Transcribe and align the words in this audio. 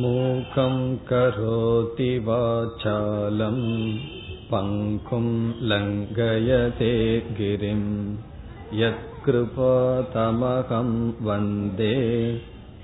मूकं 0.00 0.74
करोति 1.08 2.18
वाचालं 2.26 3.58
पङ्कुं 4.50 5.26
लङ्घयते 5.70 6.92
गिरिं 7.38 7.82
यत्कृपातमहं 8.82 10.90
वन्दे 11.22 11.96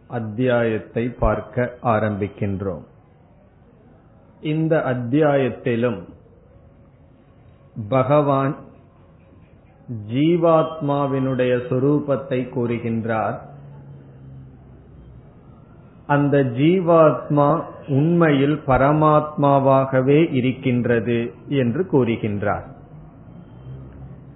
அத்தியாயத்தை 0.09 1.15
பார்க்க 1.19 1.77
ஆரம்பிக்கின்றோம் 1.93 2.85
இந்த 4.43 4.85
அத்தியாயத்திலும் 4.85 6.07
பகவான் 7.88 8.56
ஜீவாத்மாவினுடைய 10.12 11.52
சொரூபத்தை 11.68 12.48
கூறுகின்றார். 12.54 13.38
அந்த 16.06 16.44
ஜீவாத்மா 16.44 17.62
உண்மையில் 17.88 18.60
பரமாத்மாவாகவே 18.66 20.32
இருக்கின்றது 20.32 21.32
என்று 21.48 21.86
கூறுகின்றார். 21.92 22.64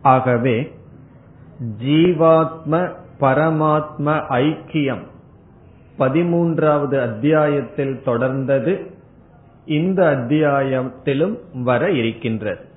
ஆகவே 0.03 0.73
ஜீவாத்ம 1.85 2.93
பரமாத்ம 3.21 4.23
ஐக்கியம் 4.29 5.03
பதிமூன்றாவது 5.99 7.01
அத்தியாயத்தில் 7.01 8.01
தொடர்ந்தது 8.05 8.91
இந்த 9.65 10.17
அத்தியாயத்திலும் 10.17 11.39
வர 11.63 11.91
இருக்கின்றது. 11.91 12.73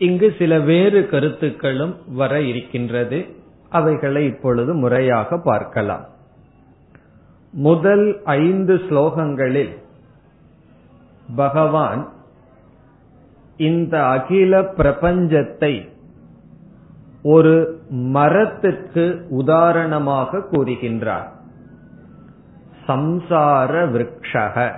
இங்கு 0.00 0.34
சில 0.38 0.58
வேறு 0.58 1.08
கருத்துக்களும் 1.08 1.96
வர 2.08 2.40
இருக்கின்றது. 2.40 3.26
அவைகளை 3.68 4.26
இப்பொழுது 4.26 4.74
முறையாக 4.74 5.38
பார்க்கலாம். 5.38 6.06
முதல் 7.52 8.20
ஐந்து 8.24 8.74
ஸ்லோகங்களில் 8.74 9.74
பகவான் 11.36 12.08
இந்த 13.56 14.04
அகில 14.06 14.60
பிரபஞ்சத்தை 14.60 15.88
ஒரு 17.22 17.82
மரத்திற்கு 17.88 19.26
உதாரணமாக 19.30 20.38
கூறுகின்றார். 20.38 21.28
சம்சார 22.88 23.72
விரக்ஷக. 23.90 24.74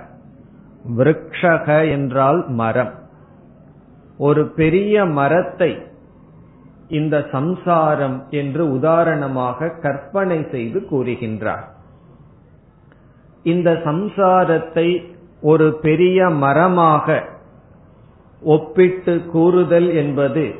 விரக்ஷக 0.97 1.89
என்றால் 1.89 2.45
மரம். 2.47 3.01
ஒரு 4.17 4.47
பெரிய 4.47 5.05
மரத்தை 5.05 5.77
இந்த 6.87 7.27
சம்சாரம் 7.31 8.25
என்று 8.29 8.71
உதாரணமாக 8.71 9.69
கற்பனை 9.81 10.47
செய்து 10.51 10.79
கூறுகின்றார். 10.91 11.63
இந்த 13.43 13.71
சம்சாரத்தை 13.71 15.05
ஒரு 15.41 15.79
பெரிய 15.81 16.29
மரமாக 16.29 17.23
ஒப்பிட்டு 18.41 19.25
கூறுதல் 19.25 19.93
என்பது 19.93 20.55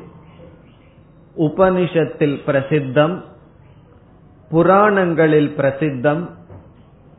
உபனிஷத்தில் 1.36 2.38
பிரசித்தம் 2.46 3.22
புராணங்களில் 4.48 5.54
பிரசித்தம் 5.56 6.30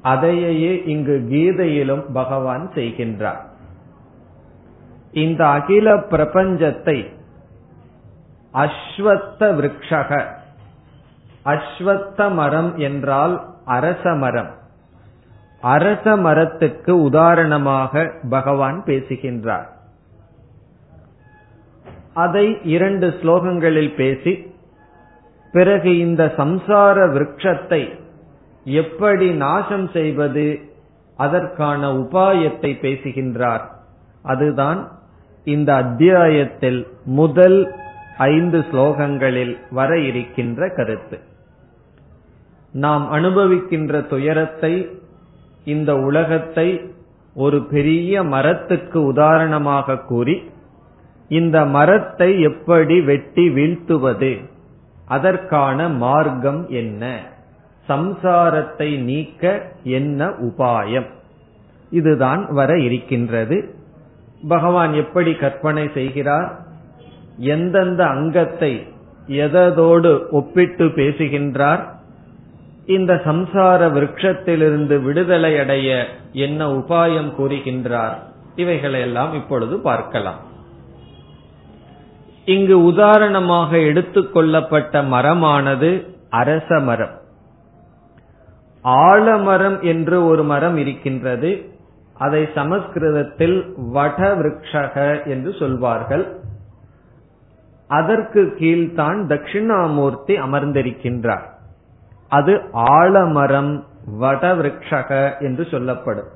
அதையே 0.01 0.83
இங்கு 0.83 1.25
கீதையிலும் 1.29 2.11
பகவான் 2.13 2.71
செய்கின்றார். 2.75 3.53
இந்த 5.23 5.41
அகில 5.47 5.87
பிரபஞ்சத்தை 6.11 6.97
அஸ்வத்த 8.53 9.41
விரக்ஷக 9.57 10.11
அஸ்வத்த 11.45 12.19
மரம் 12.33 12.71
என்றால் 12.77 13.35
அரச 13.65 14.03
மரம். 14.15 14.51
அரச 15.61 16.05
மரத்துக்கு 16.17 16.93
உதாரணமாக 17.01 18.03
பகவான் 18.29 18.79
பேசுகின்றார். 18.83 19.67
அதை 22.13 22.45
இரண்டு 22.63 23.07
ஸ்லோகங்களில் 23.19 23.93
பேசி 23.95 24.33
பிறகு 25.53 25.91
இந்த 25.97 26.23
சம்சார 26.37 26.97
விரக்ஷத்தை 27.15 27.81
எப்படி 28.63 29.27
நாசம் 29.35 29.87
செய்வது 29.87 30.45
அதற்கான 31.19 31.81
உபாயத்தை 31.93 32.71
பேசுகின்றார். 32.79 33.65
அதுதான் 34.23 34.79
இந்த 35.45 35.75
அத்தியாயத்தில் 35.75 36.87
முதல் 37.05 37.75
ஐந்து 38.17 38.59
ஸ்லோகங்களில் 38.59 39.57
வர 39.69 39.99
இருக்கின்ற 39.99 40.69
கருத்து. 40.69 41.19
நாம் 42.71 43.11
அனுபவிக்கின்ற 43.11 44.07
துயரத்தை 44.07 44.89
இந்த 45.65 45.95
உலகத்தை 45.95 46.81
ஒரு 47.35 47.63
பெரிய 47.65 48.23
மரத்துக்கு 48.23 49.05
உதாரணமாக 49.05 49.97
கூறி 49.97 50.43
இந்த 51.29 51.65
மரத்தை 51.65 52.41
எப்படி 52.41 53.01
வெட்டி 53.01 53.49
வீழ்த்துவது 53.49 54.33
அதற்கான 55.05 55.89
மார்க்கம் 55.89 56.69
என்ன 56.69 57.19
சம்சாரத்தை 57.87 58.89
நீக்க 58.99 59.61
என்ன 59.83 60.27
உபாயம் 60.27 61.09
இதுதான் 61.89 62.47
வர 62.49 62.77
இருக்கின்றது. 62.77 63.57
பகவான் 64.47 64.93
எப்படி 64.93 65.33
கற்பனை 65.33 65.89
செய்கிறார்? 65.93 66.59
எந்தெந்த 67.37 68.05
அங்கத்தை 68.05 68.87
எதோடு 69.27 70.29
ஒப்பிட்டு 70.29 70.85
பேசுகின்றார்? 70.85 71.93
இந்த 72.85 73.13
சம்சார 73.13 73.89
விருட்சத்திலிருந்து 73.91 75.03
விடுதலை 75.03 75.59
அடைய 75.59 76.07
என்ன 76.31 76.67
உபாயம் 76.67 77.31
கூறுகின்றார்? 77.39 78.15
இவைகளையெல்லாம் 78.55 79.33
இப்பொழுது 79.33 79.79
பார்க்கலாம். 79.79 80.39
இங்கு 82.45 82.83
உதாரணமாக 82.83 83.77
எடுத்துக்கொள்ளப்பட்ட 83.77 85.01
மரமானது 85.01 86.07
அரச 86.29 86.79
மரம். 86.79 87.23
ஆலமரம் 88.81 89.81
என்று 89.81 90.25
ஒரு 90.25 90.43
மரம் 90.43 90.77
இருக்கின்றது. 90.77 91.74
அதை 92.17 92.49
சமஸ்கிருதத்தில் 92.55 93.73
வட 93.77 94.31
என்று 95.25 95.53
சொல்வார்கள். 95.59 96.39
அதற்கு 97.87 98.55
கீழ்தான் 98.59 99.19
தட்சிணாமூர்த்தி 99.27 100.35
அமர்ந்திருக்கின்றார். 100.39 101.43
அது 102.29 102.61
ஆலமரம் 102.71 103.85
வடவிரக்ஷக 104.21 105.39
என்று 105.39 105.67
சொல்லப்படும். 105.71 106.27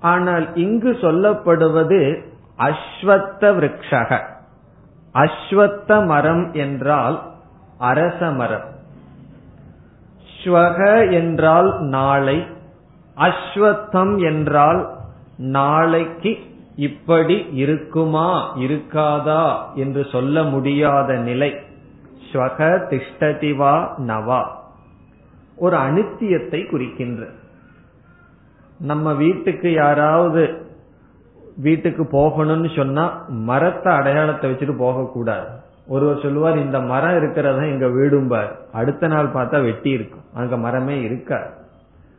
ஆனால் 0.00 0.56
இங்கு 0.56 0.90
சொல்லப்படுவது 0.90 2.22
அஸ்வத்த 2.58 3.40
விரக்ஷக. 3.40 4.20
அஸ்வத்த 5.14 6.06
மரம் 6.06 6.52
என்றால் 6.52 7.30
அரச 7.78 8.30
மரம். 8.30 8.64
ஸ்வக 10.44 11.10
என்றால் 11.12 11.80
நாளை 11.80 12.46
அஸ்வத்தம் 13.16 14.24
என்றால் 14.24 14.88
நாளைக்கு 15.36 16.38
இப்படி 16.76 17.48
இருக்குமா 17.52 18.56
இருக்காதா 18.56 19.74
என்று 19.74 20.06
சொல்ல 20.12 20.42
முடியாத 20.42 21.14
நிலை. 21.14 21.54
ஸ்வக 22.32 22.82
திஷ்டதிவா 22.90 23.88
நவா. 23.98 24.42
ஒரு 25.56 25.76
அனித்தியத்தை 25.76 26.70
குறிக்கின்ற. 26.70 27.26
நம்ம 28.78 29.14
வீட்டுக்கு 29.14 29.72
யாராவது 29.72 30.66
வீட்டுக்கு 31.56 32.02
போகணும்னு 32.02 32.76
சொன்னா 32.76 33.24
மரத்தை 33.28 33.94
அடையாளத்தை 33.94 34.50
வச்சுட்டு 34.50 34.76
போகக்கூடாது. 34.76 35.46
ஒருவர் 35.86 36.20
சொல்லுவார் 36.22 36.58
இந்த 36.58 36.80
மரம் 36.80 37.16
இருக்கிறதா 37.16 37.62
எங்க 37.62 37.86
வீடும்பார். 37.86 38.50
அடுத்த 38.72 39.06
நாள் 39.06 39.32
பார்த்தா 39.32 39.62
வெட்டி 39.62 39.90
இருக்கும். 39.90 40.24
அங்க 40.34 40.56
மரமே 40.56 41.00
இருக்காது. 41.00 41.60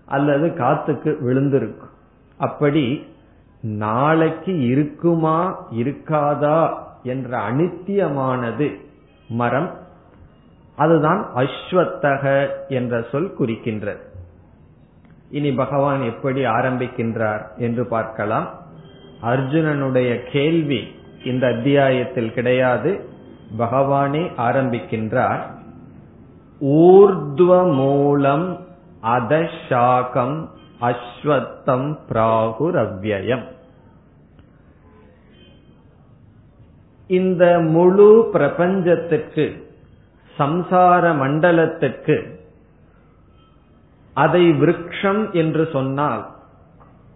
அல்லது 0.06 0.48
காத்துக்கு 0.48 1.18
விழுந்திருக்கும். 1.26 1.92
அப்படி 2.38 3.06
நாளைக்கு 3.62 4.66
இருக்குமா 4.66 5.66
இருக்காதா 5.72 6.74
என்ற 7.04 7.38
அனித்தியமானது 7.52 8.80
மரம் 9.30 9.82
அதுதான் 10.76 11.28
அஸ்வத்தக 11.36 12.48
என்ற 12.68 13.06
சொல் 13.12 13.36
குறிக்கின்றது. 13.40 14.00
இனி 15.30 15.52
பகவான் 15.52 16.02
எப்படி 16.02 16.46
ஆரம்பிக்கின்றார் 16.46 17.58
என்று 17.58 17.86
பார்க்கலாம். 17.86 18.50
அர்ஜுனனுடைய 19.22 20.32
கேள்வி 20.32 20.88
இந்த 21.26 21.48
அத்தியாயத்தில் 21.48 22.34
கிடையாது. 22.34 23.06
பகவானே 23.58 24.32
ஆரம்பிக்கின்றார். 24.38 25.40
ஊர்துவ 26.62 27.74
மூலம் 27.74 28.63
அதசாகம் 29.04 30.50
அஸ்வத்தம் 30.82 31.98
பிராகுரவ்யம் 32.10 33.44
இந்த 37.08 37.60
முழு 37.60 38.30
பிரபஞ்சத்துக்கு 38.32 39.72
சம்சார 40.38 41.04
மண்டலத்துக்கு 41.18 42.42
அதை 44.14 44.52
விரக்ஷம் 44.52 45.32
என்று 45.32 45.70
சொன்னால் 45.72 46.30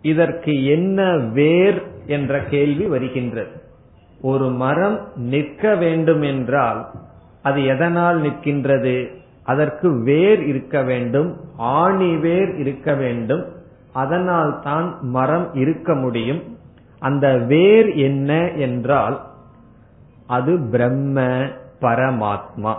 இதற்கு 0.01 0.66
என்ன 0.66 1.18
வேர் 1.18 1.81
என்ற 2.07 2.40
கேள்வி 2.44 2.86
வருகின்றது. 2.86 3.62
ஒரு 4.22 4.50
மரம் 4.50 4.98
நிற்க 5.16 5.75
வேண்டும் 5.75 6.22
என்றால் 6.22 6.90
அது 7.44 7.66
எதனால் 7.66 8.22
நிற்கின்றது? 8.22 9.25
அதற்கு 9.51 9.88
வேர் 10.07 10.41
இருக்க 10.51 10.77
வேண்டும் 10.89 11.29
ஆணி 11.75 12.11
வேர் 12.17 12.51
இருக்க 12.55 12.94
வேண்டும். 12.94 13.44
அதனால் 13.94 14.53
தான் 14.63 14.88
மரம் 15.15 15.47
இருக்க 15.53 15.89
முடியும். 15.95 16.41
அந்த 17.01 17.27
வேர் 17.51 17.89
என்ன 18.07 18.31
என்றால் 18.65 19.17
அது 20.27 20.53
பிரம்ம 20.71 21.17
பரமாத்மா. 21.81 22.73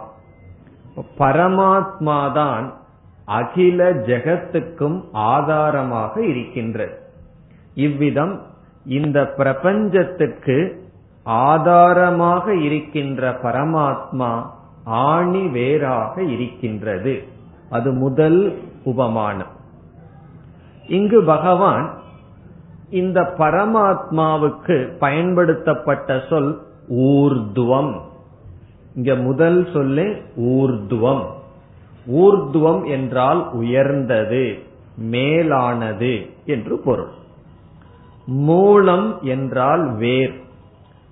பரமாத்மாதான் 1.18 2.66
அகில 3.38 3.80
ஜெகத்துக்கும் 4.08 4.98
ஆதாரமாக 5.30 6.14
இருக்கின்றது. 6.24 6.96
இவ்விதம் 7.86 8.34
இந்த 8.96 9.18
பிரபஞ்சத்துக்கு 9.36 10.56
ஆதாரமாக 11.46 12.44
இருக்கின்ற 12.66 13.30
பரமாத்மா 13.42 14.30
ஆணி 14.88 15.46
வேறாக 15.46 16.22
இருக்கின்றது. 16.22 17.22
அது 17.70 17.92
முதல் 17.92 18.62
உபமானம். 18.84 19.56
இங்கு 20.88 21.22
பகவான் 21.22 21.98
இந்த 22.90 23.34
பரமாத்மாவுக்கு 23.38 24.98
பயன்படுத்தப்பட்ட 24.98 26.22
சொல் 26.28 26.62
ஊர்துவம். 26.88 28.00
இங்க 28.94 29.14
முதல் 29.14 29.68
சொல்லே 29.72 30.22
ஊர்துவம். 30.36 31.24
ஊர்துவம் 32.12 32.88
என்றால் 32.88 33.52
உயர்ந்தது 33.52 34.58
மேலானது 34.96 36.26
என்று 36.44 36.78
பொருள். 36.78 37.10
மூலம் 38.26 39.18
என்றால் 39.22 39.96
வேர். 39.96 40.40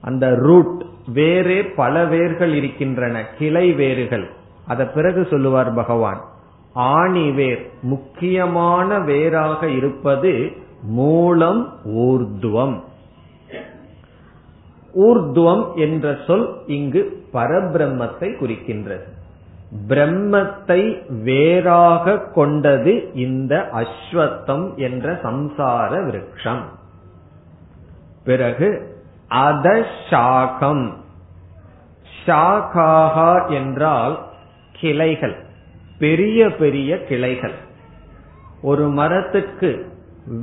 அந்த 0.00 0.34
ரூட் 0.34 0.85
வேறே 1.06 1.62
பல 1.62 2.04
வேர்கள் 2.04 2.54
இருக்கின்றன 2.54 3.26
கிளை 3.38 3.72
வேர்கள். 3.72 4.30
அத 4.66 4.86
பிறகு 4.86 5.26
சொல்லுவார் 5.30 5.74
பகவான். 5.74 6.20
ஆணி 6.72 7.30
வேர் 7.30 7.70
முக்கியமான 7.82 8.98
வேராக 8.98 9.68
இருப்பது 9.68 10.52
மூலம் 10.82 11.74
ஊர்துவம். 11.84 12.80
ஊர்துவம் 14.94 15.74
என்ற 15.74 16.16
சொல் 16.26 16.62
இங்கு 16.66 17.22
பரபிரம்மத்தை 17.32 18.34
குறிக்கின்றது. 18.34 19.14
பிரம்மத்தை 19.88 21.10
வேறாக 21.22 22.18
கொண்டது 22.18 23.12
இந்த 23.14 23.68
அஸ்வத்தம் 23.72 24.74
என்ற 24.74 25.12
சம்சார 25.12 26.04
விரக்ஷம் 26.04 26.62
பிறகு 28.24 28.95
அத 29.28 29.86
சாகம் 30.10 30.92
ஷாகாகா 32.26 33.50
என்றால் 33.50 34.18
கிளைகள் 34.80 35.36
பெரிய 35.98 36.50
பெரிய 36.50 37.04
கிளைகள். 37.08 37.54
ஒரு 38.62 38.88
மரத்துக்கு 38.88 39.92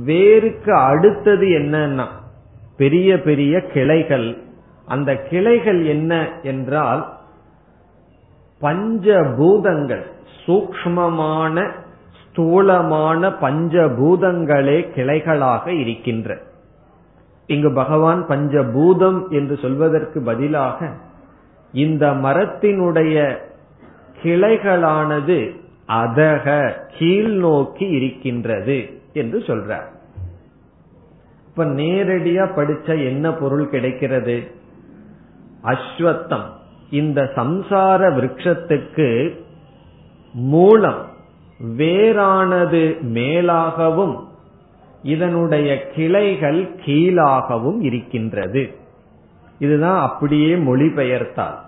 வேருக்கு 0.06 0.70
அடுத்தது 0.70 1.46
என்னன்னா 1.46 2.06
பெரிய 2.76 3.20
பெரிய 3.20 3.60
கிளைகள். 3.60 4.36
அந்த 4.86 5.14
கிளைகள் 5.14 5.84
என்ன 5.84 6.28
என்றால் 6.42 7.12
பஞ்சபூதங்கள் 8.60 10.02
சூக்மமான 10.46 11.70
ஸ்தூலமான 12.22 13.28
பஞ்சபூதங்களே 13.28 14.78
கிளைகளாக 14.94 15.66
இருக்கின்ற. 15.66 16.38
இங்கு 17.46 17.72
பகவான் 17.72 18.26
பஞ்சபூதம் 18.28 19.28
என்று 19.28 19.56
சொல்வதற்கு 19.56 20.22
பதிலாக 20.22 20.92
இந்த 21.72 22.10
மரத்தினுடைய 22.10 23.36
கிளைகளானது 24.22 25.54
அதக 25.88 26.72
கீழ் 26.98 27.30
நோக்கி 27.30 27.86
இருக்கின்றது 27.86 29.00
என்று 29.12 29.38
சொல்றார். 29.38 29.92
இப்ப 31.48 31.64
நேரடியா 31.64 32.46
படிச்ச 32.56 33.04
என்ன 33.04 33.32
பொருள் 33.32 33.68
கிடைக்கிறது? 33.68 34.50
அஸ்வத்தம். 35.64 36.44
இந்த 36.90 37.32
சம்சார 37.34 38.12
விரக்ஷத்துக்கு 38.14 39.38
மூலம் 40.34 41.06
வேறானது 41.76 43.02
மேலாகவும் 43.02 44.24
இதனுடைய 45.04 45.70
கிளைகள் 45.94 46.60
கீழாகவும் 46.86 47.80
இருக்கின்றது. 47.80 48.62
இதுதான் 49.58 50.00
அப்படியே 50.00 50.54
மொழிபெயர்த்தால் 50.54 51.58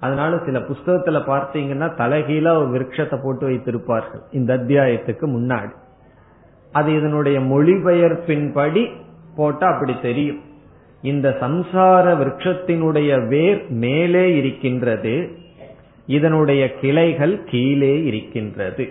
அதனால 0.00 0.38
சில 0.44 0.58
புஸ்தகத்துல 0.58 1.18
பார்த்தீங்கன்னா 1.30 1.88
தலைகீழா 2.00 2.52
ஒரு 2.56 2.68
விருட்சத்தை 2.74 3.18
போட்டு 3.22 3.48
வைத்திருப்பார்கள் 3.48 4.22
இந்த 4.32 4.56
அத்தியாயத்துக்கு 4.56 5.26
முன்னாடி. 5.26 5.74
அது 6.72 6.96
இதனுடைய 6.96 7.40
மொழிபெயர்ப்பின்படி 7.40 8.82
போட்டா 9.36 9.66
அப்படி 9.72 9.94
தெரியும். 10.02 10.40
இந்த 11.02 11.36
சம்சார 11.40 12.04
விருட்சத்தினுடைய 12.20 13.28
வேர் 13.28 13.70
மேலே 13.70 14.36
இருக்கின்றது 14.36 15.14
இதனுடைய 16.06 16.62
கிளைகள் 16.74 17.44
கீழே 17.44 18.04
இருக்கின்றது. 18.04 18.84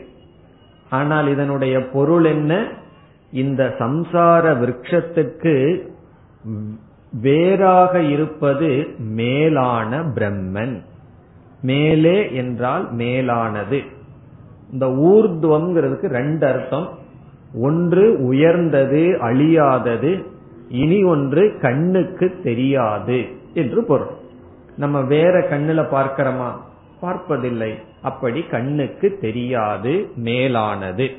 ஆனால் 0.90 1.28
இதனுடைய 1.28 1.90
பொருள் 1.90 2.24
என்ன? 2.24 2.54
இந்த 3.32 3.76
சம்சார 3.80 4.44
விரக்ஷத்துக்கு 4.58 5.82
வேறாக 7.22 8.02
இருப்பது 8.02 8.88
மேலான 8.98 10.00
பிரம்மன். 10.00 10.82
மேலே 11.62 12.34
என்றால் 12.34 12.94
மேலானது. 12.94 13.82
இந்த 14.72 14.86
ஊர்துவம்ங்கிறதுக்கு 14.86 16.08
ரெண்டு 16.08 16.48
அர்த்தம். 16.48 16.88
ஒன்று 17.56 18.26
உயர்ந்தது 18.26 19.18
அழியாதது 19.22 20.26
இனி 20.70 21.04
ஒன்று 21.04 21.58
கண்ணுக்கு 21.62 22.40
தெரியாது 22.44 23.26
என்று 23.54 23.84
பொருள். 23.84 24.16
நம்ம 24.78 25.02
வேற 25.02 25.40
கண்ணுல 25.40 25.86
பார்க்கிறோமா? 25.92 26.52
பார்ப்பதில்லை. 27.00 27.80
அப்படி 28.02 28.44
கண்ணுக்கு 28.44 29.18
தெரியாது 29.22 30.10
மேலானது. 30.16 31.12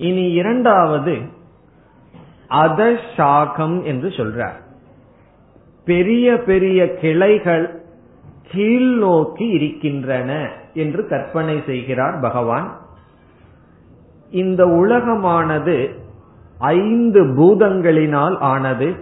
இனி 0.00 0.32
இரண்டாவது 0.32 1.18
அதசாகம் 2.50 3.82
என்று 3.82 4.08
சொல்றார். 4.08 4.58
பெரிய 5.84 6.36
பெரிய 6.36 6.94
கிளைகள் 6.94 7.82
கீழ் 8.50 8.96
நோக்கி 8.98 9.46
இருக்கின்றன 9.48 10.52
என்று 10.74 11.08
கற்பனை 11.08 11.62
செய்கிறார் 11.66 12.20
பகவான். 12.20 12.78
இந்த 14.30 14.66
உலகமானது 14.66 15.94
ஐந்து 16.58 17.24
பூதங்களினால் 17.24 18.36
ஆனது. 18.38 18.94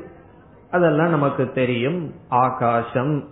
அதெல்லாம் 0.70 1.10
நமக்கு 1.10 1.50
தெரியும். 1.52 2.12
ஆகாசம் 2.28 3.24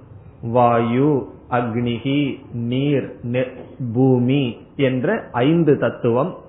வாயு 0.42 1.28
அக்னிகி 1.50 2.44
நீர் 2.52 3.16
பூமி 3.94 4.56
என்ற 4.76 5.28
ஐந்து 5.32 5.78
தத்துவம். 5.78 6.44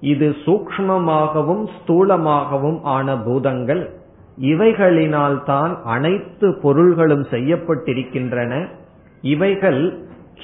இது 0.00 0.36
சூக்மமாகவும் 0.44 1.68
ஸ்தூலமாகவும் 1.76 2.80
ஆன 2.82 3.16
பூதங்கள். 3.16 3.90
இவைகளினால் 4.40 5.44
தான் 5.44 5.82
அனைத்து 5.84 6.58
பொருள்களும் 6.62 7.26
செய்யப்பட்டிருக்கின்றன. 7.30 8.66
இவைகள் 9.22 9.98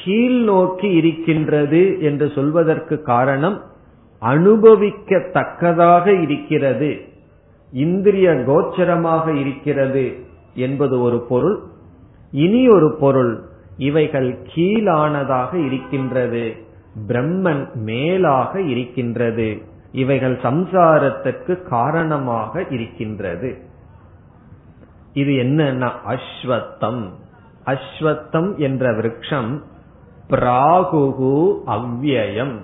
கீழ் 0.04 0.42
நோக்கி 0.42 0.90
இருக்கின்றது 0.90 2.00
என்று 2.00 2.30
சொல்வதற்கு 2.34 3.02
காரணம் 3.02 3.62
அனுபவிக்கத்தக்கதாக 4.22 6.20
இருக்கிறது. 6.20 7.00
இந்திரிய 7.72 8.30
கோச்சரமாக 8.30 9.34
இருக்கிறது 9.34 10.16
என்பது 10.54 11.00
ஒரு 11.00 11.20
பொருள். 11.20 11.60
இனி 12.30 12.68
ஒரு 12.68 12.96
பொருள் 13.00 13.42
இவைகள் 13.76 14.38
கீழானதாக 14.54 15.66
இருக்கின்றது. 15.66 16.56
பிரம்மன் 17.08 17.74
மேலாக 17.74 18.60
இருக்கின்றது. 18.60 19.62
இவைகள் 19.92 20.36
சம்சாரத்துக்கு 20.36 21.62
காரணமாக 21.62 22.64
இருக்கின்றது. 22.70 23.58
இது 25.12 25.32
என்னன்னா 25.32 25.90
அஸ்வத்தம். 26.06 27.08
அஸ்வத்தம் 27.66 28.56
என்ற 28.56 28.90
விரக்ஷம் 28.92 29.62
பிராகுகு 30.30 31.54
அவ்வியம். 31.66 32.54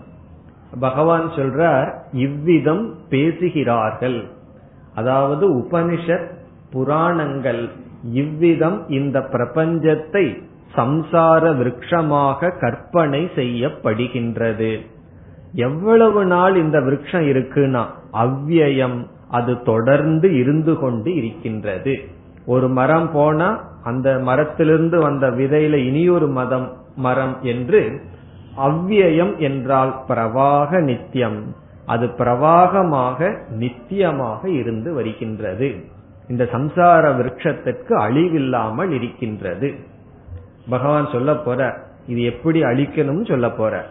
பகவான் 0.81 1.29
சொல்றார் 1.29 1.95
இவ்விதம் 2.13 2.97
பேசுகிறார்கள். 3.09 4.29
அதாவது 4.95 5.55
உபனிஷத் 5.55 6.31
புராணங்கள் 6.71 7.69
இவ்விதம் 8.03 8.89
இந்த 8.89 9.19
பிரபஞ்சத்தை 9.21 10.43
சம்சார 10.77 11.43
விருட்சமாக 11.57 12.59
கற்பனை 12.61 13.31
செய்யப்படுகின்றது. 13.37 14.79
எவ்வளவு 15.53 16.25
நாள் 16.25 16.57
இந்த 16.57 16.79
விரக்ஷம் 16.81 17.27
இருக்குன்னா 17.33 17.85
அவ்வியம் 18.13 18.99
அது 19.29 19.63
தொடர்ந்து 19.63 20.39
இருந்து 20.39 20.79
கொண்டு 20.79 21.15
இருக்கின்றது. 21.15 21.95
ஒரு 22.47 22.69
மரம் 22.69 23.13
போனா 23.13 23.61
அந்த 23.85 24.19
மரத்திலிருந்து 24.19 24.99
வந்த 25.01 25.27
விதையில 25.31 25.75
இனியொரு 25.75 26.29
மதம் 26.29 26.73
மரம் 26.97 27.37
என்று 27.43 28.01
அவ்வியம் 28.57 29.37
என்றால் 29.39 29.95
பிரவாக 30.09 30.81
நித்தியம். 30.81 31.41
அது 31.87 32.07
பிரவாகமாக 32.07 33.37
நித்தியமாக 33.59 34.47
இருந்து 34.47 34.95
வருகின்றது. 34.95 35.69
இந்த 36.29 36.45
சம்சார 36.53 37.03
விருட்சத்திற்கு 37.17 37.93
அழிவில்லாமல் 38.07 38.91
இருக்கின்றது. 38.91 39.69
பகவான் 40.69 41.09
சொல்ல 41.13 41.35
போற 41.35 41.75
இது 42.07 42.23
எப்படி 42.23 42.63
அழிக்கணும்னு 42.63 43.29
சொல்ல 43.29 43.51
போற. 43.51 43.87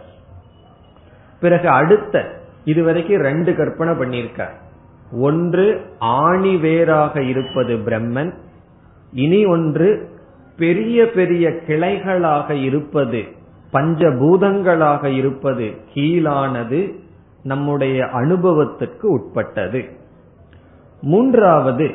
பிறகு 1.40 1.68
அடுத்த 1.68 2.40
இதுவரைக்கும் 2.64 3.20
ரெண்டு 3.20 3.54
கற்பனை 3.54 3.94
பண்ணியிருக்க 3.94 4.48
ஒன்று 5.12 5.84
ஆணி 5.98 6.56
வேராக 6.56 7.22
இருப்பது 7.22 7.76
பிரம்மன். 7.76 8.32
இனி 9.12 9.44
ஒன்று 9.44 10.08
பெரிய 10.56 11.10
பெரிய 11.10 11.50
கிளைகளாக 11.66 12.50
இருப்பது 12.50 13.24
பஞ்சபூதங்களாக 13.72 15.04
இருப்பது 15.04 15.74
கீழானது 15.94 16.94
நம்முடைய 17.42 18.04
அனுபவத்துக்கு 18.04 19.02
உட்பட்டது. 19.02 19.84
மூன்றாவது 21.02 21.90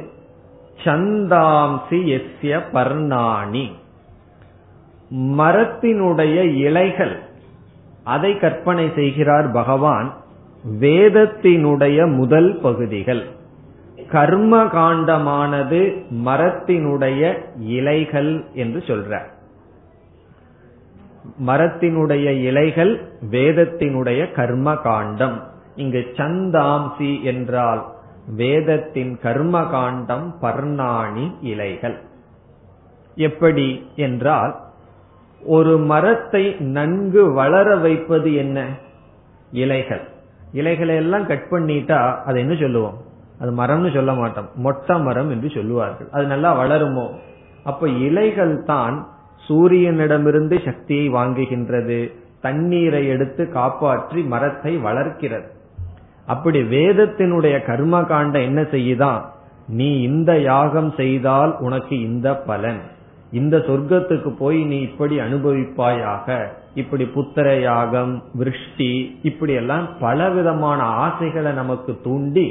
சந்தாம்சி 0.84 2.20
எஸ்ய 2.20 2.62
பர்ணாணி. 2.74 3.72
மரத்தினுடைய 5.16 6.56
இலைகள். 6.56 7.20
அதை 8.04 8.40
கற்பனை 8.40 8.92
செய்கிறார் 8.96 9.52
பகவான் 9.52 10.14
வேதத்தினுடைய 10.80 12.16
முதல் 12.16 12.60
பகுதிகள். 12.62 13.28
கர்ம 14.12 14.64
காண்டமானது 14.64 16.06
மரத்தினுடைய 16.26 17.38
இலைகள் 17.60 18.46
என்று 18.54 18.80
சொல்றார். 18.80 19.32
மரத்தினுடைய 21.48 22.42
இலைகள் 22.42 23.12
வேதத்தினுடைய 23.32 24.32
கர்ம 24.32 24.76
காண்டம் 24.76 25.44
இங்கு 25.76 26.14
சந்தாம்சி 26.16 27.22
என்றால் 27.22 27.86
வேதத்தின் 28.28 29.20
கர்ம 29.22 29.64
காண்டம் 29.64 30.36
பர்ணாணி 30.42 31.32
இலைகள். 31.42 31.98
எப்படி 33.16 33.88
என்றால் 33.96 34.63
ஒரு 35.46 35.78
மரத்தை 35.78 36.56
நன்கு 36.60 37.32
வளர 37.34 37.76
வைப்பது 37.76 38.34
என்ன? 38.34 38.66
இலைகள். 39.52 40.02
இலைகளை 40.52 40.96
எல்லாம் 40.96 41.28
கட் 41.28 41.48
பண்ணிட்டா 41.52 42.24
அதை 42.24 42.42
என்ன 42.42 42.56
சொல்லுவோம்? 42.56 42.98
அது 43.40 43.52
மரம்னு 43.52 43.94
சொல்ல 43.94 44.14
மாட்டோம். 44.14 44.50
மொட்டை 44.56 45.00
மரம் 45.00 45.30
என்று 45.30 45.50
சொல்லுவார்கள். 45.50 46.08
அது 46.12 46.26
நல்லா 46.26 46.60
வளருமோ? 46.60 47.10
அப்ப 47.64 47.88
இலைகள் 47.88 48.64
தான் 48.64 49.08
சூரியனிடமிருந்து 49.50 50.66
சக்தியை 50.66 51.10
வாங்குகின்றது. 51.10 52.12
தண்ணீரை 52.42 53.08
எடுத்து 53.08 53.50
காப்பாற்றி 53.50 54.22
மரத்தை 54.22 54.78
வளர்க்கிறது. 54.78 55.52
அப்படி 56.26 56.62
வேதத்தினுடைய 56.62 57.66
கர்ம 57.66 58.02
காண்ட 58.02 58.42
என்ன 58.42 58.62
செய்யுதான் 58.62 59.22
நீ 59.68 60.02
இந்த 60.02 60.40
யாகம் 60.40 60.92
செய்தால் 60.92 61.56
உனக்கு 61.60 62.02
இந்த 62.02 62.36
பலன். 62.36 62.82
இந்த 63.34 63.58
சொர்க்கத்துக்கு 63.58 64.30
போய் 64.38 64.60
நீ 64.64 64.78
இப்படி 64.80 65.16
அனுபவிப்பாயாக 65.20 66.28
இப்படி 66.76 67.06
புத்திர 67.06 67.48
யாகம் 67.62 68.14
விருஷ்டி 68.34 68.90
இப்படி 69.24 69.54
எல்லாம் 69.54 69.88
பலவிதமான 70.00 70.82
ஆசைகளை 70.82 71.52
நமக்கு 71.52 71.92
தூண்டி 72.04 72.46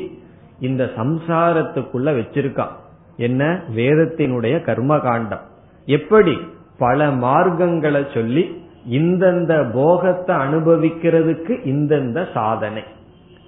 இந்த 0.60 0.82
சம்சாரத்துக்குள்ள 0.96 2.08
வச்சிருக்கான் 2.18 2.74
என்ன? 3.16 3.42
வேதத்தினுடைய 3.76 4.54
கர்ம 4.64 4.98
காண்டம் 4.98 5.44
எப்படி? 5.86 6.34
பல 6.78 7.06
மார்க்கங்களை 7.24 8.02
சொல்லி 8.14 8.44
இந்தந்த 8.90 9.52
போகத்தை 9.72 10.36
அனுபவிக்கிறதுக்கு 10.36 11.54
இந்தந்த 11.72 12.18
சாதனை. 12.34 12.82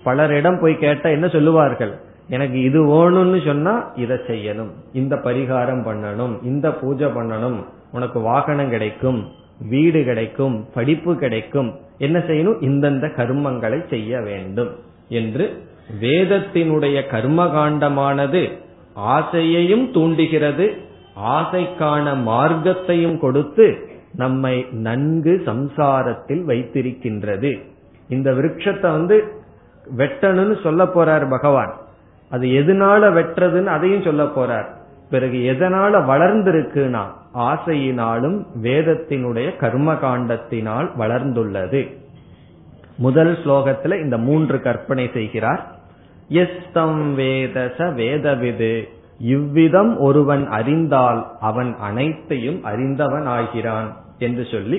பலரிடம் 0.04 0.60
போய் 0.60 0.74
கேட்டா 0.78 1.08
என்ன 1.08 1.26
சொல்லுவார்கள்? 1.28 1.94
எனக்கு 2.28 2.60
இது 2.60 2.84
வேணும்னு 2.84 3.46
சொன்னா 3.46 3.90
இதை 3.96 4.16
செய்யணும். 4.16 4.70
இந்த 4.92 5.16
பரிகாரம் 5.16 5.86
பண்ணணும். 5.86 6.44
இந்த 6.44 6.72
பூஜை 6.72 7.06
பண்ணணும். 7.06 7.64
உனக்கு 7.92 8.20
வாகனம் 8.20 8.70
கிடைக்கும் 8.70 9.30
வீடு 9.68 10.04
கிடைக்கும் 10.04 10.66
படிப்பு 10.74 11.16
கிடைக்கும். 11.16 11.78
என்ன 11.98 12.18
செய்யணும்? 12.18 12.56
இந்தந்த 12.60 13.06
கர்மங்களை 13.16 13.88
செய்ய 13.88 14.20
வேண்டும் 14.20 14.70
என்று 15.08 15.62
வேதத்தினுடைய 16.00 17.06
கர்ம 17.08 17.46
காண்டமானது 17.46 18.50
ஆசையையும் 18.94 19.92
தூண்டுகிறது. 19.92 20.76
ஆசைக்கான 21.24 22.14
மார்க்கத்தையும் 22.14 23.18
கொடுத்து 23.18 23.88
நம்மை 24.14 24.66
நன்கு 24.70 25.42
சம்சாரத்தில் 25.46 26.44
வைத்திருக்கின்றது. 26.44 27.60
இந்த 28.08 28.32
விருட்சத்தை 28.32 28.90
வந்து 28.90 29.24
வெட்டணும்னு 29.96 30.62
சொல்ல 30.62 30.84
போறார் 30.84 31.30
பகவான். 31.30 31.82
அது 32.34 32.46
எதனால 32.48 33.10
வெற்றதுன்னு 33.16 33.72
அதையும் 33.76 34.02
சொல்ல 34.02 34.24
போறார். 34.36 34.70
பிறகு 35.10 35.38
எதனால 35.52 36.00
வளர்ந்திருக்குனா 36.10 37.02
ஆசையினாலும் 37.34 38.38
வேதத்தினுடைய 38.62 39.48
கர்ம 39.56 39.92
காண்டத்தினால் 39.92 40.88
வளர்ந்துள்ளது. 40.98 41.82
முதல் 42.96 43.32
ஸ்லோகத்துல 43.44 44.00
இந்த 44.02 44.18
மூன்று 44.18 44.60
கற்பனை 44.60 45.10
செய்கிறார். 45.14 45.62
எஸ்தம் 46.28 47.18
வேதச 47.18 47.78
வேதவிது. 48.00 48.88
இவ்விதம் 49.18 49.92
ஒருவன் 49.98 50.44
அறிந்தால் 50.48 51.20
அவன் 51.40 51.76
அனைத்தையும் 51.80 52.60
அறிந்தவன் 52.64 53.26
ஆகிறான் 53.26 53.90
என்று 54.18 54.46
சொல்லி 54.50 54.78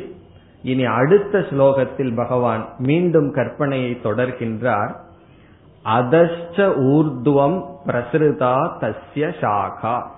இனி 0.64 0.86
அடுத்த 0.86 1.40
ஸ்லோகத்தில் 1.50 2.16
பகவான் 2.16 2.64
மீண்டும் 2.78 3.34
கற்பனையை 3.36 3.92
தொடர்கின்றார். 4.04 4.94
அதஷ்ட 5.86 6.58
ஊர்துவம் 6.80 7.65
பிரசுதா 7.88 8.56
தஸ்ய 8.82 9.34
சாகா 9.42 10.12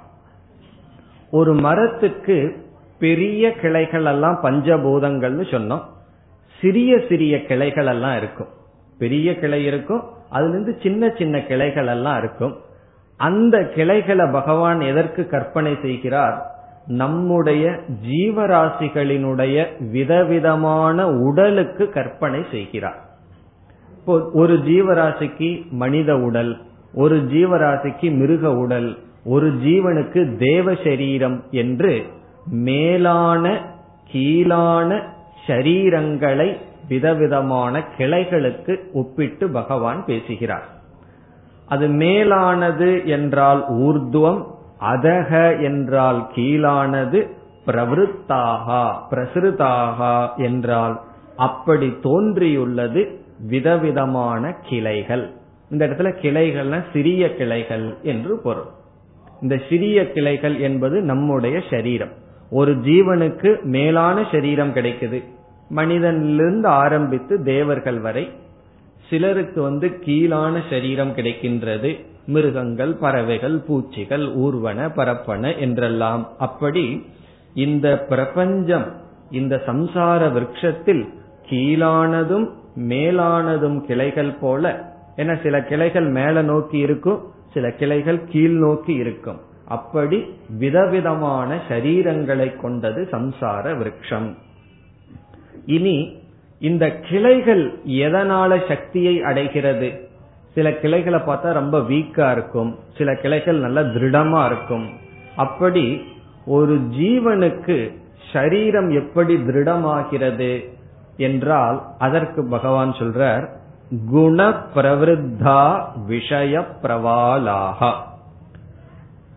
ஒரு 1.32 1.54
மரத்துக்கு 1.54 2.66
பெரிய 3.00 3.52
கிளைகள் 3.52 4.06
எல்லாம் 4.06 4.40
பஞ்சபூதங்கள்னு 4.44 5.44
சொன்னோம். 5.52 5.82
சிறிய 6.62 7.00
சிறிய 7.10 7.46
கிளைகள் 7.46 7.86
எல்லாம் 7.86 8.18
இருக்கும். 8.18 8.48
பெரிய 9.00 9.40
கிளை 9.40 9.66
இருக்கும். 9.66 10.04
அதுல 10.30 10.50
இருந்து 10.50 10.80
சின்ன 10.82 11.14
சின்ன 11.18 11.42
கிளைகள் 11.42 11.88
எல்லாம் 11.88 12.18
இருக்கும். 12.18 12.58
அந்த 13.18 13.64
கிளைகளை 13.64 14.32
பகவான் 14.32 14.82
எதற்கு 14.82 15.28
கற்பனை 15.28 15.78
செய்கிறார்? 15.82 16.52
நம்முடைய 16.86 17.80
ஜீவராசிகளினுடைய 18.10 19.90
விதவிதமான 19.92 21.08
உடலுக்கு 21.08 21.90
கற்பனை 21.90 22.46
செய்கிறார். 22.52 23.06
இப்போ 24.08 24.30
ஒரு 24.34 24.54
ஜீவராசிக்கு 24.58 25.70
மனித 25.72 26.18
உடல் 26.18 26.62
ஒரு 26.94 27.18
ஜீவராசிக்கு 27.18 28.18
மிருக 28.18 28.52
உடல் 28.54 28.98
ஒரு 29.26 29.48
ஜீவனுக்கு 29.48 30.38
தேவ 30.38 30.74
சரீரம் 30.74 31.44
என்று 31.52 32.06
மேலான 32.48 33.62
கீழான 34.12 35.00
ஷரீரங்களை 35.48 36.58
விதவிதமான 36.88 37.84
கிளைகளுக்கு 37.98 38.80
ஒப்பிட்டு 38.94 39.50
பகவான் 39.50 40.06
பேசுகிறார். 40.06 40.66
அது 41.66 41.88
மேலானது 41.88 43.08
என்றால் 43.08 43.66
ஊர்துவம் 43.70 44.42
அதக 44.80 45.62
என்றால் 45.62 46.28
கீழானது 46.36 47.28
பிரவருத்தாகா 47.66 48.84
பிரசுருதாகா 49.12 50.38
என்றால் 50.38 51.02
அப்படி 51.36 51.94
தோன்றியுள்ளது 52.02 53.26
விதவிதமான 53.40 54.56
கிளைகள். 54.70 55.30
இந்த 55.72 55.88
இடத்துல 55.88 56.16
கிளைகள்னா 56.22 56.84
சிறிய 56.94 57.36
கிளைகள் 57.36 57.98
என்று 58.04 58.40
பொருள். 58.40 58.68
இந்த 59.42 59.62
சிறிய 59.70 60.12
கிளைகள் 60.12 60.60
என்பது 60.60 61.02
நம்முடைய 61.02 61.62
சரீரம். 61.70 62.12
ஒரு 62.50 62.76
ஜீவனுக்கு 62.76 63.62
மேலான 63.64 64.28
சரீரம் 64.32 64.74
கிடைக்குது. 64.74 65.24
மனிதனிலிருந்து 65.76 66.66
ஆரம்பித்து 66.66 67.44
தேவர்கள் 67.44 68.00
வரை 68.00 68.32
சிலருக்கு 69.10 69.62
வந்து 69.62 70.00
கீழான 70.00 70.62
சரீரம் 70.70 71.16
கிடைக்கின்றது. 71.16 72.06
மிருகங்கள் 72.26 72.94
பறவைகள் 72.94 73.58
பூச்சிகள் 73.58 74.26
ஊர்வன 74.38 74.90
பரப்பன 74.96 75.58
என்றெல்லாம். 75.60 76.30
அப்படி 76.38 77.06
இந்த 77.54 77.98
பிரபஞ்சம் 78.00 78.94
இந்த 79.32 79.62
சம்சார 79.66 80.28
விரக்ஷத்தில் 80.28 81.04
கீழானதும் 81.50 82.50
மேலானதும் 82.78 83.80
கிளைகள் 83.80 84.32
போல. 84.32 84.96
என 85.16 85.36
சில 85.44 85.64
கிளைகள் 85.64 86.08
மேல 86.08 86.42
நோக்கி 86.42 86.78
இருக்கும் 86.78 87.22
சில 87.54 87.72
கிளைகள் 87.72 88.24
கீழ் 88.24 88.58
நோக்கி 88.58 88.94
இருக்கும். 88.94 89.40
அப்படி 89.68 90.26
விதவிதமான 90.58 91.60
சரீரங்களை 91.70 92.62
கொண்டது 92.62 93.08
சம்சார 93.12 93.76
விரக்ஷம் 93.76 94.38
இனி 95.66 96.18
இந்த 96.60 96.92
கிளைகள் 96.92 97.74
எதனால 97.86 98.68
சக்தியை 98.68 99.24
அடைகிறது? 99.24 100.08
சில 100.54 100.74
கிளைகளை 100.74 101.20
பார்த்தா 101.20 101.54
ரொம்ப 101.54 101.80
வீக்கா 101.80 102.32
இருக்கும். 102.32 102.76
சில 102.98 103.16
கிளைகள் 103.16 103.60
நல்ல 103.60 103.82
திருடமா 103.82 104.46
இருக்கும். 104.46 104.90
அப்படி 105.36 106.02
ஒரு 106.46 106.76
ஜீவனுக்கு 106.76 107.92
சரீரம் 108.34 108.90
எப்படி 108.90 109.46
திருடமாகிறது? 109.46 110.77
என்றால் 111.18 111.84
அதற்கு 111.98 112.46
பகவான் 112.46 112.92
சொல்றார் 112.92 113.50
குண 114.12 114.50
பிரவருத்தா 114.76 115.82
விஷய 116.06 116.66
பிரவாலாக. 116.82 117.94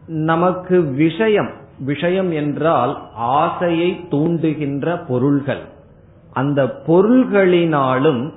நமக்கு 0.07 0.83
விஷயம் 0.83 1.51
விஷயம் 1.79 2.33
என்றால் 2.33 3.09
ஆசையை 3.15 4.07
தூண்டுகின்ற 4.11 5.07
பொருள்கள். 5.07 5.63
அந்த 6.33 6.65
பொருள்களினாலும் 6.87 8.33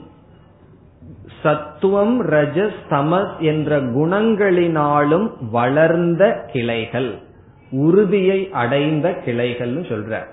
சத்துவம் 1.41 2.29
ரஜஸ் 2.29 2.79
தமஸ் 2.89 3.37
என்ற 3.39 3.81
குணங்களினாலும் 3.81 5.31
வளர்ந்த 5.51 6.49
கிளைகள் 6.51 7.17
உறுதியை 7.71 8.49
அடைந்த 8.51 9.21
கிளைகள்னு 9.25 9.83
சொல்ற 9.91 10.25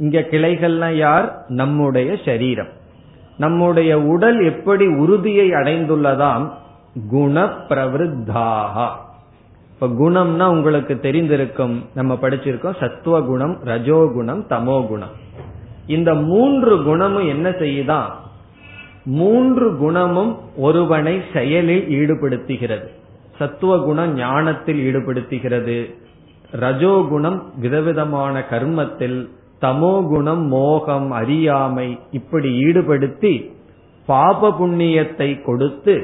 இங்க 0.00 0.20
கிளைகள்னா 0.20 0.92
யார்? 0.94 1.44
நம்முடைய 1.48 2.16
சரீரம். 2.24 2.68
நம்முடைய 3.36 4.00
உடல் 4.00 4.44
எப்படி 4.44 4.86
உறுதியை 4.86 5.50
அடைந்துள்ளதாம்? 5.50 6.50
குண 7.10 7.44
பிரவருத்தாக 7.68 8.88
இப்ப 9.74 9.86
குணம்னா 9.86 10.46
உங்களுக்கு 10.46 10.94
தெரிந்திருக்கும் 10.94 11.84
நம்ம 11.94 12.18
படிச்சிருக்கோம் 12.22 12.78
சத்துவ 12.80 13.20
குணம் 13.22 13.58
ரஜோகுணம் 13.64 14.42
தமோ 14.48 14.86
குணம் 14.86 15.14
இந்த 15.86 16.14
மூன்று 16.14 16.82
குணமும் 16.82 17.28
என்ன 17.28 17.50
செய்யுதான்? 17.50 18.10
மூன்று 19.04 19.76
குணமும் 19.76 20.38
ஒருவனை 20.56 21.22
செயலில் 21.32 21.86
ஈடுபடுத்துகிறது. 21.88 22.86
சத்துவ 23.38 23.78
குணம் 23.78 24.14
ஞானத்தில் 24.14 24.80
ஈடுபடுத்துகிறது. 24.80 25.94
ரஜோகுணம் 26.60 27.40
விதவிதமான 27.56 28.44
கர்மத்தில் 28.50 29.30
தமோ 29.60 30.08
குணம் 30.08 30.46
மோகம் 30.46 31.10
அறியாமை 31.10 31.98
இப்படி 32.10 32.50
ஈடுபடுத்தி 32.64 33.34
பாப 34.06 34.50
புண்ணியத்தை 34.50 35.42
கொடுத்து 35.42 35.94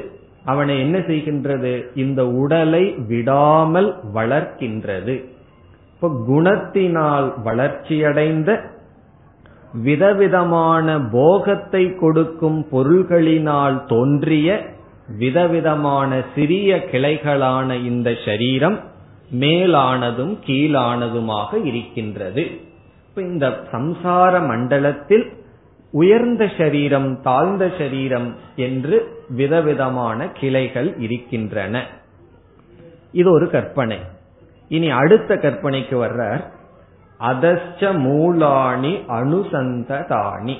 அவனை 0.45 0.79
என்ன 0.79 0.97
செய்கின்றது? 0.97 1.85
இந்த 1.95 2.27
உடலை 2.27 2.93
விடாமல் 3.07 3.89
வளர்க்கின்றது. 4.13 5.15
இப்ப 5.93 6.09
குணத்தினால் 6.27 7.27
வளர்ச்சியடைந்த 7.43 8.49
விதவிதமான 9.83 10.99
போகத்தை 11.11 11.95
கொடுக்கும் 11.95 12.67
பொருள்களினால் 12.71 13.85
தோன்றிய 13.85 14.75
விதவிதமான 15.17 16.11
சிறிய 16.35 16.75
கிளைகளான 16.91 17.83
இந்த 17.83 18.09
சரீரம் 18.25 18.79
மேலானதும் 19.39 20.33
கீழானதுமாக 20.45 21.65
இருக்கின்றது. 21.65 22.45
இந்த 23.21 23.59
சம்சார 23.71 24.47
மண்டலத்தில் 24.47 25.33
உயர்ந்த 25.91 26.51
சரீரம் 26.57 27.21
தாழ்ந்த 27.21 27.71
சரீரம் 27.77 28.35
என்று 28.55 29.23
விதவிதமான 29.29 30.27
கிளைகள் 30.27 30.97
இருக்கின்றன. 30.97 31.85
இது 33.11 33.31
ஒரு 33.31 33.49
கற்பனை. 33.49 33.97
இனி 34.67 34.89
அடுத்த 34.89 35.35
கற்பனைக்கு 35.35 36.05
வர்றார். 36.05 36.41
அதஸ்ட 37.19 37.79
மூலாணி 37.79 38.93
அனுசந்ததாணி 39.07 40.55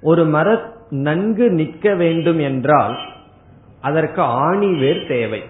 ஒரு 0.00 0.24
மர 0.24 0.72
நன்கு 0.90 1.50
நிற்க 1.50 1.94
வேண்டும் 1.94 2.38
என்றால் 2.38 2.98
அதற்கு 3.80 4.22
ஆணி 4.22 4.78
வேர் 4.78 5.06
தேவை. 5.06 5.42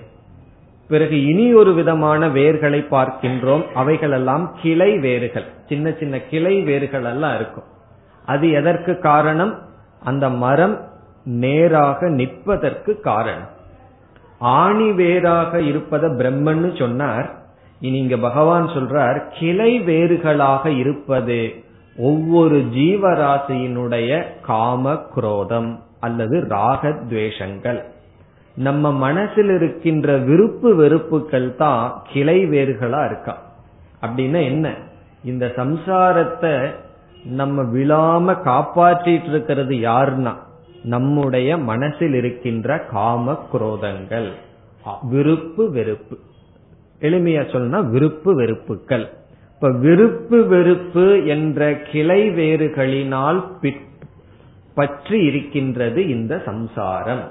பிறகு 0.88 1.26
இனி 1.26 1.55
ஒரு 1.55 1.74
விதமான 1.74 2.28
வேர்களை 2.28 2.81
பார்க்கின்றோம். 2.90 3.72
அவைகளெல்லாம் 3.72 4.57
கிளை 4.62 4.98
வேர்கள். 4.98 5.53
சின்ன 5.68 5.92
சின்ன 5.98 6.20
கிளை 6.20 6.61
வேர்கள் 6.61 7.05
எல்லாம் 7.05 7.35
இருக்கும். 7.35 7.64
அது 8.27 8.50
எதற்கு 8.50 8.98
காரணம்? 8.98 9.59
அந்த 10.05 10.29
மரம் 10.29 10.81
நேராக 11.24 12.09
நிற்பதற்கு 12.09 13.00
காரணம். 13.00 13.48
ஆணி 14.38 14.92
வேராக 14.92 15.59
இருப்பத 15.59 16.16
பிரம்மன்னு 16.16 16.79
சொன்னார். 16.79 17.33
இனி 17.81 17.98
இங்க 17.98 18.16
பகவான் 18.16 18.66
சொல்றார் 18.66 19.22
கிளை 19.38 19.81
வேறுகளாக 19.81 20.66
இருப்பது 20.66 21.55
ஒவ்வொரு 21.96 22.57
ஜீவராசியினுடைய 22.57 24.22
காம 24.42 24.96
குரோதம் 24.96 25.83
அல்லது 26.00 26.40
ராகத்வேஷங்கள். 26.40 27.83
நம்ம 28.57 28.92
மனசில் 28.92 29.48
இருக்கின்ற 29.48 30.16
விருப்பு 30.16 30.74
வெறுப்புகள் 30.74 31.57
தான் 31.57 32.03
கிளை 32.12 32.46
வேறுகளா 32.46 33.05
இருக்கா? 33.05 33.42
அப்படின்னா 34.03 34.44
என்ன? 34.44 34.74
இந்த 35.24 35.52
சம்சாரத்தை 35.56 36.74
நம்ம 37.24 37.62
விழாம 37.62 38.37
காப்பாற்றிட்டு 38.44 39.28
இருக்கிறது 39.28 39.74
யாருன்னா 39.74 40.32
நம்முடைய 40.84 41.58
மனசில் 41.58 42.14
இருக்கின்ற 42.14 42.78
காம 42.78 43.46
குரோதங்கள். 43.52 44.28
விருப்பு 45.02 45.70
வெறுப்பு. 45.70 46.18
எளிமையா 47.00 47.42
சொல்லணும்னா 47.44 47.88
விருப்பு 47.88 48.34
வெறுப்புகள். 48.34 49.06
இப்ப 49.54 49.70
விருப்பு 49.72 50.46
வெறுப்பு 50.46 51.26
என்ற 51.26 51.78
கிளை 51.92 52.30
வேறுகளினால் 52.30 53.42
பற்றி 54.74 55.24
இருக்கின்றது 55.24 56.08
இந்த 56.08 56.42
சம்சாரம். 56.44 57.24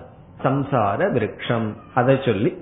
சம்சார 0.44 1.12
விருட்சம். 1.12 1.70
அதை 1.94 2.20
சொல்லி 2.26 2.58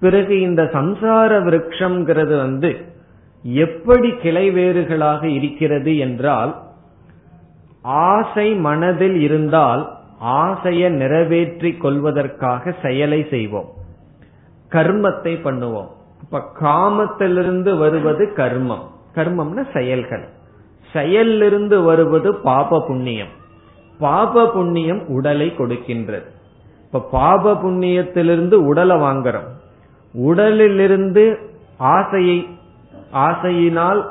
பிறகு 0.00 0.40
இந்த 0.40 0.62
சம்சார 0.62 1.30
விருட்சம்ங்கிறது 1.46 2.36
வந்து 2.36 2.96
எப்படி 3.42 4.16
கிளை 4.16 4.50
வேறுகளாக 4.50 5.26
இருக்கிறது 5.28 5.98
என்றால் 5.98 6.62
ஆசை 7.82 8.54
மனதில் 8.54 9.20
இருந்தால் 9.20 9.96
ஆசையை 10.18 10.90
நிறைவேற்றிக் 10.90 11.80
கொள்வதற்காக 11.80 12.74
செயலை 12.82 13.26
செய்வோம். 13.30 13.68
கர்மத்தை 14.72 15.40
பண்ணுவோம். 15.40 15.88
இப்ப 16.22 16.42
காமத்திலிருந்து 16.60 17.78
வருவது 17.78 18.32
கர்மம். 18.36 18.82
கர்மம்னா 19.14 19.64
செயல்கள். 19.72 20.28
செயலிருந்து 20.92 21.84
வருவது 21.84 22.34
பாப 22.34 22.84
புண்ணியம். 22.86 23.28
பாப 23.98 24.50
புண்ணியம் 24.52 25.08
உடலை 25.08 25.54
கொடுக்கின்றது. 25.58 26.26
இப்ப 26.84 27.08
பாப 27.10 27.52
புண்ணியத்திலிருந்து 27.52 28.54
உடலை 28.54 28.96
வாங்குறோம். 28.96 29.48
உடலிலிருந்து 30.12 31.38
ஆசையை 31.76 32.57
ஆசையினால் 33.12 34.06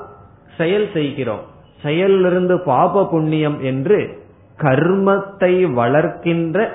செயல் 0.57 0.89
செய்கிறோம். 0.93 1.39
செயலிலிருந்து 1.83 2.57
பாப 2.57 3.05
புண்ணியம் 3.05 3.61
என்று 3.61 4.25
கர்மத்தை 4.59 5.73
வளர்க்கின்ற 5.73 6.69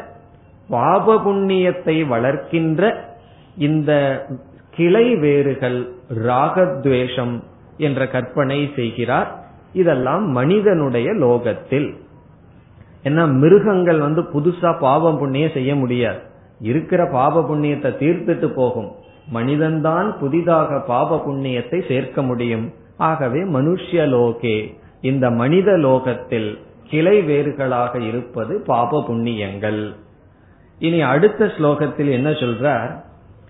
பாப 0.68 1.14
புண்ணியத்தை 1.14 2.06
வளர்க்கின்ற 2.08 2.94
இந்த 3.56 3.92
கிளை 4.70 5.16
வேறுகள் 5.16 5.92
ராகத்வேஷம் 6.14 7.42
என்ற 7.76 8.06
கற்பனை 8.06 8.72
செய்கிறார். 8.76 9.44
இதெல்லாம் 9.72 10.28
மனிதனுடைய 10.28 11.12
லோகத்தில். 11.12 11.96
என்ன 13.02 13.26
மிருகங்கள் 13.26 13.98
வந்து 13.98 14.22
புதுசா 14.22 14.78
பாவம் 14.78 15.18
புண்ணியம் 15.18 15.50
செய்ய 15.50 15.74
முடியாது. 15.74 16.20
இருக்கிற 16.60 17.06
பாப 17.06 17.40
புண்ணியத்தை 17.40 17.90
தீர்த்துட்டு 18.02 18.46
போகும். 18.54 18.92
மனிதன்தான் 19.32 20.08
புதிதாக 20.18 20.80
பாப 20.86 21.18
புண்ணியத்தை 21.26 21.78
சேர்க்க 21.88 22.22
முடியும். 22.22 22.66
ஆகவே 22.96 23.40
மனுஷ்ய 23.56 24.04
லோகே 24.14 24.56
இந்த 25.00 25.26
மனித 25.40 25.70
லோகத்தில் 25.76 26.50
கிளை 26.88 27.16
வேறுகளாக 27.22 27.94
இருப்பது 28.00 28.54
பாப 28.66 29.00
புண்ணியங்கள் 29.08 29.82
இனி 30.80 31.00
அடுத்த 31.12 31.44
ஸ்லோகத்தில் 31.56 32.10
என்ன 32.10 32.30
சொல்றார்? 32.42 32.92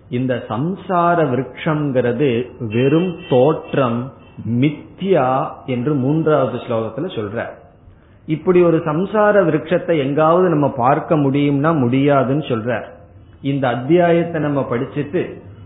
இந்த 0.08 0.34
சம்சார 0.48 1.18
விரக்ஷங்கிறது 1.32 2.30
வெறும் 2.74 3.12
தோற்றம் 3.28 4.00
மித்யா 4.60 5.28
என்று 5.66 5.92
மூன்றாவது 5.94 6.58
ஸ்லோகத்துல 6.58 7.08
சொல்ற 7.16 7.46
இப்படி 8.28 8.60
ஒரு 8.62 8.78
சம்சார 8.86 9.34
விரக்ஷத்தை 9.48 9.94
எங்காவது 9.98 10.46
நம்ம 10.48 10.66
பார்க்க 10.76 11.16
முடியும்னா 11.16 11.70
முடியாதுன்னு 11.78 12.44
சொல்ற 12.44 12.70
இந்த 13.42 13.64
அத்தியாயத்தை 13.68 14.40
நம்ம 14.40 14.60
படிச்சுட்டு 14.70 15.22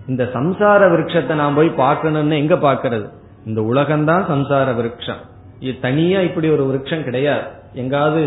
இந்த 0.07 0.25
சம்சார 0.35 0.81
விரக்ஷத்தை 0.93 1.35
நான் 1.35 1.55
போய் 1.55 1.69
பார்க்கணும்னு 1.85 2.37
எங்க 2.37 2.55
பாக்கிறது 2.55 3.07
இந்த 3.47 3.61
உலகம்தான் 3.61 4.25
சம்சார 4.33 4.69
விரக்ஷம் 4.79 5.23
இது 5.61 5.81
தனியா 5.81 6.21
இப்படி 6.21 6.49
ஒரு 6.51 6.65
விரக்ஷம் 6.65 7.03
கிடையாது. 7.03 7.47
எங்காவது 7.73 8.23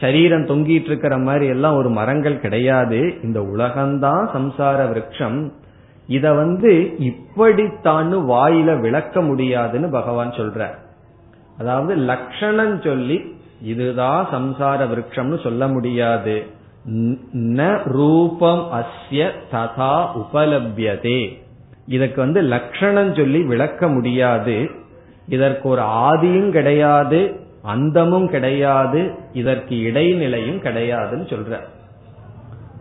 சரீரம் 0.00 0.46
தொங்கிட்டு 0.46 0.90
இருக்கிற 0.90 1.14
மாதிரி 1.18 1.46
எல்லாம் 1.46 1.76
ஒரு 1.76 1.90
மரங்கள் 1.90 2.36
கிடையாது. 2.40 2.98
இந்த 3.22 3.40
உலகம்தான் 3.40 4.24
சம்சார 4.34 4.78
விரக்ஷம் 4.90 5.38
இத 6.06 6.26
வந்து 6.32 6.70
இப்படித்தான்னு 7.08 8.18
வாயில 8.32 8.80
விளக்க 8.80 9.20
முடியாதுன்னு 9.20 9.88
பகவான் 9.90 10.30
சொல்ற 10.30 10.68
அதாவது 11.58 11.94
லட்சணம் 12.10 12.76
சொல்லி 12.82 13.18
இதுதான் 13.62 14.22
சம்சார 14.32 14.80
விரக்ஷம்னு 14.92 15.38
சொல்ல 15.42 15.68
முடியாது. 15.68 16.36
ந 17.34 17.82
ரூபம் 17.84 18.62
அஸ்ய 18.72 19.30
ததா 19.52 20.06
உபலபியதே. 20.22 21.38
இதற்கு 21.86 22.20
வந்து 22.20 22.40
லட்சணம் 22.40 23.14
சொல்லி 23.14 23.42
விளக்க 23.42 23.88
முடியாது. 23.88 24.70
இதற்கு 25.28 25.68
ஒரு 25.68 25.82
ஆதியும் 25.82 26.50
கிடையாது 26.50 27.40
அந்தமும் 27.62 28.28
கிடையாது 28.28 29.14
இதற்கு 29.32 29.74
இடைநிலையும் 29.74 30.62
கிடையாதுன்னு 30.62 31.26
சொல்ற. 31.34 31.60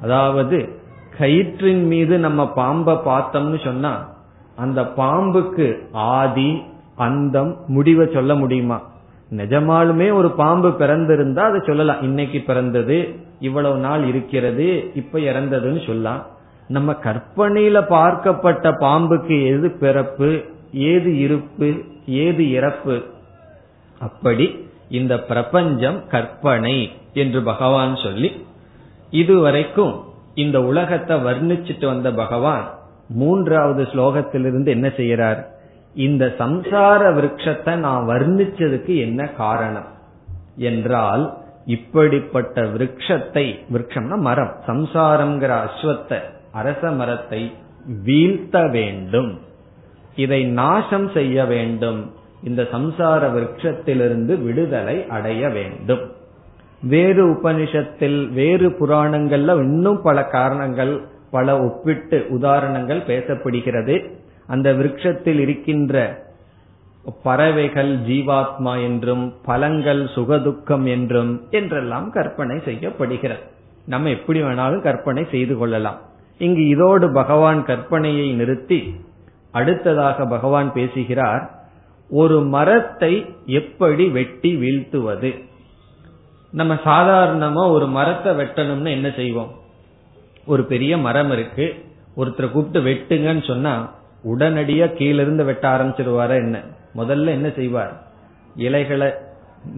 அதாவது 0.02 0.80
கயிற்றின் 1.20 1.86
மீது 1.86 2.20
நம்ம 2.20 2.52
பாம்பை 2.52 2.94
பார்த்தோம்னு 2.94 3.64
சொன்னா 3.64 4.16
அந்த 4.56 4.82
பாம்புக்கு 4.82 5.80
ஆதி 5.92 6.62
அந்தம் 6.96 7.56
முடிவை 7.68 8.10
சொல்ல 8.14 8.36
முடியுமா? 8.36 8.82
நிஜமாலுமே 9.32 10.14
ஒரு 10.14 10.32
பாம்பு 10.32 10.70
பிறந்திருந்தா 10.70 11.40
அதை 11.40 11.60
சொல்லலாம். 11.66 12.02
இன்னைக்கு 12.02 12.40
பிறந்தது 12.40 13.16
இவ்வளவு 13.40 13.78
நாள் 13.78 14.08
இருக்கிறது 14.08 14.92
இப்ப 14.96 15.20
இறந்ததுன்னு 15.20 15.86
சொல்லலாம். 15.86 16.26
நம்ம 16.68 16.92
கற்பனையில 16.92 17.78
பார்க்கப்பட்ட 17.90 18.72
பாம்புக்கு 18.80 19.58
எது 19.58 19.72
பிறப்பு 19.72 20.44
ஏது 20.74 21.18
இருப்பு 21.18 21.84
ஏது 22.08 22.52
இறப்பு? 22.52 23.04
அப்படி 24.00 24.66
இந்த 24.90 25.20
பிரபஞ்சம் 25.20 26.08
கற்பனை 26.08 26.92
என்று 27.14 27.44
பகவான் 27.44 27.96
சொல்லி 27.96 28.46
இதுவரைக்கும் 29.12 30.04
இந்த 30.34 30.62
உலகத்தை 30.62 31.18
வர்ணிச்சிட்டு 31.18 31.86
வந்த 31.86 32.12
பகவான் 32.14 32.70
மூன்றாவது 33.10 33.84
ஸ்லோகத்திலிருந்து 33.84 34.68
என்ன 34.68 34.88
செய்யறார் 34.88 35.46
இந்த 36.06 36.26
சம்சார 36.38 37.02
விரக்ஷத்தை 37.18 37.74
நான் 37.76 38.08
வர்ணிச்சதுக்கு 38.08 38.94
என்ன 38.98 39.22
காரணம்? 39.30 39.88
என்றால் 40.56 41.24
இப்படிப்பட்ட 41.66 42.62
விரக்ஷத்தை 42.62 43.46
விரக்ஷம்னா 43.74 44.18
மரம் 44.20 44.54
சம்சாரம்ங்கிற 44.68 45.54
அஸ்வத்தை 45.66 46.20
அரச 46.52 46.92
மரத்தை 46.92 47.42
வீழ்த்த 48.04 48.68
வேண்டும். 48.68 49.32
இதை 50.16 50.40
நாசம் 50.46 51.10
செய்ய 51.10 51.46
வேண்டும். 51.46 52.00
இந்த 52.44 52.62
சம்சார 52.72 53.22
விரக்ஷத்திலிருந்து 53.36 54.34
விடுதலை 54.44 54.98
அடைய 55.08 55.50
வேண்டும். 55.50 56.04
வேறு 56.84 57.24
உபனிஷத்தில் 57.28 58.20
வேறு 58.32 58.70
புராணங்கள்ல 58.80 59.56
இன்னும் 59.64 60.02
பல 60.02 60.18
காரணங்கள் 60.24 60.94
பல 61.32 61.56
ஒப்பிட்டு 61.62 62.26
உதாரணங்கள் 62.30 63.02
பேசப்படுகிறது. 63.08 63.96
அந்த 64.48 64.74
விருட்சத்தில் 64.74 65.40
இருக்கின்ற 65.40 66.26
பறவைகள் 67.24 67.98
ஜீவாத்மா 67.98 68.82
என்றும் 68.82 69.34
பலங்கள் 69.46 70.04
சுகதுக்கம் 70.04 70.86
என்றும் 70.86 71.48
என்றெல்லாம் 71.50 72.12
கற்பனை 72.12 72.60
செய்யப்படுகிறது. 72.66 73.44
நம்ம 73.86 74.10
எப்படி 74.10 74.44
வேணாலும் 74.44 74.82
கற்பனை 74.82 75.28
செய்து 75.32 75.58
கொள்ளலாம். 75.58 76.00
இங்கு 76.38 76.68
இதோடு 76.68 77.14
பகவான் 77.14 77.66
கற்பனையை 77.66 78.34
நிறுத்தி 78.34 78.96
அடுத்ததாக 79.52 80.26
பகவான் 80.26 80.74
பேசுகிறார் 80.74 81.44
ஒரு 82.10 82.42
மரத்தை 82.42 83.26
எப்படி 83.46 84.10
வெட்டி 84.10 84.56
வீழ்த்துவது? 84.56 85.32
நம்ம 86.52 86.74
சாதாரணமா 86.74 87.70
ஒரு 87.70 87.88
மரத்தை 87.88 88.34
வெட்டணும்னு 88.34 88.90
என்ன 88.90 89.10
செய்வோம்? 89.16 89.52
ஒரு 90.46 90.64
பெரிய 90.64 90.98
மரம் 90.98 91.32
இருக்கு 91.32 91.66
ஒருத்தரை 92.18 92.52
கூப்பிட்டு 92.52 92.82
வெட்டுங்கன்னு 92.90 93.48
சொன்னா 93.48 93.74
உடனடியா 94.24 94.88
கீழிருந்து 94.94 95.46
வெட்ட 95.46 95.70
ஆரம்பிச்சிருவார 95.70 96.30
என்ன? 96.30 96.62
முதல்ல 96.96 97.26
என்ன 97.26 97.50
செய்வார்? 97.50 97.94
இலைகளை 98.56 99.14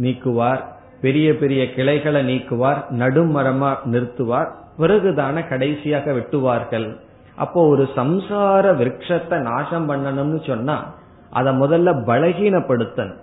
நீக்குவார் 0.01 0.61
பெரிய 1.01 1.35
பெரிய 1.35 1.73
கிளைகளை 1.73 2.35
நீக்குவார் 2.35 2.83
நடுமரமா 2.91 3.77
நிறுத்துவார் 3.85 4.49
பிறகுதான 4.79 5.47
கடைசியாக 5.47 6.11
வெட்டுவார்கள். 6.11 6.97
அப்போ 7.35 7.67
ஒரு 7.67 7.89
சம்சார 7.95 8.63
விரக்ஷத்தை 8.75 9.41
நாசம் 9.41 9.89
பண்ணணும்னு 9.89 10.47
சொன்னா 10.47 10.93
அதை 11.29 11.59
முதல்ல 11.59 11.89
பலகீனப்படுத்தணும். 12.07 13.19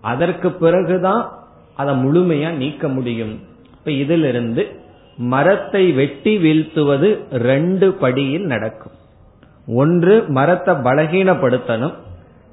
அதற்கு 0.00 0.50
பிறகுதான் 0.50 1.32
அதை 1.74 1.94
முழுமையா 1.94 2.50
நீக்க 2.50 2.88
முடியும். 2.88 3.40
இப்ப 3.74 3.90
இதிலிருந்து 3.90 4.70
மரத்தை 5.16 5.92
வெட்டி 5.92 6.38
வீழ்த்துவது 6.38 7.18
ரெண்டு 7.30 7.92
படியில் 7.92 8.44
நடக்கும். 8.44 8.92
ஒன்று 9.74 10.24
மரத்தை 10.28 10.74
பலகீனப்படுத்தணும். 10.74 11.94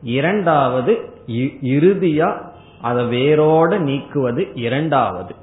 இரண்டாவது 0.03 0.93
இறுதியா 1.61 2.29
அதை 2.81 3.03
வேரோட 3.05 3.79
நீக்குவது 3.79 4.47
இரண்டாவது. 4.53 5.35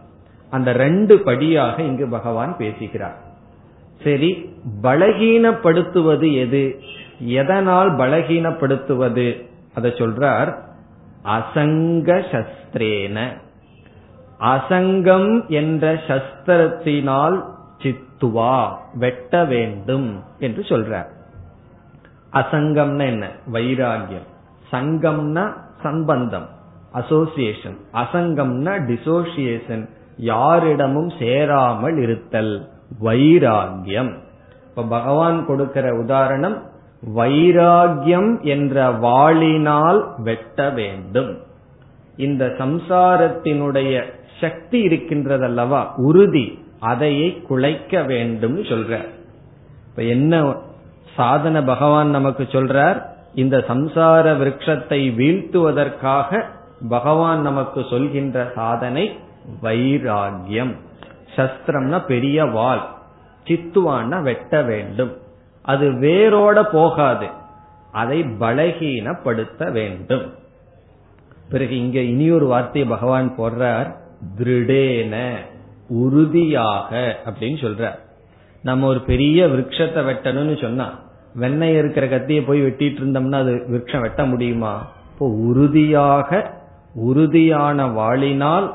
அந்த 0.51 0.73
ரெண்டு 0.73 1.19
படியாக 1.19 1.83
இங்கு 1.83 2.09
பகவான் 2.09 2.57
பேசுகிறார். 2.57 3.17
சரி 4.05 4.53
பலகீனப்படுத்துவது 4.83 6.35
எது? 6.35 6.81
எதனால் 7.19 7.93
பலகீனப்படுத்துவது? 7.93 9.47
அதை 9.75 9.91
சொல்றார் 9.91 10.55
அசங்க 11.25 12.23
சஸ்திரேன. 12.33 13.19
அசங்கம் 14.41 15.49
என்ற 15.49 15.95
சஸ்திரத்தினால் 15.95 17.45
சித்துவா 17.83 18.69
வெட்ட 18.95 19.45
வேண்டும் 19.45 20.23
என்று 20.39 20.63
சொல்றார். 20.63 21.11
அசங்கம்னா 22.35 23.07
என்ன? 23.07 23.31
வைராகியம். 23.53 24.29
சங்கம்னா 24.73 25.53
சம்பந்தம் 25.83 26.49
அசோசியேஷன் 26.93 27.77
அசங்கம்னா 27.93 28.73
டிசோசியேஷன் 28.91 29.89
யாரிடமும் 30.17 31.11
சேராமல் 31.19 31.97
இருத்தல். 31.97 32.69
வைராகியம். 33.03 34.13
இப்ப 34.69 34.83
பகவான் 34.83 35.47
கொடுக்கிற 35.47 35.95
உதாரணம் 35.95 36.63
வைராகியம் 37.15 38.41
என்ற 38.41 38.91
வாளினால் 38.91 40.05
வெட்ட 40.19 40.71
வேண்டும். 40.71 41.39
இந்த 42.17 42.47
சம்சாரத்தினுடைய 42.59 44.03
சக்தி 44.41 44.87
இருக்கின்றதல்லவா? 44.87 45.87
உறுதி. 45.97 46.63
அதையை 46.81 47.43
குலைக்க 47.49 48.03
வேண்டும் 48.03 48.63
சொல்ற 48.63 49.05
இப்ப 49.87 50.03
என்ன 50.03 50.57
சாதன 51.17 51.63
பகவான் 51.63 52.11
நமக்கு 52.11 52.43
சொல்றார் 52.43 52.99
இந்த 53.35 53.65
சம்சார 53.69 54.25
விரக்ஷத்தை 54.41 55.01
வீழ்த்துவதற்காக 55.21 56.43
பகவான் 56.89 57.41
நமக்கு 57.41 57.85
சொல்கின்ற 57.91 58.53
சாதனை 58.55 59.17
வைராகியம் 59.63 60.75
சஸ்திரம்னா 61.37 62.07
பெரிய 62.07 62.45
வால் 62.45 62.85
சித்துவான 63.47 64.23
வெட்ட 64.23 64.63
வேண்டும். 64.63 65.13
அது 65.63 65.87
வேரோட 65.91 66.63
போகாது 66.73 67.27
அதை 67.93 68.23
பலகீனப்படுத்த 68.23 69.73
வேண்டும். 69.73 70.33
பிறகு 71.51 71.79
இங்க 71.79 72.01
இனியொரு 72.01 72.47
வார்த்தையை 72.47 72.91
பகவான் 72.91 73.35
போடுறார் 73.39 73.89
திருடேன 74.39 75.15
உறுதியாக 75.89 76.91
அப்படின்னு 77.27 77.59
சொல்றார். 77.65 77.99
நம்ம 78.63 78.87
ஒரு 78.87 79.01
பெரிய 79.01 79.47
விரக்ஷத்தை 79.47 80.03
வெட்டணும்னு 80.09 80.61
சொன்னா 80.61 80.87
வெண்ணெய் 81.43 81.77
இருக்கிற 81.81 82.05
கத்தியை 82.07 82.43
போய் 82.49 82.65
வெட்டிட்டு 82.65 83.01
இருந்தோம்னா 83.03 83.39
அது 83.45 83.55
விரக்ஷம் 83.73 84.05
வெட்ட 84.07 84.23
முடியுமா? 84.33 84.73
இப்போ 85.11 85.27
உறுதியாக 85.49 86.31
உறுதியான 87.09 87.87
வாளினால் 87.99 88.67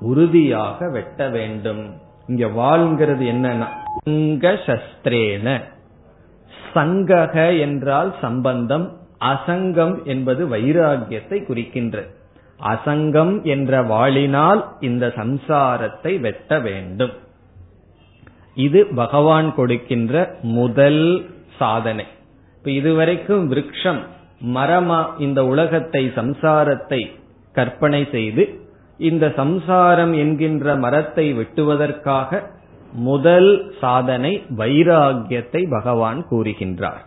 உறுதியாக 0.00 0.88
வெட்ட 0.96 1.28
வேண்டும். 1.28 1.84
இங்க 2.28 2.44
வாள்ங்கிறது 2.60 3.24
என்னன்னா 3.34 3.68
சங்க 3.98 4.52
சஸ்திரேன. 4.66 5.48
சங்கக 6.74 7.34
என்றால் 7.58 8.10
சம்பந்தம் 8.20 8.86
அசங்கம் 9.32 9.94
என்பது 10.04 10.42
வைராகியத்தை 10.48 11.38
குறிக்கின்ற. 11.46 11.96
அசங்கம் 12.60 13.34
என்ற 13.54 13.82
வாளினால் 13.92 14.60
இந்த 14.88 15.04
சம்சாரத்தை 15.20 16.12
வெட்ட 16.26 16.58
வேண்டும். 16.68 17.14
இது 18.66 18.80
பகவான் 19.02 19.48
கொடுக்கின்ற 19.54 20.14
முதல் 20.58 21.04
சாதனை. 21.58 22.04
இப்ப 22.58 22.70
இதுவரைக்கும் 22.70 23.52
விரக்ஷம் 23.52 23.98
மரமா 24.54 25.06
இந்த 25.18 25.46
உலகத்தை 25.46 26.06
சம்சாரத்தை 26.06 27.10
கற்பனை 27.52 28.08
செய்து 28.10 28.62
இந்த 28.98 29.32
சம்சாரம் 29.36 30.12
என்கின்ற 30.12 30.76
மரத்தை 30.76 31.34
வெட்டுவதற்காக 31.34 32.42
முதல் 32.92 33.74
சாதனை 33.80 34.42
வைராகியத்தை 34.56 35.70
பகவான் 35.70 36.26
கூறுகின்றார். 36.30 37.02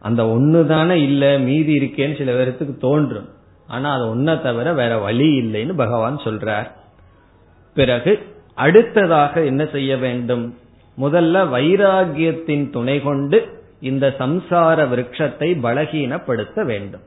அந்த 0.00 0.28
ஒன்னு 0.28 0.66
தானே 0.66 1.02
இல்ல 1.02 1.38
மீதி 1.38 1.78
இருக்கேன்னு 1.78 2.16
சில 2.16 2.32
பேர்த்துக்கு 2.32 2.76
தோன்றும். 2.76 3.28
ஆனா 3.66 3.94
அது 3.94 4.16
ஒன்ன 4.16 4.42
தவிர 4.42 4.72
வேற 4.72 4.98
வழி 4.98 5.40
இல்லைன்னு 5.40 5.74
பகவான் 5.74 6.16
சொல்றார். 6.16 6.70
பிறகு 7.74 8.18
அடுத்ததாக 8.54 9.44
என்ன 9.44 9.66
செய்ய 9.66 9.96
வேண்டும்? 9.96 10.54
முதல்ல 11.00 11.36
வைராகியத்தின் 11.54 12.70
துணை 12.70 13.02
கொண்டு 13.02 13.55
இந்த 13.80 14.14
சம்சார 14.18 14.78
விருட்சத்தை 14.88 15.48
பலகீனப்படுத்த 15.62 16.64
வேண்டும். 16.64 17.04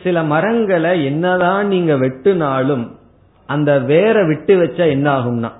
சில 0.00 0.22
மரங்களை 0.22 1.04
என்னதான் 1.04 1.68
நீங்க 1.68 1.94
வெட்டுனாலும் 1.94 2.84
அந்த 3.48 3.78
வேற 3.78 4.24
விட்டு 4.26 4.54
வச்சா 4.62 4.84
என்ன 4.88 5.06
ஆகும்னா 5.18 5.50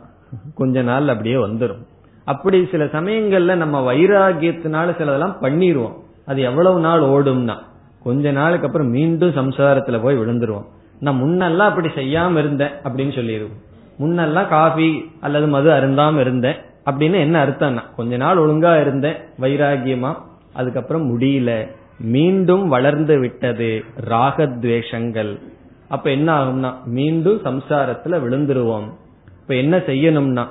கொஞ்ச 0.55 0.83
நாள் 0.83 1.09
அப்படியே 1.09 1.37
வந்துடும் 1.37 1.83
அப்படி 2.25 2.69
சில 2.71 2.85
சமயங்கள்ல 2.85 3.55
நம்ம 3.55 3.93
வைராகியத்தினால 3.93 4.95
சிலதெல்லாம் 4.99 5.41
பண்ணிடுவோம் 5.41 5.97
அது 6.27 6.41
எவ்வளவு 6.43 6.81
நாள் 6.81 7.01
ஓடும்னா 7.01 7.57
கொஞ்ச 8.01 8.33
நாளுக்கு 8.33 8.67
அப்புறம் 8.67 8.91
மீண்டும் 8.91 9.37
சம்சாரத்துல 9.37 10.03
போய் 10.03 10.19
விழுந்துருவோம். 10.19 10.67
நான் 11.01 11.21
முன்னெல்லாம் 11.23 11.71
அப்படி 11.71 11.89
செய்யாம 11.89 12.39
இருந்தேன் 12.39 12.75
அப்படின்னு 12.85 13.15
சொல்லிடுவோம் 13.15 13.63
முன்னெல்லாம் 13.99 14.49
காஃபி 14.49 15.11
அல்லது 15.21 15.47
மது 15.47 15.71
அருந்தாம 15.71 16.21
இருந்தேன். 16.21 16.57
அப்படின்னு 16.87 17.19
என்ன 17.27 17.37
அர்த்தம்னா 17.45 17.83
கொஞ்ச 17.97 18.17
நாள் 18.17 18.39
ஒழுங்கா 18.39 18.81
இருந்தேன் 18.81 19.17
வைராகியமா 19.41 20.13
அதுக்கப்புறம் 20.53 21.07
முடியல. 21.11 21.51
மீண்டும் 22.15 22.69
வளர்ந்து 22.69 23.19
விட்டது 23.19 23.85
ராகத்வேஷங்கள். 24.11 25.33
அப்ப 25.89 26.11
என்ன 26.11 26.29
ஆகும்னா 26.39 26.71
மீண்டும் 26.85 27.39
சம்சாரத்துல 27.45 28.19
விழுந்துருவோம். 28.25 28.89
இப்ப 29.41 29.55
என்ன 29.55 29.77
செய்யணும்னா 29.77 30.45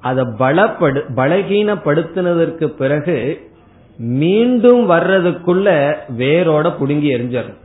அதை 0.00 0.24
பலப்படு 0.38 1.00
பலகீனப்படுத்தினதற்கு 1.16 2.66
பிறகு 2.66 3.16
மீண்டும் 3.98 4.90
வர்றதுக்குள்ள 4.90 5.68
வேரோட 6.18 6.66
புடுங்கி 6.80 7.08
எரிஞ்சிடும் 7.16 7.60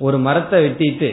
ஒரு 0.00 0.18
மரத்தை 0.18 0.58
வெட்டிட்டு 0.64 1.10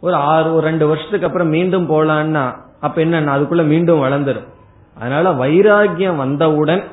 ஒரு 0.00 0.14
ஆறு 0.14 0.48
ஒரு 0.54 0.64
ரெண்டு 0.66 0.86
வருஷத்துக்கு 0.88 1.26
அப்புறம் 1.26 1.48
மீண்டும் 1.48 1.90
போலான்னா 1.90 2.44
அப்ப 2.80 3.00
என்ன 3.00 3.38
அதுக்குள்ள 3.38 3.64
மீண்டும் 3.66 4.02
வளர்ந்துரும். 4.02 4.48
அதனால 4.96 5.32
வைராகியம் 5.32 6.16
வந்தவுடன் 6.16 6.84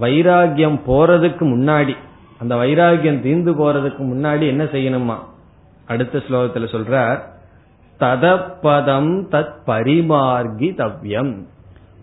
வைராகியம் 0.00 0.78
போறதுக்கு 0.86 1.44
முன்னாடி 1.54 1.96
அந்த 2.40 2.54
வைராகியம் 2.54 3.20
தீர்ந்து 3.20 3.52
போறதுக்கு 3.52 4.02
முன்னாடி 4.02 4.46
என்ன 4.46 4.64
செய்யணுமா? 4.64 5.16
அடுத்த 5.86 6.18
ஸ்லோகத்துல 6.18 6.66
சொல்றார் 6.74 7.18
ததப்பதம் 8.00 9.12
தத் 9.30 9.54
பரிமார்கி 9.66 10.68
தவ்யம் 10.74 11.32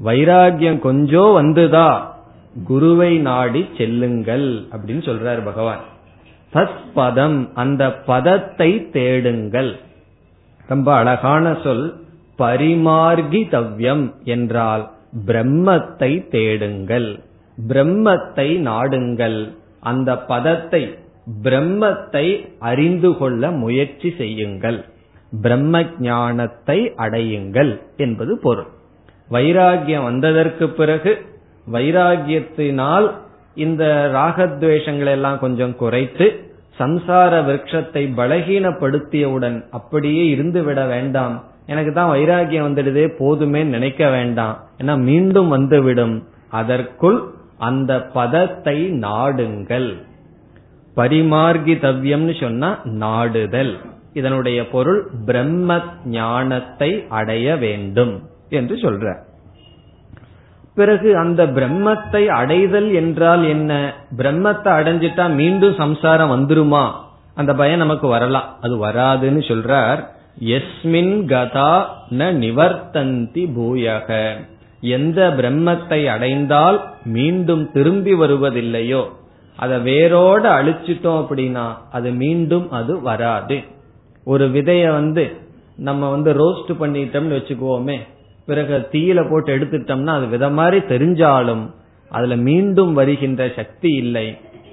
வைராகியம் 0.04 0.80
கொஞ்சம் 0.80 1.32
வந்துதா 1.38 2.02
குருவை 2.64 3.18
நாடி 3.18 3.70
செல்லுங்கள் 3.78 4.66
அப்படின்னு 4.72 5.02
சொல்றார் 5.10 5.46
பகவான். 5.46 5.80
தத் 6.54 6.84
பதம் 6.94 7.50
அந்த 7.54 7.92
பதத்தை 7.92 8.90
தேடுங்கள். 8.90 9.80
ரொம்ப 10.68 10.96
அழகான 10.96 11.58
சொல் 11.64 12.06
பரிமார்கி 12.38 13.42
தவ்யம் 13.50 14.24
என்றால் 14.24 14.92
பிரம்மத்தை 15.14 16.12
தேடுங்கள் 16.30 17.10
பிரம்மத்தை 17.70 18.48
நாடுங்கள். 18.70 19.40
அந்த 19.80 20.18
பதத்தை 20.18 20.82
பிரம்மத்தை 21.44 22.26
அறிந்து 22.60 23.18
கொள்ள 23.18 23.52
முயற்சி 23.52 24.10
செய்யுங்கள். 24.18 24.86
பிரம்ம 25.32 25.84
ஞானத்தை 26.00 26.94
அடையுங்கள் 26.98 27.72
என்பது 27.98 28.38
பொருள். 28.38 28.70
வைராகியம் 29.32 30.04
வந்ததற்கு 30.04 30.70
பிறகு 30.70 31.14
வைராகியத்தினால் 31.72 33.08
இந்த 33.54 33.84
ராகத்வேஷங்களை 34.14 35.08
எல்லாம் 35.08 35.40
கொஞ்சம் 35.40 35.76
குறைத்து 35.76 36.28
சம்சார 36.80 37.34
விரக்ஷத்தை 37.42 38.04
பலகீனப்படுத்தியவுடன் 38.20 39.58
அப்படியே 39.70 40.28
இருந்து 40.28 40.64
விட 40.64 40.86
வேண்டாம். 40.86 41.44
எனக்கு 41.68 41.94
தான் 41.94 42.12
வைராகியம் 42.18 42.68
வந்துடுதே 42.68 43.06
போதுமே 43.18 43.64
நினைக்க 43.64 44.10
வேண்டாம். 44.10 44.64
ஏன்னா 44.84 44.98
மீண்டும் 45.02 45.48
வந்துவிடும். 45.48 46.28
அதற்குள் 46.50 47.20
அந்த 47.58 48.02
பதத்தை 48.02 48.92
நாடுங்கள். 48.92 49.90
பரிமார்கி 50.96 51.74
தவ்யம்னு 51.86 52.42
சொன்னா 52.42 52.80
நாடுதல். 52.84 53.78
இதனுடைய 54.14 54.68
பொருள் 54.68 55.08
பிரம்ம 55.26 55.80
ஞானத்தை 56.06 57.06
அடைய 57.10 57.56
வேண்டும் 57.56 58.14
என்று 58.50 58.76
சொல்ற. 58.76 59.16
பிறகு 60.76 61.18
அந்த 61.18 61.46
பிரம்மத்தை 61.46 62.26
அடைதல் 62.28 62.94
என்றால் 62.94 63.44
என்ன? 63.44 63.94
பிரம்மத்தை 64.18 64.72
அடைஞ்சிட்டா 64.80 65.34
மீண்டும் 65.34 65.76
சம்சாரம் 65.76 66.32
வந்துருமா? 66.32 66.92
அந்த 67.36 67.54
பயம் 67.54 67.78
நமக்கு 67.78 68.08
வரலாம். 68.08 68.56
அது 68.62 68.86
வராதுன்னு 68.86 69.42
சொல்றார். 69.48 70.02
எஸ்மின் 70.56 71.26
கதா 71.26 71.72
ந 72.10 72.26
நிவர்த்தந்தி 72.44 73.44
பூயக. 73.56 74.10
எந்த 74.82 75.20
பிரம்மத்தை 75.38 76.06
அடைந்தால் 76.06 76.78
மீண்டும் 77.04 77.72
திரும்பி 77.72 78.14
வருவதில்லையோ 78.14 79.04
அதை 79.56 79.78
வேரோட 79.78 80.44
அழிச்சிட்டோம் 80.60 81.20
அப்படின்னா 81.22 81.66
அது 81.92 82.12
மீண்டும் 82.12 82.72
அது 82.72 83.02
வராது. 83.02 83.58
ஒரு 84.24 84.48
விதைய 84.48 84.92
வந்து 84.92 85.26
நம்ம 85.76 86.10
வந்து 86.10 86.32
ரோஸ்ட் 86.34 86.72
பண்ணிட்டோம்னு 86.80 87.38
வச்சுக்குவோமே 87.38 87.98
பிறகு 88.46 88.88
தீயில 88.92 89.30
போட்டு 89.30 89.58
எடுத்துட்டோம்னா 89.58 90.14
அது 90.20 90.28
வித 90.28 90.50
மாதிரி 90.50 90.78
தெரிஞ்சாலும் 90.86 91.66
அதுல 92.12 92.36
மீண்டும் 92.36 92.94
வருகின்ற 92.94 93.52
சக்தி 93.56 93.90
இல்லை. 93.94 94.28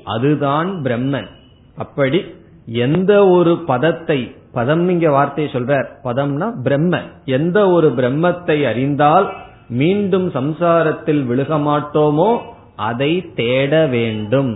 அதுதான் 0.04 0.70
பிரம்மன். 0.82 1.28
அப்படி 1.76 2.24
எந்த 2.66 3.26
ஒரு 3.26 3.58
பதத்தை 3.58 4.34
பதம் 4.54 4.88
இங்க 4.88 5.10
வார்த்தையை 5.10 5.52
சொல்ற 5.54 5.72
பதம்னா 6.04 6.48
பிரம்ம. 6.62 7.00
எந்த 7.24 7.58
ஒரு 7.68 7.88
பிரம்மத்தை 7.88 8.56
அறிந்தால் 8.66 9.32
மீண்டும் 9.68 10.26
சம்சாரத்தில் 10.32 11.22
விழுக 11.30 11.58
மாட்டோமோ 11.68 12.30
அதை 12.76 13.12
தேட 13.34 13.86
வேண்டும். 13.86 14.52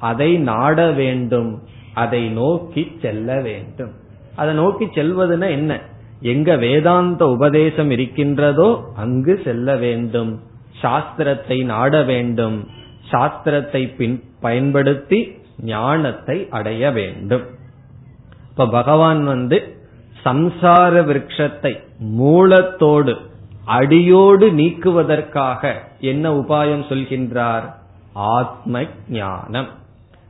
அதை 0.00 0.30
நாட 0.38 0.78
வேண்டும். 0.90 1.62
அதை 1.94 2.28
நோக்கி 2.28 2.82
செல்ல 3.02 3.40
வேண்டும். 3.40 3.92
அதை 4.36 4.54
நோக்கி 4.54 4.84
செல்வதுன்னா 4.84 5.48
என்ன? 5.50 5.80
எங்க 6.20 6.56
வேதாந்த 6.56 7.26
உபதேசம் 7.26 7.90
இருக்கின்றதோ 7.90 8.68
அங்கு 8.96 9.40
செல்ல 9.44 9.76
வேண்டும். 9.76 10.32
சாஸ்திரத்தை 10.82 11.64
நாட 11.64 12.02
வேண்டும். 12.02 12.58
சாஸ்திரத்தை 13.10 13.82
பின் 13.96 14.16
பயன்படுத்தி 14.40 15.18
ஞானத்தை 15.62 16.46
அடைய 16.50 16.90
வேண்டும். 16.90 17.44
இப்ப 18.56 18.66
பகவான் 18.66 19.24
வந்து 19.24 19.76
சம்சார 20.24 21.02
விரக்ஷத்தை 21.04 21.72
மூலத்தோடு 22.00 23.16
அடியோடு 23.64 24.52
நீக்குவதற்காக 24.52 25.62
என்ன 26.00 26.30
உபாயம் 26.30 26.84
சொல்கின்றார்? 26.88 27.66
ஆத்ம 28.14 28.84
ஞானம் 29.08 29.68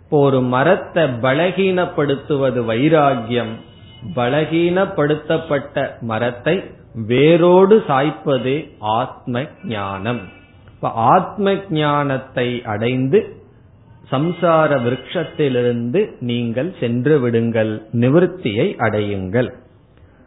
இப்போ 0.03 0.19
ஒரு 0.21 0.41
மரத்தை 0.41 1.03
பலகீனப்படுத்துவது 1.03 2.61
வைராகியம் 2.65 3.55
பலகீனப்படுத்தப்பட்ட 4.17 5.91
மரத்தை 6.01 6.65
வேரோடு 6.95 7.85
சாய்ப்பது 7.89 8.69
ஆத்ம 8.79 9.45
ஞானம் 9.65 10.21
இப்ப 10.75 10.89
ஆத்ம 10.91 11.55
ஞானத்தை 11.71 12.63
அடைந்து 12.65 13.37
சம்சார 14.11 14.71
விரக்ஷத்திலிருந்து 14.85 16.01
நீங்கள் 16.29 16.69
சென்று 16.81 17.15
விடுங்கள் 17.21 17.73
நிவர்த்தியை 18.03 18.67
அடையுங்கள். 18.87 19.49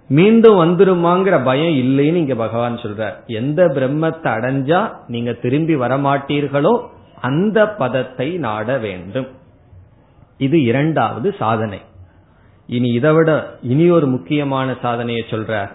மீண்டும் 0.10 0.58
வந்துருமாங்கிற 0.62 1.36
பயம் 1.44 1.76
இல்லைன்னு 1.84 2.22
இங்க 2.24 2.36
பகவான் 2.36 2.78
சொல்றார். 2.84 3.16
எந்த 3.40 3.60
பிரம்மத்தை 3.76 4.30
அடைஞ்சா 4.38 4.80
நீங்க 5.08 5.32
திரும்பி 5.44 5.76
வரமாட்டீர்களோ 5.76 6.74
அந்த 7.30 7.60
பதத்தை 7.82 8.28
நாட 8.48 8.78
வேண்டும். 8.78 9.30
இது 10.38 10.58
இரண்டாவது 10.64 11.30
சாதனை. 11.42 11.80
இனி 12.70 12.90
இதை 13.00 13.12
விட 13.14 13.30
இனி 13.72 13.86
ஒரு 13.90 14.08
முக்கியமான 14.08 14.76
சாதனையை 14.82 15.24
சொல்றார். 15.30 15.72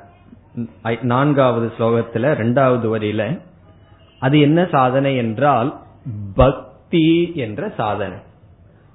நான்காவது 1.13 1.67
ஸ்லோகத்துல 1.79 2.31
இரண்டாவது 2.35 2.87
வரியில 2.97 3.23
அது 4.23 4.37
என்ன 4.41 4.61
சாதனை 4.71 5.13
என்றால் 5.17 5.71
பக்தி 6.35 6.73
என்ற 7.35 7.73
சாதனை. 7.77 8.19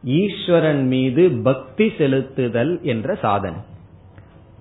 ஈஸ்வரன் 0.03 0.87
மீது 0.87 1.29
பக்தி 1.29 1.91
செலுத்துதல் 1.97 2.81
என்ற 2.81 3.15
சாதனை. 3.15 3.59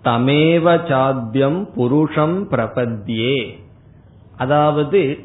தமேவ 0.05 0.88
சாத்தியம் 0.88 1.68
புருஷம் 1.77 2.51
பிரபத்யே 2.51 3.59
அதாவது 4.37 5.18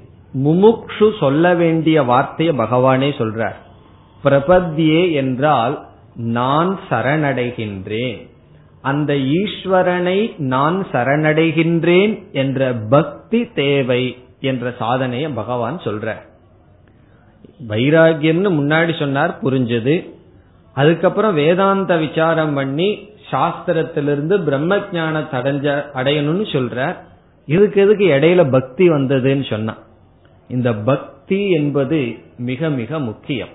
முமுக்ஷு 0.43 1.17
சொல்ல 1.19 1.53
வேண்டிய 1.53 2.03
வார்த்தையை 2.03 2.57
பகவானே 2.57 3.09
சொல்றார். 3.21 3.55
பிரபத்யே 4.23 5.11
என்றால் 5.11 5.87
நான் 6.15 6.79
சரணடைகின்றேன். 6.89 8.27
அந்த 8.81 9.13
ஈஸ்வரனை 9.13 10.37
நான் 10.37 10.85
சரணடைகின்றேன் 10.91 12.31
என்ற 12.31 12.73
பக்தி 12.73 13.51
தேவை 13.51 14.17
என்ற 14.39 14.73
சாதனையை 14.79 15.31
பகவான் 15.31 15.77
சொல்றார். 15.77 16.31
வைராகியம்னு 17.67 18.49
முன்னாடி 18.59 18.99
சொன்னார் 18.99 19.39
புரிஞ்சது. 19.43 19.95
அதுக்கப்புறம் 20.73 21.33
வேதாந்த 21.33 21.97
விசாரம் 21.97 22.53
பண்ணி 22.53 23.11
சாஸ்திரத்திலிருந்து 23.31 24.43
பிரம்ம 24.43 24.79
ஞானத்தை 24.91 25.39
அடைஞ்ச 25.39 25.67
அடையணும்னு 25.93 26.45
சொல்ற 26.55 26.95
இதுக்கு 27.45 27.81
எதுக்கு 27.81 28.05
இடையில 28.07 28.51
பக்தி 28.51 28.89
வந்ததுன்னு 28.89 29.49
சொன்னான். 29.49 29.81
இந்த 30.47 30.73
பக்தி 30.73 31.49
என்பது 31.49 32.15
மிக 32.37 32.69
மிக 32.69 32.99
முக்கியம். 32.99 33.53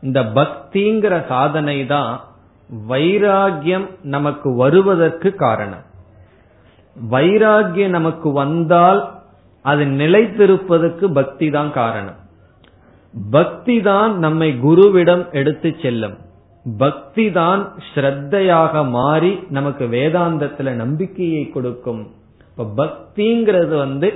இந்த 0.00 0.22
பக்திங்கிற 0.22 1.26
சாதனை 1.26 1.86
தான் 1.86 2.20
வைராகியம் 2.88 3.86
நமக்கு 4.02 4.54
வருவதற்கு 4.54 5.34
காரணம். 5.34 5.84
வைராகியம் 7.10 7.96
நமக்கு 7.98 8.32
வந்தால் 8.32 9.00
அது 9.62 9.84
நிலைத்திருப்பதற்கு 9.84 11.06
பக்தி 11.12 11.50
தான் 11.50 11.72
காரணம். 11.72 12.18
பக்தி 13.14 13.80
தான் 13.80 14.18
நம்மை 14.18 14.48
குருவிடம் 14.62 15.24
எடுத்து 15.30 15.74
செல்லும். 15.82 16.16
பக்தி 16.66 17.30
தான் 17.30 17.62
ஸ்ரத்தையாக 17.88 18.90
மாறி 18.90 19.32
நமக்கு 19.48 19.84
வேதாந்தத்துல 19.86 20.72
நம்பிக்கையை 20.74 21.50
கொடுக்கும். 21.50 22.02
இப்ப 22.48 22.68
பக்திங்கிறது 22.76 23.76
வந்து 23.76 24.08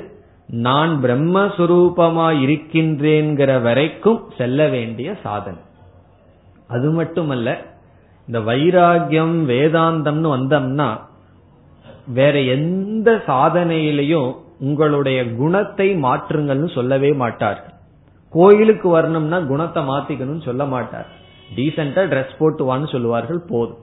நான் 0.49 0.93
பிரம்மஸ்வரூபமா 1.03 2.29
இருக்கின்றேங்கிற 2.45 3.63
வரைக்கும் 3.63 4.21
செல்ல 4.37 4.69
வேண்டிய 4.69 5.09
சாதனை. 5.23 5.63
அது 6.69 6.91
மட்டுமல்ல 6.91 7.49
இந்த 8.29 8.39
வைராகியம் 8.41 9.37
வேதாந்தம்னு 9.53 10.29
வந்தோம்னா 10.37 10.89
வேற 12.07 12.41
எந்த 12.41 13.11
சாதனையிலையும் 13.27 14.31
உங்களுடைய 14.59 15.19
குணத்தை 15.25 15.89
மாற்றுங்கள்னு 16.05 16.69
சொல்லவே 16.75 17.11
மாட்டார் 17.13 17.61
கோயிலுக்கு 18.31 18.88
வரணும்னா 18.88 19.38
குணத்தை 19.38 19.83
மாத்திக்கணும்னு 19.83 20.43
சொல்ல 20.43 20.64
மாட்டார். 20.64 21.07
டீசெண்டா 21.57 22.03
ட்ரெஸ் 22.12 22.38
போட்டு 22.38 22.62
வான்னு 22.69 22.88
சொல்லுவார்கள் 22.88 23.41
போதும். 23.49 23.83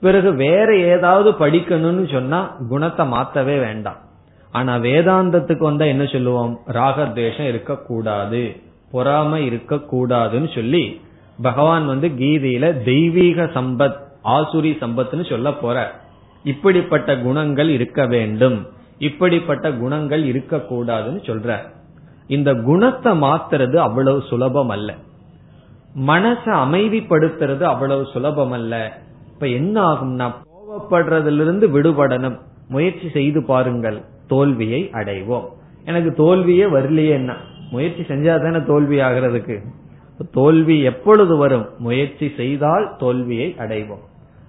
பிறகு 0.00 0.34
வேற 0.34 0.76
ஏதாவது 0.76 1.30
படிக்கணும்னு 1.30 2.12
சொன்னா 2.12 2.56
குணத்தை 2.68 3.06
மாத்தவே 3.06 3.58
வேண்டாம். 3.58 3.96
ஆனா 4.52 4.76
வேதாந்தத்துக்கு 4.76 5.58
வந்தா 5.58 5.84
என்ன 5.84 6.04
சொல்லுவோம்? 6.04 6.58
ராகத்வேஷம் 6.66 7.48
இருக்கக்கூடாது 7.48 8.56
பொறாமை 8.90 9.48
இருக்கக்கூடாதுன்னு 9.50 10.54
சொல்லி 10.54 11.00
பகவான் 11.42 11.86
வந்து 11.86 12.08
கீதையில 12.08 12.82
தெய்வீக 12.84 13.44
சம்பத் 13.44 13.98
ஆசுரி 14.24 14.72
சம்பத்னு 14.80 15.30
சொல்ல 15.30 15.52
போற 15.52 15.94
இப்படிப்பட்ட 16.44 17.18
குணங்கள் 17.18 17.68
இருக்க 17.68 18.06
வேண்டும். 18.06 18.66
இப்படிப்பட்ட 18.98 19.72
குணங்கள் 19.72 20.24
இருக்கக்கூடாதுன்னு 20.32 21.20
சொல்ற 21.28 21.50
இந்த 22.30 22.54
குணத்தை 22.54 23.12
மாத்துறது 23.22 23.76
அவ்வளவு 23.76 24.22
சுலபம் 24.28 24.68
அல்ல 24.68 24.94
மனசை 26.06 26.52
அமைதிப்படுத்துறது 26.64 27.62
அவ்வளவு 27.62 28.06
சுலபம் 28.12 28.52
அல்ல 28.52 29.00
இப்ப 29.32 29.46
என்ன 29.48 29.92
ஆகும்னா 29.92 30.32
கோவப்படுறதிலிருந்து 30.48 31.66
விடுபடணும். 31.68 32.38
முயற்சி 32.68 33.08
செய்து 33.08 33.44
பாருங்கள் 33.44 34.02
தோல்வியை 34.28 34.90
அடைவோம். 34.92 35.44
எனக்கு 35.84 36.12
தோல்வியே 36.12 36.64
வரலையே 36.64 37.08
என்ன? 37.08 37.36
முயற்சி 37.70 38.02
செஞ்சா 38.02 38.42
தானே 38.42 38.64
தோல்வி 38.66 38.98
ஆகிறதுக்கு? 38.98 39.58
தோல்வி 40.32 40.82
எப்பொழுது 40.82 41.36
வரும்? 41.36 41.66
முயற்சி 41.78 42.32
செய்தால் 42.36 42.94
தோல்வியை 42.98 43.54
அடைவோம். 43.58 44.04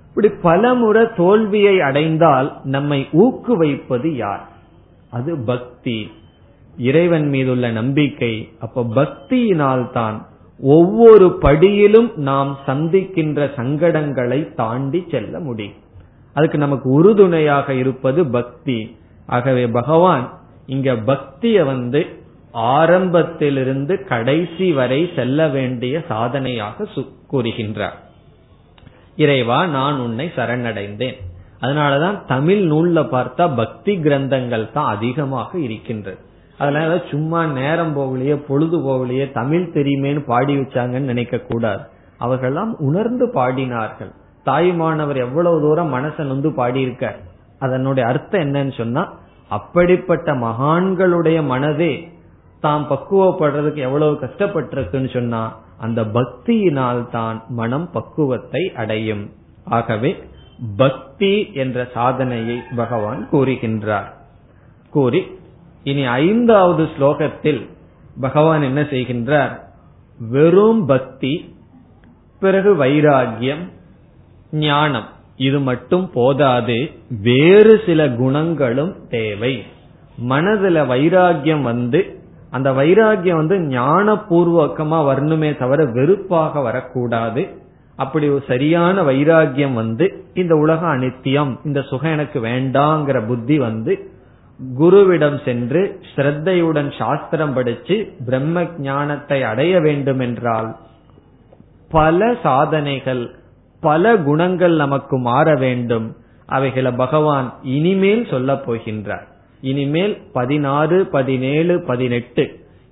இப்படி 0.07 0.29
பல 0.29 0.73
முறை 0.73 1.07
தோல்வியை 1.15 1.81
அடைந்தால் 1.81 2.59
நம்மை 2.63 3.07
ஊக்குவிப்பது 3.11 4.15
யார்? 4.15 4.47
அது 5.09 5.37
பக்தி. 5.45 6.11
இறைவன் 6.77 7.27
மீதுள்ள 7.27 7.71
நம்பிக்கை 7.71 8.49
அப்ப 8.59 8.83
பக்தியினால்தான் 8.83 10.25
ஒவ்வொரு 10.59 11.37
படியிலும் 11.41 12.15
நாம் 12.15 12.59
சந்திக்கின்ற 12.67 13.49
சங்கடங்களை 13.55 14.53
தாண்டி 14.53 15.05
செல்ல 15.11 15.39
முடியும். 15.39 15.73
அதுக்கு 16.33 16.57
நமக்கு 16.57 16.89
உறுதுணையாக 16.89 17.73
இருப்பது 17.73 18.25
பக்தி. 18.25 18.97
ஆகவே 19.25 19.67
பகவான் 19.67 20.39
இங்க 20.65 20.93
பக்திய 20.93 21.65
வந்து 21.65 22.05
ஆரம்பத்திலிருந்து 22.51 24.03
கடைசி 24.03 24.73
வரை 24.73 25.09
செல்ல 25.15 25.47
வேண்டிய 25.47 26.03
சாதனையாக 26.07 26.87
கூறுகின்றார். 27.31 27.95
இறைவா 29.15 29.65
நான் 29.65 29.99
உன்னை 29.99 30.31
சரணடைந்தேன். 30.35 31.15
அதனாலதான் 31.61 32.25
தமிழ் 32.27 32.71
நூல்ல 32.71 33.01
பார்த்தா 33.01 33.55
பக்தி 33.55 33.97
கிரந்தங்கள் 33.97 34.71
தான் 34.71 34.95
அதிகமாக 34.95 35.59
இருக்கின்றது. 35.59 36.29
அதனால 36.61 36.93
சும்மா 37.09 37.41
நேரம் 37.57 37.93
போகலையே 37.97 38.35
பொழுது 38.47 38.77
போகலையே 38.79 39.25
தமிழ் 39.31 39.71
தெரியுமேனு 39.73 40.19
பாடி 40.25 40.53
வச்சாங்கன்னு 40.57 41.09
நினைக்க 41.11 41.37
கூடாது. 41.49 41.83
அவர்கள்லாம் 42.19 42.71
உணர்ந்து 42.79 43.25
பாடினார்கள். 43.27 44.11
தாய்மானவர் 44.45 45.19
எவ்வளவு 45.25 45.57
தூரம் 45.61 45.93
மனசை 45.93 46.23
நொந்து 46.23 46.49
பாடியிருக்க 46.49 47.05
அதனுடைய 47.59 48.09
அர்த்தம் 48.09 48.41
என்னன்னு 48.41 48.73
சொன்னா 48.77 49.03
அப்படிப்பட்ட 49.49 50.33
மகான்களுடைய 50.35 51.39
மனதே 51.53 51.93
தாம் 52.61 52.87
பக்குவப்படுறதுக்கு 52.89 53.81
எவ்வளவு 53.87 54.13
கஷ்டப்பட்டிருக்குன்னு 54.21 55.11
சொன்னா 55.13 55.41
அந்த 55.79 56.01
பக்தியினால் 56.17 57.03
தான் 57.09 57.37
மனம் 57.59 57.87
பக்குவத்தை 57.91 58.63
அடையும். 58.75 59.23
ஆகவே 59.65 60.11
பக்தி 60.77 61.33
என்ற 61.53 61.87
சாதனையை 61.93 62.57
பகவான் 62.75 63.21
கூறுகின்றார். 63.31 64.09
கூறி 64.89 65.21
இனி 65.83 66.05
ஐந்தாவது 66.05 66.83
ஸ்லோகத்தில் 66.83 67.69
பகவான் 68.21 68.61
என்ன 68.61 68.81
செய்கின்றார்? 68.81 69.59
வெறும் 70.29 70.85
பக்தி 70.85 71.55
பிறகு 72.39 72.75
வைராகியம் 72.75 73.69
ஞானம். 74.51 75.05
இது 75.35 75.59
மட்டும் 75.59 76.11
போதாது 76.13 76.89
வேறு 77.21 77.81
சில 77.85 78.09
குணங்களும் 78.09 78.95
தேவை. 79.09 79.63
மனதுல 80.29 80.85
வைராகியம் 80.85 81.61
வந்து 81.61 82.19
அந்த 82.51 82.71
வைராகியம் 82.71 83.35
வந்து 83.35 83.57
ஞானபூர்வகமா 83.57 84.97
வரணுமே 85.09 85.57
தவிர 85.57 85.85
வெறுப்பாக 85.85 86.59
வரக்கூடாது. 86.59 87.47
அப்படி 87.95 88.29
ஒரு 88.29 88.43
சரியான 88.47 89.01
வைராகியம் 89.01 89.73
வந்து 89.73 90.25
இந்த 90.33 90.55
உலகம் 90.55 90.89
அனித்தியம் 90.89 91.57
இந்த 91.63 91.81
சுகம் 91.81 92.11
எனக்கு 92.11 92.39
வேண்டாங்கிற 92.39 93.27
புத்தி 93.27 93.57
வந்து 93.57 94.10
குருவிடம் 94.79 95.43
சென்று 95.45 95.99
ஸ்ரத்தையுடன் 96.15 96.97
சாஸ்திரம் 96.97 97.53
படிச்சு 97.53 98.13
பிரம்ம 98.25 98.63
ஞானத்தை 98.77 99.43
அடைய 99.43 99.79
வேண்டும் 99.79 100.19
என்றால் 100.19 100.75
பல 101.89 102.35
சாதனைகள் 102.43 103.35
பல 103.79 104.17
குணங்கள் 104.17 104.75
நமக்கு 104.75 105.17
மாற 105.17 105.55
வேண்டும். 105.55 106.15
அவைகளை 106.45 106.91
பகவான் 106.91 107.53
இனிமேல் 107.63 108.27
சொல்ல 108.29 108.53
போகின்றார். 108.53 109.25
இனிமேல் 109.61 110.21
பதினாறு 110.33 111.05
பதினேழு 111.05 111.83
பதினெட்டு 111.87 112.43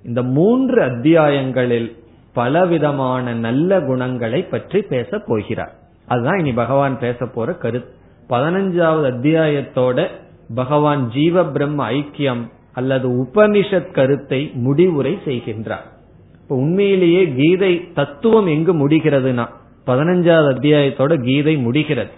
இந்த 0.04 0.22
மூன்று 0.22 0.82
அத்தியாயங்களில் 0.82 1.96
பலவிதமான 2.32 3.34
நல்ல 3.34 3.80
குணங்களை 3.80 4.42
பற்றி 4.42 4.80
பேச 4.82 5.18
போகிறார். 5.26 5.72
அதுதான் 6.06 6.38
இனி 6.38 6.52
பகவான் 6.52 6.98
பேச 6.98 7.26
போற 7.26 7.52
கருத்து. 7.52 7.94
பதினஞ்சாவது 8.28 9.06
அத்தியாயத்தோட 9.12 10.08
பகவான் 10.54 11.10
ஜீவ 11.10 11.44
பிரம்ம 11.44 11.90
ஐக்கியம் 11.90 12.42
அல்லது 12.72 13.08
உபனிஷத் 13.08 13.92
கருத்தை 13.92 14.50
முடிவுரை 14.54 15.18
செய்கின்றார். 15.24 15.86
இப்ப 16.42 16.56
உண்மையிலேயே 16.56 17.32
கீதை 17.36 17.92
தத்துவம் 17.92 18.46
எங்கு 18.46 18.88
முடிகிறதுனா 18.88 19.46
பதினஞ்சாவது 19.86 20.48
அத்தியாயத்தோட 20.54 21.24
கீதை 21.24 21.56
முடிகிறது. 21.56 22.10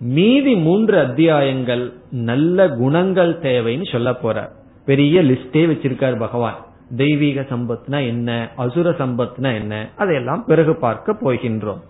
மீதி 0.00 0.54
மூன்று 0.56 0.98
அத்தியாயங்கள் 0.98 1.92
நல்ல 2.10 2.68
குணங்கள் 2.68 3.38
தேவைன்னு 3.42 3.92
சொல்ல 3.92 4.10
போறார் 4.10 4.50
பெரிய 4.86 5.22
லிஸ்டே 5.22 5.62
வச்சிருக்கார் 5.70 6.18
பகவான். 6.18 6.66
தெய்வீக 6.96 7.40
சம்பத்னா 7.40 8.06
என்ன 8.06 8.50
அசுர 8.56 8.90
சம்பத்னா 8.90 9.54
என்ன 9.54 9.88
அதையெல்லாம் 9.96 10.44
பிறகு 10.46 10.76
பார்க்க 10.76 11.12
போகின்றோம். 11.12 11.80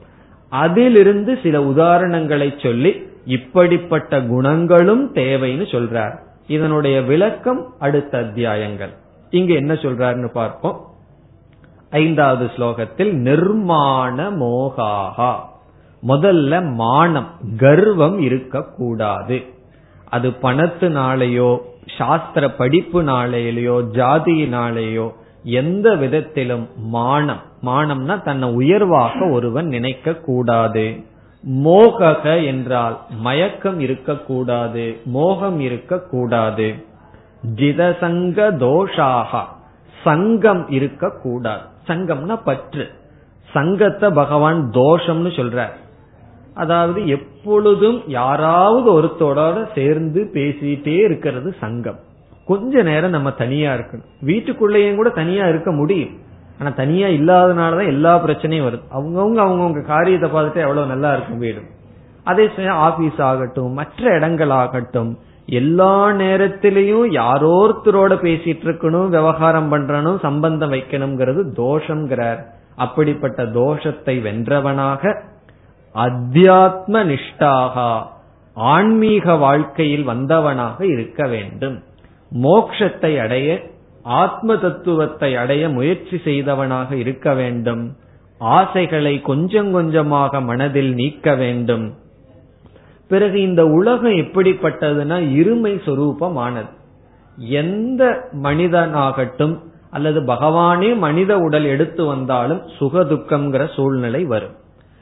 அதிலிருந்து 0.49 1.39
சில 1.43 1.61
உதாரணங்களை 1.61 2.63
சொல்லி 2.63 3.03
இப்படிப்பட்ட 3.27 4.23
குணங்களும் 4.23 5.15
தேவைன்னு 5.15 5.67
சொல்றார். 5.75 6.15
இதனுடைய 6.47 7.03
விளக்கம் 7.03 7.75
அடுத்த 7.79 8.19
அத்தியாயங்கள். 8.19 8.93
இங்க 9.31 9.55
என்ன 9.55 9.73
சொல்றாருன்னு 9.73 10.29
பார்ப்போம். 10.33 10.81
ஐந்தாவது 11.91 12.51
ஸ்லோகத்தில் 12.57 13.13
நிர்மாண 13.13 14.17
மோகாகா 14.41 15.33
முதல்ல 16.07 16.73
மானம் 16.75 17.29
கர்வம் 17.57 18.19
இருக்கக்கூடாது. 18.21 19.43
அது 20.11 20.29
பணத்தினாலேயோ 20.31 21.59
சாஸ்திர 21.99 22.47
படிப்புனாலேயோ 22.59 23.77
ஜாதியினாலேயோ 23.93 25.13
எந்த 25.43 25.95
விதத்திலும் 25.95 26.69
மானம். 26.77 27.43
மானம்னா 27.65 28.23
தன்னை 28.23 28.49
உயர்வாக 28.53 29.29
ஒருவன் 29.29 29.67
நினைக்க 29.67 30.15
கூடாது 30.15 30.85
மோகக 31.51 32.45
என்றால் 32.47 32.99
மயக்கம் 33.11 33.81
இருக்கக்கூடாது 33.81 35.01
மோகம் 35.05 35.61
இருக்கக்கூடாது. 35.61 36.85
ஜிதசங்க 37.55 38.57
தோஷாக 38.57 39.43
சங்கம் 40.05 40.69
இருக்கக்கூடாது. 40.69 41.63
சங்கம்னா 41.87 42.41
பற்று. 42.45 42.89
சங்கத்தை 43.53 44.11
பகவான் 44.11 44.71
தோஷம்னு 44.73 45.31
சொல்றார். 45.37 45.73
அதாவது 46.55 47.09
எப்பொழுதும் 47.09 48.03
யாராவது 48.07 49.03
ஒருத்தரோட 49.03 49.69
சேர்ந்து 49.75 50.31
பேசிட்டே 50.33 51.05
இருக்கிறது 51.05 51.55
சங்கம். 51.61 51.99
கொஞ்ச 52.47 52.83
நேரம் 52.83 53.11
நம்ம 53.11 53.31
தனியா 53.31 53.75
இருக்கணும். 53.75 54.05
வீட்டுக்குள்ளேயும் 54.27 54.95
கூட 54.95 55.09
தனியா 55.09 55.49
இருக்க 55.49 55.73
முடியும். 55.73 56.11
ஆனா 56.59 56.71
தனியா 56.71 57.07
இல்லாதனாலதான் 57.07 57.87
எல்லா 57.87 58.25
பிரச்சனையும் 58.25 58.67
வருது. 58.67 58.83
அவங்கவுங்க 58.95 59.41
அவங்கவுங்க 59.47 59.83
காரியத்தை 59.83 60.31
பார்த்துட்டு 60.31 60.65
எவ்வளவு 60.67 60.87
நல்லா 60.87 61.13
இருக்கும் 61.13 61.39
வீடு. 61.39 61.63
அதே 62.25 62.49
சமயம் 62.57 62.77
ஆபீஸ் 62.77 63.21
ஆகட்டும் 63.21 63.73
மற்ற 63.73 64.15
இடங்கள் 64.15 64.51
ஆகட்டும் 64.51 65.19
எல்லா 65.47 66.09
நேரத்திலையும் 66.11 67.05
யாரோருத்தரோட 67.13 68.13
பேசிட்டு 68.25 68.65
இருக்கணும் 68.69 69.09
விவகாரம் 69.09 69.73
பண்றணும் 69.73 70.19
சம்பந்தம் 70.21 70.73
வைக்கணுங்கிறது 70.73 71.43
தோஷங்கிறார் 71.57 72.41
அப்படிப்பட்ட 72.77 73.45
தோஷத்தை 73.45 74.15
வென்றவனாக 74.23 75.21
அத்தியாத்ம 75.95 77.05
நிஷ்டாக 77.13 78.05
ஆன்மீக 78.55 79.35
வாழ்க்கையில் 79.35 80.09
வந்தவனாக 80.09 80.85
இருக்க 80.87 81.27
வேண்டும். 81.27 81.83
மோக்ஷத்தை 82.43 83.21
அடைய 83.21 83.49
ஆத்ம 84.07 84.57
தத்துவத்தை 84.57 85.37
அடைய 85.37 85.69
முயற்சி 85.69 86.21
செய்தவனாக 86.25 86.97
இருக்க 86.97 87.35
வேண்டும். 87.35 87.97
ஆசைகளை 88.39 89.21
கொஞ்சம் 89.21 89.73
கொஞ்சமாக 89.73 90.41
மனதில் 90.41 90.95
நீக்க 90.95 91.35
வேண்டும். 91.35 91.95
பிறகு 93.09 93.41
இந்த 93.41 93.67
உலகம் 93.67 94.13
எப்படிப்பட்டதுன்னா 94.13 95.19
இருமை 95.19 95.81
சொரூபமானது. 95.85 96.69
எந்த 97.37 98.29
மனிதனாகட்டும் 98.43 99.59
அல்லது 99.91 100.21
பகவானே 100.21 100.97
மனித 100.97 101.39
உடல் 101.39 101.65
எடுத்து 101.65 102.05
வந்தாலும் 102.05 102.63
சுகதுக்கம்ங்கிற 102.79 103.75
சூழ்நிலை 103.75 104.25
வரும். 104.25 104.55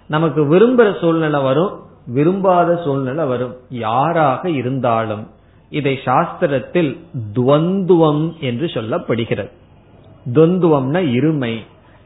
நமக்கு 0.06 0.44
விரும்புற 0.44 1.00
சூழ்நிலை 1.00 1.42
வரும் 1.42 1.82
விரும்பாத 2.06 2.80
சூழ்நிலை 2.84 3.24
வரும். 3.24 3.56
யாராக 3.68 4.50
இருந்தாலும். 4.50 5.30
இதை 5.68 5.98
சாஸ்திரத்தில் 6.04 6.98
துவந்துவம் 7.34 8.38
என்று 8.40 8.66
சொல்லப்படுகிறது. 8.66 9.50
துவந்துவம்னா 10.34 11.02
இருமை. 11.02 11.56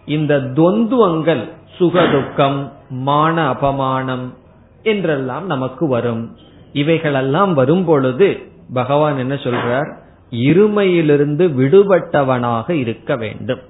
இந்த 0.07 0.37
துவந்துவங்கள் 0.39 1.49
சுகதுக்கம் 1.79 2.71
மான 2.91 3.51
அபமானம் 3.51 4.35
என்றெல்லாம் 4.83 5.47
நமக்கு 5.47 5.89
வரும். 5.89 6.37
இவைகளெல்லாம் 6.73 7.55
வரும் 7.55 7.85
பொழுது 7.85 8.39
பகவான் 8.73 9.19
என்ன 9.19 9.35
சொல்றார்? 9.35 9.97
இருமையிலிருந்து 10.31 11.49
விடுபட்டவனாக 11.49 12.71
இருக்க 12.71 13.17
வேண்டும். 13.17 13.61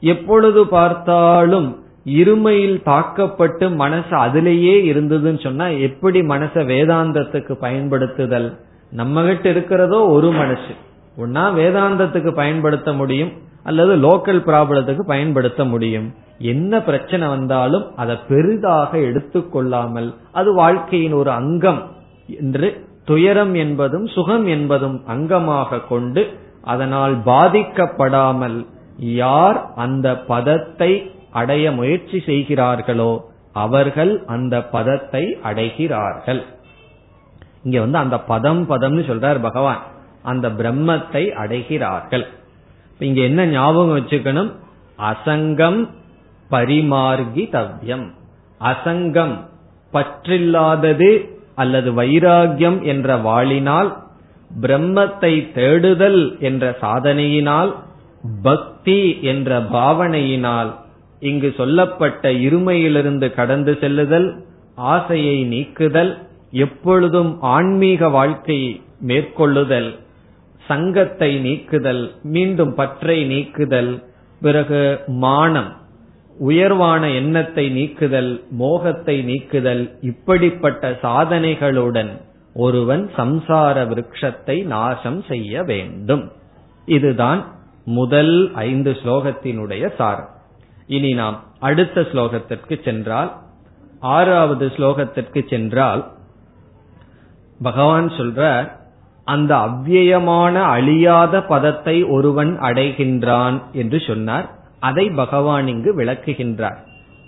எப்பொழுது 0.00 0.66
பார்த்தாலும் 0.66 1.84
இருமையில் 2.04 2.82
தாக்கப்பட்டு 2.82 3.70
மனசு 3.70 4.16
அதிலேயே 4.16 4.92
இருந்ததுன்னு 4.92 5.42
சொன்னா 5.42 5.66
எப்படி 5.66 6.20
மனச 6.20 6.64
வேதாந்தத்துக்கு 6.64 7.52
பயன்படுத்துதல்? 7.52 8.58
நம்ம 9.00 9.22
கிட்ட 9.26 9.46
இருக்கிறதோ 9.48 9.98
ஒரு 10.14 10.28
மனசு 10.32 10.72
ஒன்னா 11.22 11.44
வேதாந்தத்துக்கு 11.58 12.30
பயன்படுத்த 12.40 12.90
முடியும் 13.00 13.32
அல்லது 13.68 13.92
லோக்கல் 14.04 14.40
ப்ராப்ளத்துக்கு 14.48 15.02
பயன்படுத்த 15.10 15.62
முடியும். 15.64 16.06
என்ன 16.52 16.80
பிரச்சனை 16.82 17.26
வந்தாலும் 17.28 17.84
அதை 17.96 18.14
பெரிதாக 18.28 18.90
எடுத்துக்கொள்ளாமல் 19.08 20.08
அது 20.32 20.50
வாழ்க்கையின் 20.54 21.16
ஒரு 21.20 21.30
அங்கம் 21.40 21.80
என்று 22.40 22.68
துயரம் 23.04 23.54
என்பதும் 23.64 24.06
சுகம் 24.06 24.46
என்பதும் 24.46 24.98
அங்கமாக 25.14 25.80
கொண்டு 25.88 26.22
அதனால் 26.72 27.14
பாதிக்கப்படாமல் 27.26 28.58
யார் 29.22 29.58
அந்த 29.84 30.08
பதத்தை 30.32 30.92
அடைய 31.40 31.64
முயற்சி 31.72 32.18
செய்கிறார்களோ 32.26 33.12
அவர்கள் 33.64 34.12
அந்த 34.34 34.54
பதத்தை 34.74 35.24
அடைகிறார்கள். 35.42 36.42
இங்க 37.62 37.80
வந்து 37.80 37.98
அந்த 37.98 38.18
பதம் 38.18 38.70
பதம்னு 38.70 39.02
சொல்றார் 39.10 39.40
பகவான். 39.40 39.82
அந்த 40.22 40.48
பிரம்மத்தை 40.48 41.22
அடைகிறார்கள். 41.42 42.26
இங்க 42.98 43.20
என்ன 43.20 43.46
ஞாபகம் 43.46 43.96
வச்சுக்கணும்? 43.96 44.50
அசங்கம் 44.98 45.88
பரிமார்கி 46.50 47.44
தவ்யம் 47.52 48.06
அசங்கம் 48.60 49.34
பற்றில்லாதது 49.92 51.28
அல்லது 51.54 51.92
வைராகியம் 51.92 52.82
என்ற 52.82 53.16
வாளினால் 53.16 53.90
பிரம்மத்தை 54.60 55.52
தேடுதல் 55.52 56.40
என்ற 56.40 56.76
சாதனையினால் 56.80 57.74
பக்தி 58.42 59.18
என்ற 59.22 59.60
பாவனையினால் 59.60 60.70
இங்கு 61.20 61.54
சொல்லப்பட்ட 61.56 62.30
இருமையிலிருந்து 62.30 63.34
கடந்து 63.34 63.78
செல்லுதல் 63.80 64.28
ஆசையை 64.74 65.44
நீக்குதல் 65.44 66.12
எப்பொழுதும் 66.52 67.40
ஆன்மீக 67.40 68.08
வாழ்க்கையை 68.08 68.80
மேற்கொள்ளுதல் 69.00 69.98
சங்கத்தை 70.66 71.38
நீக்குதல் 71.38 72.14
மீண்டும் 72.22 72.74
பற்றை 72.74 73.24
நீக்குதல் 73.24 74.02
பிறகு 74.40 75.00
மானம் 75.06 75.70
உயர்வான 76.38 77.10
எண்ணத்தை 77.10 77.70
நீக்குதல் 77.70 78.44
மோகத்தை 78.50 79.22
நீக்குதல் 79.22 79.96
இப்படிப்பட்ட 80.00 80.90
சாதனைகளுடன் 80.90 82.12
ஒருவன் 82.54 83.10
சம்சார 83.16 83.76
விருட்சத்தை 83.88 84.64
நாசம் 84.64 85.22
செய்ய 85.22 85.62
வேண்டும். 85.62 86.32
இதுதான் 86.86 87.44
முதல் 87.84 88.52
ஐந்து 88.54 88.90
ஸ்லோகத்தினுடைய 88.90 89.94
சாரம். 89.96 90.30
இனி 90.86 91.12
நாம் 91.14 91.44
அடுத்த 91.60 92.00
ஸ்லோகத்திற்கு 92.00 92.82
சென்றால் 92.84 93.30
ஆறாவது 94.00 94.66
ஸ்லோகத்திற்கு 94.66 95.48
சென்றால் 95.48 96.12
பகவான் 97.62 98.08
சொல்ற 98.08 98.70
அந்த 99.24 99.56
அவ்வியமான 99.56 100.62
அழியாத 100.62 101.42
பதத்தை 101.42 102.04
ஒருவன் 102.04 102.60
அடைகின்றான் 102.60 103.62
என்று 103.72 104.00
சொன்னார். 104.00 104.46
அதை 104.80 105.10
பகவான் 105.10 105.66
இங்கு 105.66 105.90
விளக்குகின்றார். 105.98 106.78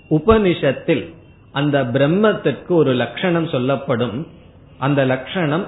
உபனிஷத்தில் 0.09 1.13
அந்த 1.51 1.83
பிரம்மத்திற்கு 1.83 2.67
ஒரு 2.67 2.93
லட்சணம் 2.93 3.47
சொல்லப்படும். 3.47 4.27
அந்த 4.77 5.05
லட்சணம் 5.05 5.65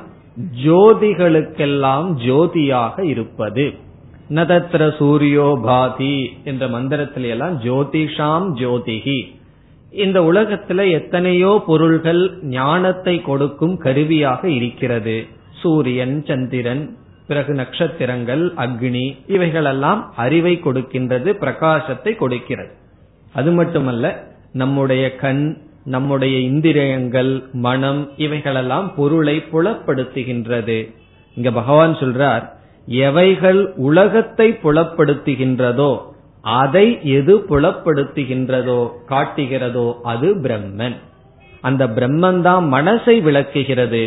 ஜோதிகளுக்கெல்லாம் 0.64 2.08
ஜோதியாக 2.26 3.04
இருப்பது. 3.04 3.74
நதத்திர 4.28 4.88
சூரியோபாதி 4.88 6.16
என்ற 6.44 6.68
மந்திரத்தில 6.68 7.28
எல்லாம் 7.28 7.62
ஜோதிஷாம் 7.62 8.48
ஜோதிகி 8.54 9.20
இந்த 9.92 10.22
உலகத்துல 10.22 10.92
எத்தனையோ 10.92 11.64
பொருள்கள் 11.66 12.40
ஞானத்தை 12.42 13.22
கொடுக்கும் 13.22 13.78
கருவியாக 13.78 14.50
இருக்கிறது. 14.50 15.26
சூரியன் 15.52 16.24
சந்திரன் 16.26 16.98
பிறகு 17.28 17.54
நட்சத்திரங்கள் 17.54 18.54
அக்னி 18.58 19.18
இவைகளெல்லாம் 19.28 20.14
அறிவை 20.16 20.60
கொடுக்கின்றது 20.64 21.30
பிரகாசத்தை 21.44 22.16
கொடுக்கிறது. 22.16 22.72
அது 23.34 23.52
மட்டுமல்ல 23.52 24.26
நம்முடைய 24.54 25.16
கண் 25.16 25.58
நம்முடைய 25.84 26.38
இந்திரியங்கள் 26.40 27.44
மனம் 27.52 28.12
இவைகளெல்லாம் 28.18 28.94
பொருளை 28.96 29.44
புலப்படுத்துகின்றது. 29.52 30.94
இங்க 31.36 31.52
பகவான் 31.52 31.94
சொல்றார் 31.94 32.46
எவைகள் 32.88 33.74
உலகத்தை 33.76 34.58
புலப்படுத்துகின்றதோ 34.64 35.92
அதை 36.56 36.86
எது 37.18 37.34
புலப்படுத்துகின்றதோ 37.50 38.80
காட்டுகிறதோ 39.12 39.88
அது 40.12 40.30
பிரம்மன். 40.46 40.98
அந்த 41.62 41.84
பிரம்மன் 41.98 42.42
தான் 42.48 42.66
மனசை 42.76 43.16
விளக்குகிறது 43.28 44.02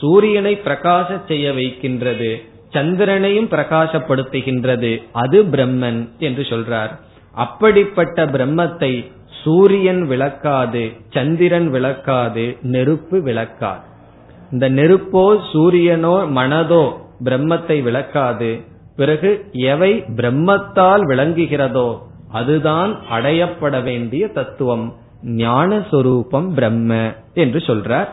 சூரியனை 0.00 0.54
பிரகாச 0.66 1.18
செய்ய 1.28 1.46
வைக்கின்றது 1.58 2.30
சந்திரனையும் 2.74 3.50
பிரகாசப்படுத்துகின்றது 3.52 4.90
அது 5.22 5.38
பிரம்மன் 5.52 6.00
என்று 6.18 6.42
சொல்றார். 6.52 6.92
அப்படிப்பட்ட 7.34 8.18
பிரம்மத்தை 8.34 8.92
சூரியன் 9.42 10.02
விளக்காது 10.10 10.84
சந்திரன் 11.14 11.68
விளக்காது 11.74 12.44
நெருப்பு 12.74 13.16
விளக்காது. 13.28 13.84
இந்த 14.52 14.66
நெருப்போ 14.78 15.24
சூரியனோ 15.52 16.16
மனதோ 16.38 16.84
பிரம்மத்தை 17.26 17.76
விளக்காது. 17.88 18.50
பிறகு 18.96 19.30
எவை 19.52 19.92
பிரம்மத்தால் 20.16 21.02
விளங்குகிறதோ 21.10 21.88
அதுதான் 22.30 22.92
அடையப்பட 23.10 23.82
வேண்டிய 23.82 24.28
தத்துவம். 24.28 24.86
ஞானஸ்வரூபம் 25.24 26.48
பிரம்ம 26.54 26.90
என்று 27.34 27.58
சொல்றார். 27.58 28.08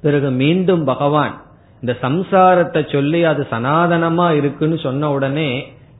பிறகு 0.00 0.30
மீண்டும் 0.42 0.84
பகவான் 0.84 1.34
இந்த 1.80 1.92
சம்சாரத்தை 2.02 2.92
சொல்லி 2.92 3.20
அது 3.24 3.46
சனாதனமா 3.50 4.26
இருக்குன்னு 4.30 4.78
சொன்ன 4.78 5.10
உடனே 5.10 5.48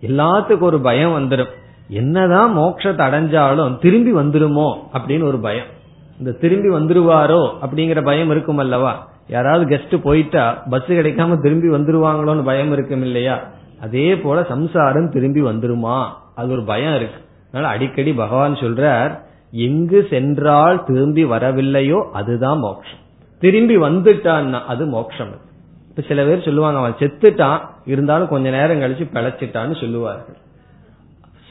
எல்லாத்துக்கும் 0.01 0.69
ஒரு 0.71 0.79
பயம் 0.81 1.15
வந்துடும் 1.17 1.53
என்னதான் 1.89 2.51
மோட்சத்தை 2.59 3.03
அடைஞ்சாலும் 3.09 3.75
திரும்பி 3.79 4.13
வந்துருமோ 4.13 4.69
அப்படின்னு 4.93 5.23
ஒரு 5.23 5.39
பயம். 5.39 5.71
இந்த 6.19 6.33
திரும்பி 6.33 6.69
வந்துருவாரோ 6.69 7.43
அப்படிங்கிற 7.63 8.01
பயம் 8.05 8.31
இருக்கும் 8.31 8.59
அல்லவா? 8.59 8.93
யாராவது 9.29 9.65
கெஸ்ட் 9.71 9.97
போயிட்டா 10.03 10.45
பஸ் 10.71 10.91
கிடைக்காம 10.99 11.39
திரும்பி 11.43 11.69
வந்துருவாங்களோன்னு 11.69 12.45
பயம் 12.45 12.73
இருக்கும் 12.73 13.03
இல்லையா? 13.03 13.37
அதே 13.81 14.19
போல 14.19 14.45
சம்சாரம் 14.45 15.11
திரும்பி 15.11 15.43
வந்துருமா? 15.43 16.09
அது 16.35 16.53
ஒரு 16.53 16.65
பயம் 16.65 16.97
இருக்கு. 16.97 17.21
அதனால 17.49 17.73
அடிக்கடி 17.73 18.13
பகவான் 18.13 18.55
சொல்றார் 18.55 19.19
எங்கு 19.51 20.07
சென்றால் 20.11 20.85
திரும்பி 20.85 21.25
வரவில்லையோ 21.25 22.11
அதுதான் 22.11 22.59
மோட்சம் 22.59 23.03
திரும்பி 23.39 23.77
வந்துட்டான்னா 23.77 24.65
அது 24.65 24.87
மோட்சம் 24.87 25.45
இப்ப 25.89 26.09
சில 26.09 26.25
பேர் 26.25 26.43
சொல்லுவாங்க 26.43 26.79
அவன் 26.79 26.95
செத்துட்டான் 26.99 27.61
இருந்தாலும் 27.87 28.29
கொஞ்ச 28.29 28.51
நேரம் 28.51 28.81
கழிச்சு 28.81 29.07
பிழைச்சிட்டான்னு 29.15 29.81
சொல்லுவார்கள். 29.81 30.37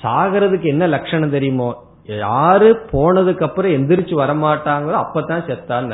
சாகிறதுக்கு 0.03 0.63
என்ன 0.63 0.88
லட்சணம் 0.88 1.30
தெரியுமோ? 1.30 1.84
யாரு 2.03 2.80
போனதுக்கு 2.91 3.43
அப்புறம் 3.43 3.71
எந்திரிச்சு 3.71 4.13
வரமாட்டாங்களோ 4.13 5.03
அப்பதான் 5.03 5.45
செத்தான்னு 5.47 5.89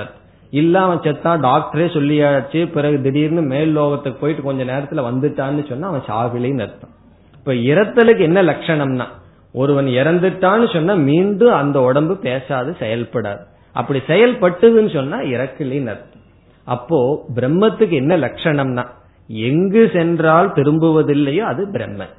இல்ல 0.59 0.75
அவன் 0.85 1.01
செத்தா 1.03 1.31
டாக்டரே 1.47 1.85
சொல்லியாச்சு 1.95 2.61
பிறகு 2.75 2.97
திடீர்னு 3.01 3.41
மேல் 3.51 3.71
லோகத்துக்கு 3.77 4.21
போயிட்டு 4.21 4.43
கொஞ்ச 4.47 4.63
நேரத்துல 4.71 5.03
வந்துட்டான்னு 5.09 5.63
சொன்னா 5.69 5.89
அவன் 5.91 6.07
சாவிலேன்னு 6.11 6.65
அர்த்தம். 6.65 6.93
இப்ப 7.37 7.53
இறத்தலுக்கு 7.71 8.23
என்ன 8.29 8.39
லட்சணம்னா 8.43 9.07
ஒருவன் 9.53 9.87
இறந்துட்டான்னு 9.99 10.67
சொன்னா 10.73 10.93
மீண்டும் 11.09 11.55
அந்த 11.61 11.77
உடம்பு 11.81 12.15
பேசாது 12.27 12.71
செயல்படாது. 12.79 13.43
அப்படி 13.75 13.99
செயல்பட்டுதுன்னு 14.07 14.91
சொன்னா 14.93 15.19
இறக்கலின்னு 15.35 15.91
அர்த்தம். 15.93 16.25
அப்போ 16.67 16.99
பிரம்மத்துக்கு 17.35 17.95
என்ன 18.01 18.17
லட்சணம்னா 18.17 18.85
எங்கு 19.29 19.83
சென்றால் 19.93 20.49
திரும்புவதில்லையோ 20.57 21.43
அது 21.51 21.63
பிரம்மன் 21.75 22.13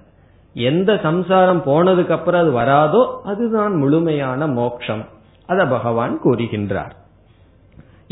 எந்த 0.57 0.91
சம்சாரம் 1.03 1.63
போனதுக்கு 1.67 2.15
அப்புறம் 2.17 2.43
அது 2.43 2.51
வராதோ 2.59 3.03
அதுதான் 3.23 3.75
முழுமையான 3.75 4.47
மோட்சம் 4.59 5.05
அத 5.49 5.67
பகவான் 5.67 6.15
கூறுகின்றார். 6.25 6.95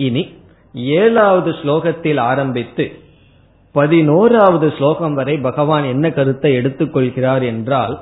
இனி 0.01 0.22
ஏழாவது 0.74 1.51
ஸ்லோகத்தில் 1.51 2.20
ஆரம்பித்து 2.20 2.84
பதினோராவது 3.72 4.72
ஸ்லோகம் 4.78 5.14
வரை 5.14 5.34
பகவான் 5.38 5.84
என்ன 5.84 6.07
கருத்தை 6.11 6.57
எடுத்துக்கொள்கிறார் 6.57 7.44
என்றால் 7.44 7.96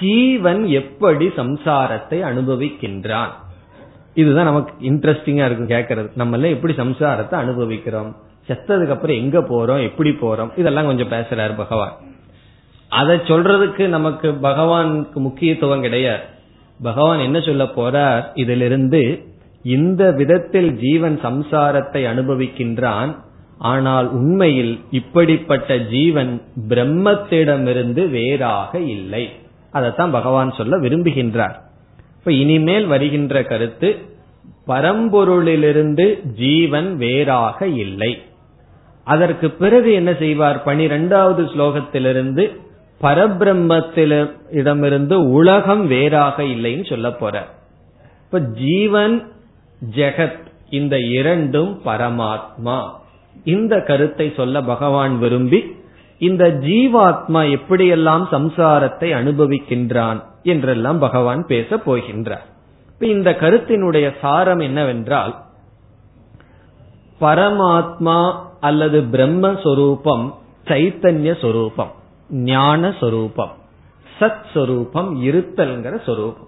ஜீவன் 0.00 0.62
எப்படி 0.66 1.26
சம்சாரத்தை 1.26 2.18
அனுபவிக்கின்றான்? 2.30 3.32
இதுதான் 4.14 4.44
நமக்கு 4.44 4.72
இன்ட்ரெஸ்டிங்கா 4.90 5.44
இருக்கும் 5.44 5.72
கேட்கறது. 5.76 6.08
நம்மள 6.18 6.50
எப்படி 6.50 6.74
சம்சாரத்தை 6.74 7.34
அனுபவிக்கிறோம்? 7.34 8.10
செத்ததுக்கு 8.48 8.90
அப்புறம் 8.90 9.16
எங்க 9.16 9.38
போறோம்? 9.40 9.82
எப்படி 9.82 10.10
போறோம்? 10.10 10.52
இதெல்லாம் 10.56 10.86
கொஞ்சம் 10.86 11.12
பேசுறாரு 11.12 11.56
பகவான். 11.56 11.94
அதை 12.88 13.16
சொல்றதுக்கு 13.16 13.86
நமக்கு 13.86 14.28
பகவானுக்கு 14.42 15.18
முக்கியத்துவம் 15.18 15.80
கிடையாது. 15.80 16.22
பகவான் 16.82 17.18
என்ன 17.18 17.40
சொல்ல 17.40 17.64
போறார்? 17.64 18.24
இதிலிருந்து 18.34 19.02
இந்த 19.64 20.10
விதத்தில் 20.10 20.78
ஜீவன் 20.78 21.18
சம்சாரத்தை 21.22 22.12
அனுபவிக்கின்றான். 22.12 23.16
ஆனால் 23.58 24.10
உண்மையில் 24.10 24.80
இப்படிப்பட்ட 24.90 25.78
ஜீவன் 25.78 26.42
பிரம்மத்திடமிருந்து 26.68 28.10
வேறாக 28.10 28.78
இல்லை. 28.78 29.28
அதைத்தான் 29.70 30.10
பகவான் 30.10 30.50
சொல்ல 30.50 30.76
விரும்புகின்றார். 30.76 31.54
இப்ப 32.18 32.32
இனிமேல் 32.32 32.86
வருகின்ற 32.86 33.42
கருத்து 33.42 33.98
பரம்பொருளிலிருந்து 34.66 36.34
ஜீவன் 36.34 36.96
வேறாக 36.96 37.66
இல்லை. 37.66 38.18
அதற்கு 39.04 39.50
பிறகு 39.50 39.92
என்ன 39.92 40.14
செய்வார்? 40.14 40.62
பனிரெண்டாவது 40.62 41.42
ஸ்லோகத்திலிருந்து 41.42 42.50
பரபிரம்மத்திலிடமிருந்து 43.00 45.12
உலகம் 45.12 45.86
வேறாக 45.86 46.42
இல்லைன்னு 46.42 46.88
சொல்ல 46.88 47.12
போற 47.12 47.62
இப்ப 48.24 48.38
ஜீவன் 48.38 49.33
ஜெகத் 49.90 50.42
இந்த 50.70 50.98
இரண்டும் 50.98 51.80
பரமாத்மா. 51.84 52.90
இந்த 53.44 53.80
கருத்தை 53.80 54.32
சொல்ல 54.36 54.62
பகவான் 54.62 55.18
விரும்பி 55.18 55.76
இந்த 56.18 56.44
ஜீவாத்மா 56.44 57.58
எப்படியெல்லாம் 57.58 58.24
சம்சாரத்தை 58.30 59.08
அனுபவிக்கின்றான் 59.20 60.22
என்றெல்லாம் 60.42 60.98
பகவான் 60.98 61.46
பேச 61.46 61.76
போகின்றார். 61.76 62.46
இப்ப 62.92 63.06
இந்த 63.06 63.30
கருத்தினுடைய 63.40 64.12
சாரம் 64.20 64.58
என்னவென்றால் 64.58 65.42
பரமாத்மா 67.20 68.34
அல்லது 68.60 69.00
பிரம்மஸ்வரூபம் 69.00 70.34
சைத்தன்ய 70.64 71.40
சொரூபம் 71.40 71.92
ஞான 72.28 72.94
சொரூபம் 73.00 73.50
சத் 74.20 74.44
சொரூபம் 74.54 75.22
இருத்தல்ங்கிற 75.24 76.04
சொரூபம் 76.06 76.43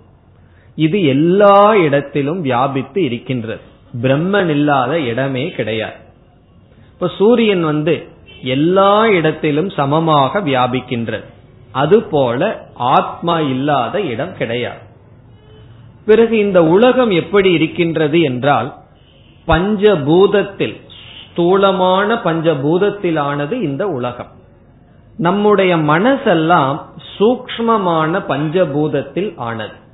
இது 0.77 1.05
எல்லா 1.05 1.75
இடத்திலும் 1.75 2.41
வியாபித்து 2.41 3.05
இருக்கின்றது. 3.05 3.61
பிரம்மன் 4.03 4.49
இல்லாத 4.49 5.01
இடமே 5.01 5.51
கிடையாது. 5.51 5.95
இப்ப 6.93 7.11
சூரியன் 7.19 7.65
வந்து 7.65 8.07
எல்லா 8.43 9.07
இடத்திலும் 9.07 9.71
சமமாக 9.71 10.41
வியாபிக்கின்றது. 10.41 11.25
அதுபோல 11.73 12.69
ஆத்மா 12.75 13.41
இல்லாத 13.41 14.01
இடம் 14.01 14.37
கிடையாது. 14.37 14.79
பிறகு 16.07 16.39
இந்த 16.39 16.65
உலகம் 16.65 17.11
எப்படி 17.11 17.53
இருக்கின்றது 17.53 18.21
என்றால் 18.21 18.75
பஞ்சபூதத்தில் 19.47 20.81
ஸ்தூலமான 21.31 22.15
பஞ்சபூதத்திலானது 22.15 23.53
இந்த 23.53 23.89
உலகம். 23.89 24.31
நம்முடைய 25.17 25.77
மனசெல்லாம் 25.77 26.81
சூக்மமான 27.19 28.23
பஞ்சபூதத்தில் 28.29 29.33
ஆனது. 29.37 29.85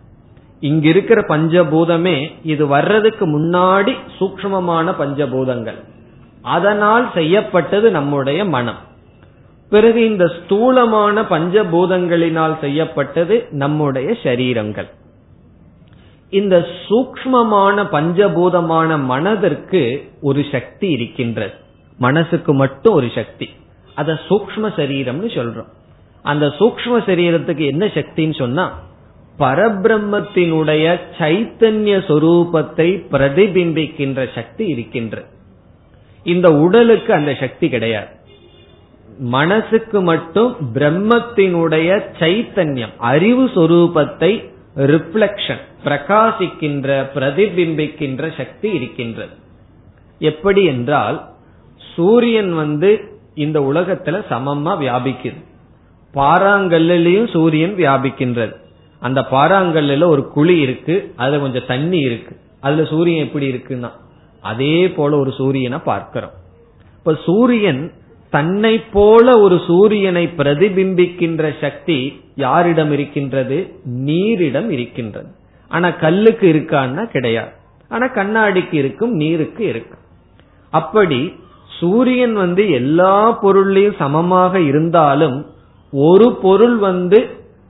இங்க 0.63 0.89
இருக்கிற 0.89 1.21
பஞ்சபூதமே 1.21 2.33
இது 2.43 2.67
வர்றதுக்கு 2.67 3.25
முன்னாடி 3.27 3.93
சூக்மமான 4.19 4.95
பஞ்சபூதங்கள். 4.99 5.81
அதனால் 6.43 7.11
செய்யப்பட்டது 7.15 7.91
நம்முடைய 7.91 8.45
மனம். 8.45 8.77
பிறகு 9.71 10.07
இந்த 10.07 10.27
ஸ்தூலமான 10.27 11.23
பஞ்சபூதங்களினால் 11.23 12.61
செய்யப்பட்டது 12.61 13.47
நம்முடைய 13.51 14.17
சரீரங்கள். 14.23 14.89
இந்த 16.31 16.69
சூக்மமான 16.89 17.85
பஞ்சபூதமான 17.93 19.05
மனதிற்கு 19.05 20.11
ஒரு 20.23 20.45
சக்தி 20.53 20.89
இருக்கின்றது. 20.89 21.53
மனசுக்கு 21.99 22.55
மட்டும் 22.55 22.95
ஒரு 22.95 23.11
சக்தி. 23.15 23.51
அத 23.95 24.19
சூக்ம 24.29 24.63
சரீரம்னு 24.77 25.31
சொல்றோம். 25.39 25.71
அந்த 26.23 26.47
சூக்ம 26.47 27.03
சரீரத்துக்கு 27.07 27.67
என்ன 27.67 27.87
சக்தின்னு 27.87 28.39
சொன்னா 28.39 28.67
பரபிரம்மத்தினுடைய 29.43 30.87
சைத்தன்ய 31.19 31.95
சொரூபத்தை 32.11 32.89
பிரதிபிம்பிக்கின்ற 33.13 34.21
சக்தி 34.35 34.65
இருக்கின்றது 34.67 35.31
இந்த 36.27 36.49
உடலுக்கு 36.65 37.11
அந்த 37.15 37.33
சக்தி 37.41 37.69
கிடையாது. 37.69 38.11
மனசுக்கு 39.37 39.99
மட்டும் 40.01 40.53
பிரம்மத்தினுடைய 40.75 41.89
சைத்தன்யம் 42.21 42.95
அறிவு 43.13 43.45
சொரூபத்தை 43.57 44.33
ரிஃப்ளக்ஷன் 44.93 45.63
பிரகாசிக்கின்ற 45.85 46.89
பிரதிபிம்பிக்கின்ற 47.15 48.31
சக்தி 48.37 48.69
இருக்கின்றது. 48.71 49.35
எப்படி 50.19 50.63
என்றால் 50.65 51.19
சூரியன் 51.95 52.53
வந்து 52.55 52.91
இந்த 53.35 53.59
உலகத்துல 53.61 54.17
சமமா 54.31 54.73
வியாபிக்குது. 54.83 55.41
பாறாங்கல்லையும் 56.15 57.29
சூரியன் 57.33 57.75
வியாபிக்கின்றது. 57.75 58.55
அந்த 59.03 59.21
பாறாங்கல்ல 59.31 60.05
ஒரு 60.05 60.29
குழி 60.29 60.57
இருக்கு 60.61 61.13
அதுல 61.17 61.39
கொஞ்சம் 61.39 61.67
தண்ணி 61.67 61.99
இருக்கு. 61.99 62.37
அதுல 62.61 62.85
சூரியன் 62.85 63.27
எப்படி 63.27 63.47
இருக்குன்னா 63.53 63.91
அதே 64.41 64.91
போல 64.91 65.19
ஒரு 65.19 65.33
சூரியனை 65.33 65.79
பார்க்கிறோம். 65.79 66.35
இப்ப 66.99 67.15
சூரியன் 67.25 67.93
தன்னை 68.31 68.75
போல 68.93 69.41
ஒரு 69.41 69.61
சூரியனை 69.67 70.25
பிரதிபிம்பிக்கின்ற 70.37 71.55
சக்தி 71.61 71.99
யாரிடம் 72.35 72.93
இருக்கின்றது? 72.93 73.59
நீரிடம் 73.85 74.71
இருக்கின்றது. 74.71 75.31
ஆனா 75.69 75.89
கல்லுக்கு 75.91 76.47
இருக்கான்னா 76.53 77.05
கிடையாது. 77.05 77.53
ஆனா 77.89 78.07
கண்ணாடிக்கு 78.07 78.73
இருக்கும் 78.73 79.13
நீருக்கு 79.13 79.65
இருக்கு 79.67 79.97
அப்படி 80.71 81.21
சூரியன் 81.81 82.33
வந்து 82.33 82.71
எல்லா 82.71 83.39
பொருள்லையும் 83.43 83.97
சமமாக 83.99 84.61
இருந்தாலும் 84.61 85.39
ஒரு 85.93 86.39
பொருள் 86.43 86.77
வந்து 86.77 87.19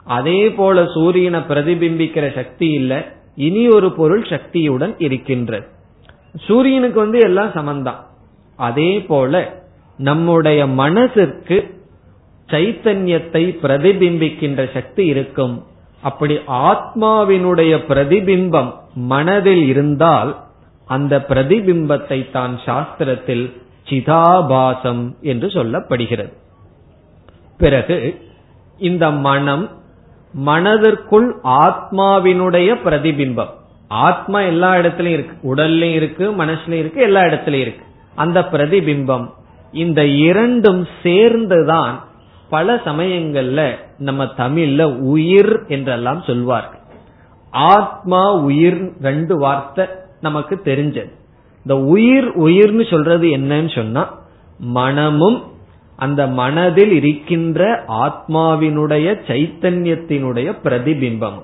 அதே 0.07 0.50
போல 0.50 0.84
சூரியனை 0.94 1.40
பிரதிபிம்பிக்கிற 1.40 2.34
சக்தி 2.34 2.68
இல்ல 2.70 2.92
இனி 3.36 3.68
ஒரு 3.68 3.92
பொருள் 3.92 4.24
சக்தியுடன் 4.24 4.94
இருக்கின்றது. 4.98 5.66
சூரியனுக்கு 6.46 6.98
வந்து 7.00 7.18
எல்லாம் 7.18 7.53
சமந்தான். 7.53 8.00
அதே 8.57 9.00
போல 9.00 9.62
நம்முடைய 9.96 10.66
மனசிற்கு 10.66 11.80
சைத்தன்யத்தை 12.48 13.42
பிரதிபிம்பிக்கின்ற 13.62 14.72
சக்தி 14.72 15.07
இருக்கும். 15.07 15.66
அப்படி 16.03 16.34
ஆத்மாவினுடைய 16.48 17.72
பிரதிபிம்பம் 17.88 18.70
மனதில் 18.94 19.66
இருந்தால் 19.66 20.36
அந்த 20.84 21.24
பிரதிபிம்பத்தை 21.28 22.30
தான் 22.30 22.59
சாஸ்திரத்தில் 22.64 23.53
சிதாபாசம் 23.90 25.14
என்று 25.20 25.48
சொல்லப்படுகிறது. 25.48 26.32
பிறகு 27.59 27.98
இந்த 28.78 29.11
மனம் 29.11 29.64
மனதிற்குள் 30.33 31.37
ஆத்மாவினுடைய 31.45 32.76
பிரதிபிம்பம். 32.85 33.49
ஆத்மா 33.89 34.41
எல்லா 34.41 34.74
இடத்துலயும் 34.74 35.07
இருக்கு. 35.07 35.55
உடல்லையும் 35.55 35.95
இருக்கு 35.95 36.30
மனசுலயும் 36.30 36.78
இருக்கு 36.78 37.03
எல்லா 37.03 37.20
இடத்துலயும் 37.20 37.61
இருக்கு. 37.61 37.85
அந்த 38.14 38.41
பிரதிபிம்பம் 38.41 39.30
இந்த 39.72 40.07
இரண்டும் 40.07 40.87
சேர்ந்துதான் 41.03 42.05
பல 42.51 42.74
சமயங்கள்ல 42.74 43.76
நம்ம 43.99 44.24
தமிழ்ல 44.24 44.99
உயிர் 44.99 45.64
என்றெல்லாம் 45.68 46.22
சொல்வார்கள். 46.22 46.80
ஆத்மா 47.51 48.33
உயிர் 48.33 48.93
ரெண்டு 49.03 49.39
வார்த்தை 49.39 49.87
நமக்கு 50.20 50.61
தெரிஞ்சது. 50.64 51.12
இந்த 51.66 51.80
உயிர் 51.80 52.39
உயிர்னு 52.39 52.91
சொல்றது 52.91 53.26
என்னன்னு 53.26 53.74
சொன்னா 53.74 54.18
மனமும் 54.59 55.51
அந்த 56.03 56.26
மனதில் 56.26 56.92
இருக்கின்ற 56.92 57.84
ஆத்மாவினுடைய 57.88 59.07
சைத்தன்யத்தினுடைய 59.26 60.48
பிரதிபிம்பம். 60.64 61.42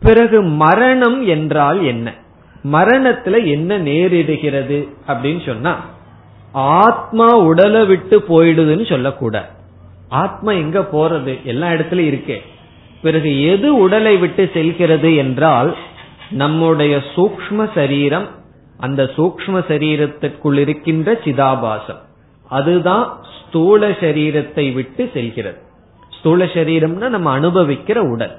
பிறகு 0.00 0.42
மரணம் 0.42 1.26
என்றால் 1.26 1.84
என்ன? 1.84 2.14
மரணத்துல 2.72 3.44
என்ன 3.46 3.78
நேரிடுகிறது 3.78 4.78
அப்படின்னு 5.06 5.46
சொன்னா 5.46 5.84
ஆத்மா 6.52 7.36
உடலை 7.36 7.86
விட்டு 7.86 8.24
போயிடுதுன்னு 8.28 8.88
சொல்லக்கூடாது. 8.88 9.48
ஆத்மா 10.08 10.52
எங்க 10.52 10.80
போறது? 10.92 11.42
எல்லா 11.42 11.68
இடத்துலயும் 11.68 12.10
இருக்கே. 12.12 12.38
பிறகு 13.02 13.46
எது 13.46 13.76
உடலை 13.76 14.16
விட்டு 14.16 14.50
செல்கிறது 14.52 15.16
என்றால் 15.16 15.76
நம்முடைய 16.30 17.02
சூக்ம 17.14 17.68
சரீரம் 17.74 18.28
அந்த 18.78 19.10
சூக்ம 19.16 19.64
சரீரத்திற்குள் 19.68 20.58
இருக்கின்ற 20.58 21.18
சிதாபாசம். 21.24 22.06
அதுதான் 22.48 23.20
ஸ்தூல 23.38 23.88
சரீரத்தை 23.88 24.72
விட்டு 24.72 25.10
செல்கிறது. 25.12 25.58
ஸ்தூல 26.18 26.44
சரீரம்னா 26.44 27.08
நம்ம 27.08 27.38
அனுபவிக்கிற 27.38 27.96
உடல். 27.96 28.36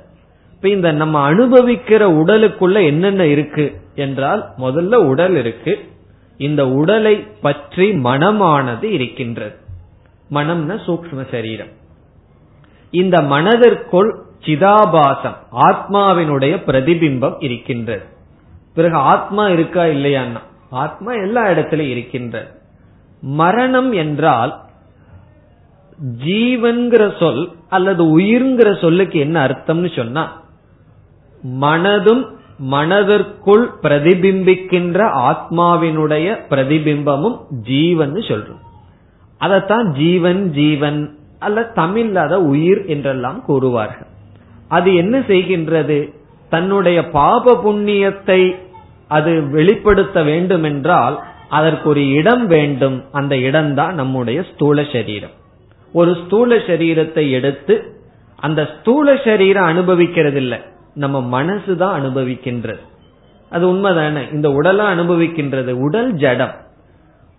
இப்ப 0.51 0.69
இந்த 0.69 0.91
நம்ம 0.91 1.33
அனுபவிக்கிற 1.33 2.03
உடலுக்குள்ள 2.21 2.85
என்னென்ன 2.85 3.25
இருக்கு 3.25 3.81
என்றால் 3.95 4.49
முதல்ல 4.57 4.95
உடல் 4.95 5.35
இருக்கு. 5.35 5.89
இந்த 6.37 6.67
உடலை 6.67 7.17
பற்றி 7.17 7.91
மனமானது 7.91 8.83
இருக்கின்றது. 8.83 9.55
மனம்னா 10.31 10.79
சூக்ம 10.87 11.31
சரீரம். 11.31 11.77
இந்த 12.91 13.21
மனதிற்குள் 13.21 14.19
சிதாபாசம் 14.45 15.35
ஆத்மாவினுடைய 15.51 16.53
பிரதிபிம்பம் 16.65 17.43
இருக்கின்றது. 17.43 18.03
பிறகு 18.75 18.95
ஆத்மா 18.95 19.49
இருக்கா 19.49 19.83
இல்லையான்னா 19.83 20.41
ஆத்மா 20.69 21.11
எல்லா 21.13 21.49
இடத்திலும் 21.49 21.89
இருக்கின்றது. 21.89 22.58
மரணம் 23.21 23.93
என்றால் 23.93 24.59
ஜீவன்கிற 26.25 27.19
சொல் 27.19 27.51
அல்லது 27.69 28.19
உயிர்ங்கிற 28.19 28.79
சொல்லுக்கு 28.81 29.19
என்ன 29.19 29.45
அர்த்தம்னு 29.47 29.95
சொன்னா 29.95 30.41
மனதும் 31.61 32.37
மனதிற்குள் 32.57 33.69
பிரதிபிம்பிக்கின்ற 33.81 34.99
ஆத்மாவினுடைய 35.29 36.37
பிரதிபிம்பமும் 36.49 37.39
ஜீவன் 37.61 38.13
சொல்றோம். 38.13 38.63
அதத்தான் 39.39 39.91
ஜீவன் 39.91 40.51
ஜீவன் 40.51 41.17
அல்ல 41.39 41.63
தமிழ் 41.63 42.15
அத 42.15 42.41
உயிர் 42.41 42.85
என்றெல்லாம் 42.85 43.43
கூறுவார்கள். 43.47 44.07
அது 44.67 44.95
என்ன 44.95 45.19
செய்கின்றது? 45.19 46.13
தன்னுடைய 46.49 47.09
பாப 47.09 47.61
புண்ணியத்தை 47.65 48.55
அது 49.07 49.49
வெளிப்படுத்த 49.49 50.23
வேண்டும் 50.23 50.63
என்றால் 50.63 51.23
அதற்கு 51.49 51.89
ஒரு 51.89 52.09
இடம் 52.09 52.47
வேண்டும். 52.47 53.03
அந்த 53.11 53.37
இடம்தான் 53.37 53.95
நம்முடைய 53.95 54.45
ஸ்தூல 54.53 54.85
சரீரம். 54.91 55.29
ஒரு 55.93 56.17
ஸ்தூல 56.25 56.55
சரீரத்தை 56.55 57.31
எடுத்து 57.31 58.01
அந்த 58.35 58.69
ஸ்தூல 58.79 59.15
சரீரம் 59.23 59.63
அனுபவிக்கிறது 59.63 60.37
இல்லை 60.37 60.59
நம்ம 60.93 61.21
மனசு 61.21 61.77
தான் 61.77 62.01
அனுபவிக்கின்றது. 62.01 62.79
அது 63.49 63.73
உண்மைதானே? 63.73 64.33
இந்த 64.33 64.51
உடலை 64.51 64.85
அனுபவிக்கின்றது? 64.85 65.71
உடல் 65.71 66.13
ஜடம். 66.13 66.55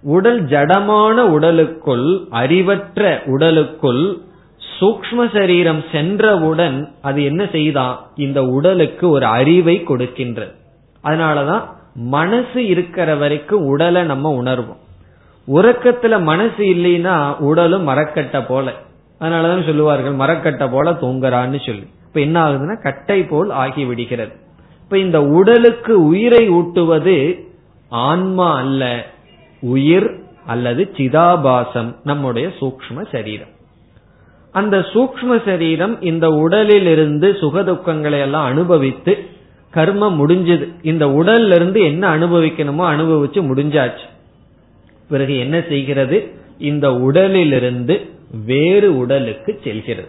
உடல் 0.02 0.44
ஜடமான 0.44 1.14
உடலுக்குள் 1.14 2.26
அறிவற்ற 2.30 3.22
உடலுக்குள் 3.26 4.18
சூக்ம 4.80 5.32
சரீரம் 5.32 5.84
சென்றவுடன் 5.92 6.92
அது 7.02 7.24
என்ன 7.24 7.48
செய்தான்? 7.52 8.06
இந்த 8.14 8.42
உடலுக்கு 8.42 9.08
ஒரு 9.08 9.24
அறிவை 9.24 9.82
கொடுக்கின்றது. 9.88 10.54
அதனாலதான் 11.04 11.78
மனசு 11.94 12.66
இருக்கிற 12.66 13.14
வரைக்கும் 13.14 13.64
உடலை 13.64 14.02
நம்ம 14.02 14.42
உணர்வோம். 14.42 14.76
உறக்கத்துல 15.48 16.22
மனசு 16.22 16.64
இல்லைன்னா 16.64 17.36
உடலும் 17.36 17.82
மரக்கட்டை 17.82 18.40
போல. 18.40 18.72
அதனாலதான் 19.20 19.66
சொல்லுவார்கள் 19.66 20.12
மரக்கட்டை 20.12 20.68
போல 20.68 20.90
தூங்குறான்னு 20.90 21.66
சொல்லி. 21.66 21.86
இப்ப 22.06 22.20
என்ன 22.20 22.50
ஆகுதுன்னா 22.50 22.82
கட்டை 22.82 23.22
போல் 23.22 23.50
ஆகி 23.50 23.84
விடுகிறது. 23.84 24.32
இப்ப 24.82 24.98
இந்த 24.98 25.22
உடலுக்கு 25.22 26.04
உயிரை 26.04 26.50
ஊட்டுவது 26.50 27.44
ஆன்மா 27.88 28.56
அல்ல 28.56 29.06
உயிர் 29.60 30.18
அல்லது 30.46 30.90
சிதாபாசம் 30.96 31.94
நம்முடைய 32.04 32.48
சூக்ம 32.60 33.06
சரீரம். 33.12 33.58
அந்த 34.52 34.78
சூக்ம 34.78 35.44
சரீரம் 35.44 36.02
இந்த 36.02 36.28
உடலில் 36.28 36.86
இருந்து 36.86 37.32
சுகதுக்கங்களை 37.32 38.20
எல்லாம் 38.20 38.44
அனுபவித்து 38.44 39.24
கர்மம் 39.74 40.18
முடிஞ்சது. 40.18 40.74
இந்த 40.82 41.06
உடல்ல 41.06 41.54
இருந்து 41.54 41.80
என்ன 41.80 42.16
அனுபவிக்கணுமோ 42.16 42.82
அனுபவிச்சு 42.94 43.42
முடிஞ்சாச்சு. 43.42 44.06
பிறகு 45.08 45.38
என்ன 45.38 45.62
செய்கிறது? 45.68 46.30
இந்த 46.58 46.94
உடலிலிருந்து 46.94 48.08
வேறு 48.46 48.98
உடலுக்கு 48.98 49.60
செல்கிறது. 49.64 50.08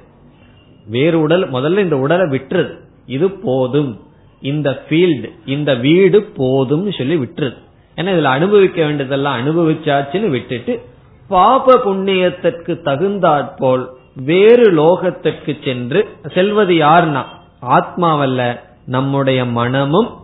வேறு 0.85 1.19
உடல் 1.19 1.51
முதல்ல 1.51 1.77
இந்த 1.77 1.97
உடலை 1.97 2.39
விட்டுறது. 2.39 2.77
இது 3.05 3.31
போதும். 3.31 3.99
இந்த 4.41 4.83
ஃபீல்டு 4.89 5.29
இந்த 5.45 5.75
வீடு 5.75 6.23
போதும் 6.23 6.91
சொல்லி 6.91 7.15
விட்டுறது. 7.15 7.57
ஏன்னா 7.95 7.99
இதுல 7.99 8.23
அனுபவிக்க 8.23 8.85
வேண்டியதெல்லாம் 8.85 9.39
அனுபவிச்சாச்சுன்னு 9.39 10.29
விட்டுட்டு 10.29 10.81
பாப 11.27 11.81
புண்ணியத்திற்கு 11.85 12.81
தகுந்தாற்போல் 12.81 13.89
வேறு 14.15 14.71
லோகத்திற்கு 14.71 15.63
சென்று 15.63 16.07
செல்வது 16.33 16.73
யார்னா 16.73 17.23
ஆத்மாவல்ல 17.61 18.59
நம்முடைய 18.85 19.45
மனமும் 19.45 20.19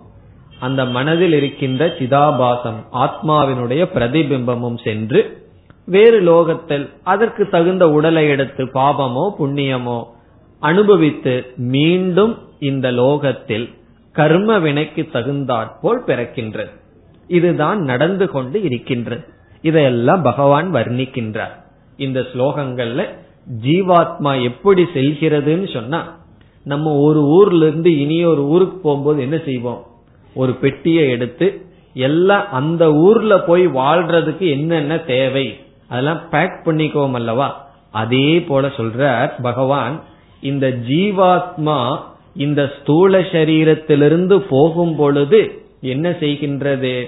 அந்த 0.59 0.85
மனதில் 0.85 1.33
இருக்கின்ற 1.33 1.85
சிதாபாசம் 1.85 2.79
ஆத்மாவினுடைய 2.91 3.87
பிரதிபிம்பமும் 3.93 4.83
சென்று 4.83 5.45
வேறு 5.85 6.21
லோகத்தில் 6.21 6.89
அதற்கு 7.03 7.49
தகுந்த 7.49 7.89
உடலை 7.89 8.27
எடுத்து 8.27 8.65
பாபமோ 8.65 9.33
புண்ணியமோ 9.39 10.03
அனுபவித்து 10.59 11.53
மீண்டும் 11.55 12.37
இந்த 12.59 12.91
லோகத்தில் 12.91 13.75
கர்ம 14.11 14.59
வினைக்கு 14.59 15.09
தகுந்தாற்போல் 15.11 16.03
பிறக்கின்றது. 16.07 16.69
இதுதான் 17.27 17.81
நடந்து 17.81 18.29
கொண்டு 18.29 18.61
இருக்கின்றது. 18.61 19.25
இதையெல்லாம் 19.61 20.21
பகவான் 20.21 20.73
வர்ணிக்கின்றார். 20.73 21.55
இந்த 21.97 22.19
ஸ்லோகங்கள்ல 22.19 23.05
ஜீவாத்மா 23.61 24.41
எப்படி 24.41 24.83
செல்கிறதுன்னு 24.83 25.73
சொன்னா 25.73 26.15
நம்ம 26.67 26.97
ஒரு 26.97 27.21
ஊர்ல 27.23 27.67
இருந்து 27.67 27.99
இனி 27.99 28.25
ஒரு 28.25 28.43
ஊருக்கு 28.47 28.77
போகும்போது 28.77 29.21
என்ன 29.21 29.37
செய்வோம்? 29.45 29.85
ஒரு 30.33 30.53
பெட்டியை 30.53 31.09
எடுத்து 31.09 31.61
எல்லாம் 31.93 32.51
அந்த 32.51 32.93
ஊர்ல 32.93 33.39
போய் 33.39 33.67
வாழ்றதுக்கு 33.67 34.49
என்னென்ன 34.49 34.97
தேவை? 34.97 35.59
அதெல்லாம் 35.87 36.29
பேக் 36.31 36.61
பண்ணிக்கோம் 36.65 37.11
அல்லவா? 37.11 37.69
அதே 37.91 38.41
போல 38.41 38.67
சொல்றார் 38.67 39.41
பகவான் 39.41 40.03
இந்த 40.41 40.77
ஜீவாத்மா 40.87 41.99
இந்த 42.35 42.71
ஸ்தூல 42.81 43.19
சரீரத்திலிருந்து 43.19 44.43
போகும் 44.49 44.95
பொழுது 44.95 45.61
என்ன 45.81 46.09
செய்கின்றது? 46.09 47.05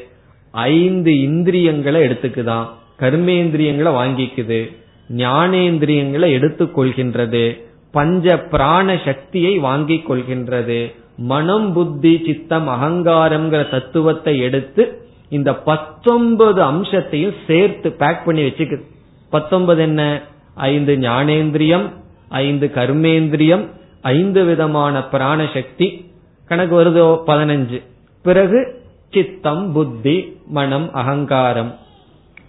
ஐந்து 0.52 1.22
இந்திரியங்களை 1.22 2.02
எடுத்துக்குதான். 2.02 2.66
கர்மேந்திரியங்களை 3.00 3.92
வாங்கிக்குது. 3.92 4.76
ஞானேந்திரியங்களை 5.18 6.30
எடுத்துக்கொள்கின்றது. 6.40 7.69
பஞ்ச 7.92 8.38
பிராண 8.38 9.00
சக்தியை 9.06 9.58
வாங்கிக் 9.58 10.12
கொள்கின்றது. 10.12 10.96
மனம் 11.18 11.74
புத்தி 11.74 12.22
சித்தம் 12.26 12.68
அகங்காரம்ங்கிற 12.68 13.70
தத்துவத்தை 13.70 14.40
எடுத்து 14.40 15.08
இந்த 15.30 15.56
பத்தொன்பது 15.56 16.62
அம்சத்தையும் 16.64 17.34
சேர்த்து 17.48 17.92
பேக் 17.92 18.26
பண்ணி 18.26 18.42
வச்சுக்குது. 18.42 18.82
பத்தொன்பது 19.30 19.82
என்ன? 19.82 20.22
ஐந்து 20.56 20.96
ஞானேந்திரியம் 20.96 21.90
ஐந்து 22.30 22.72
கர்மேந்திரியம் 22.76 23.68
ஐந்து 24.02 24.44
விதமான 24.44 25.04
பிராண 25.04 25.50
சக்தி 25.54 26.12
கணக்கு 26.46 26.84
வருதோ? 26.84 27.30
பதினஞ்சு. 27.30 27.82
பிறகு 28.24 28.82
சித்தம் 29.12 29.72
புத்தி 29.72 30.38
மனம் 30.48 30.94
அகங்காரம். 30.94 31.76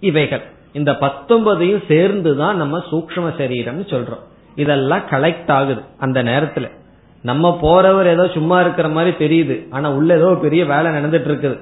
இவைகள். 0.01 0.43
இந்த 0.73 0.93
பத்தொன்பதையும் 0.93 1.85
சேர்ந்துதான் 1.89 2.57
நம்ம 2.57 2.79
சூக்ம 2.91 3.39
சரீரம் 3.39 3.83
சொல்றோம். 3.83 4.29
இதெல்லாம் 4.55 5.03
கலெக்ட் 5.11 5.51
ஆகுது 5.51 5.83
அந்த 5.99 6.23
நேரத்துல. 6.23 6.71
நம்ம 7.23 7.59
போறவர் 7.63 8.07
ஏதோ 8.07 8.29
சும்மா 8.29 8.61
இருக்கிற 8.61 8.89
மாதிரி 8.89 9.17
தெரியுது. 9.17 9.67
ஆனா 9.71 9.91
உள்ள 9.91 10.17
ஏதோ 10.17 10.39
பெரிய 10.43 10.65
வேலை 10.65 10.93
நடந்துட்டு 10.93 11.29
இருக்குது 11.31 11.59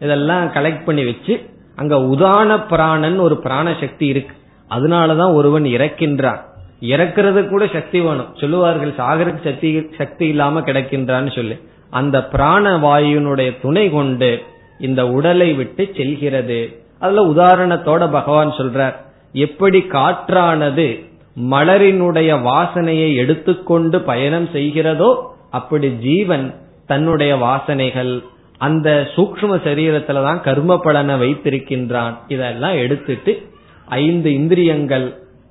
இதெல்லாம் 0.00 0.46
கலெக்ட் 0.46 0.84
பண்ணி 0.84 1.04
வச்சு 1.04 1.40
அங்க 1.76 1.96
உதான 1.96 2.66
பிராணன் 2.68 3.18
ஒரு 3.18 3.36
பிராண 3.36 3.74
சக்தி 3.80 4.06
இருக்கு. 4.06 4.36
அதனாலதான் 4.70 5.34
ஒருவன் 5.34 5.64
இறக்கின்றான். 5.64 6.40
இறக்குறது 6.80 7.48
கூட 7.48 7.66
சக்தி 7.72 8.00
வேணும். 8.00 8.34
சொல்லுவார்கள் 8.40 8.90
சாகருக்கு 8.90 9.44
சக்தி 9.44 9.88
சக்தி 9.98 10.26
இல்லாம 10.26 10.60
கிடைக்கின்றான்னு 10.60 11.34
சொல்லி. 11.34 11.58
அந்த 11.90 12.24
பிராண 12.24 12.76
வாயுனுடைய 12.76 13.56
துணை 13.62 13.90
கொண்டு 13.90 14.42
இந்த 14.78 15.08
உடலை 15.08 15.52
விட்டு 15.52 15.92
செல்கிறது. 15.96 16.82
அதுல 16.98 17.24
உதாரணத்தோட 17.26 18.10
பகவான் 18.10 18.50
சொல்றார் 18.50 18.94
எப்படி 19.32 19.80
காற்றானது 19.80 21.11
மலரினுடைய 21.36 22.30
வாசனையை 22.42 23.14
எடுத்துக்கொண்டு 23.14 24.00
பயணம் 24.00 24.48
செய்கிறதோ 24.52 25.10
அப்படி 25.50 25.88
ஜீவன் 25.90 26.54
தன்னுடைய 26.86 27.36
வாசனைகள் 27.36 28.22
அந்த 28.58 29.08
சூக்ம 29.16 29.52
சரீரத்துல 29.64 30.22
தான் 30.22 30.40
கர்ம 30.40 30.78
பலனை 30.78 31.14
வைத்திருக்கின்றான். 31.14 32.14
இதெல்லாம் 32.28 32.76
எடுத்துட்டு 32.76 33.32
ஐந்து 33.88 34.32
இந்திரியங்கள் 34.32 35.06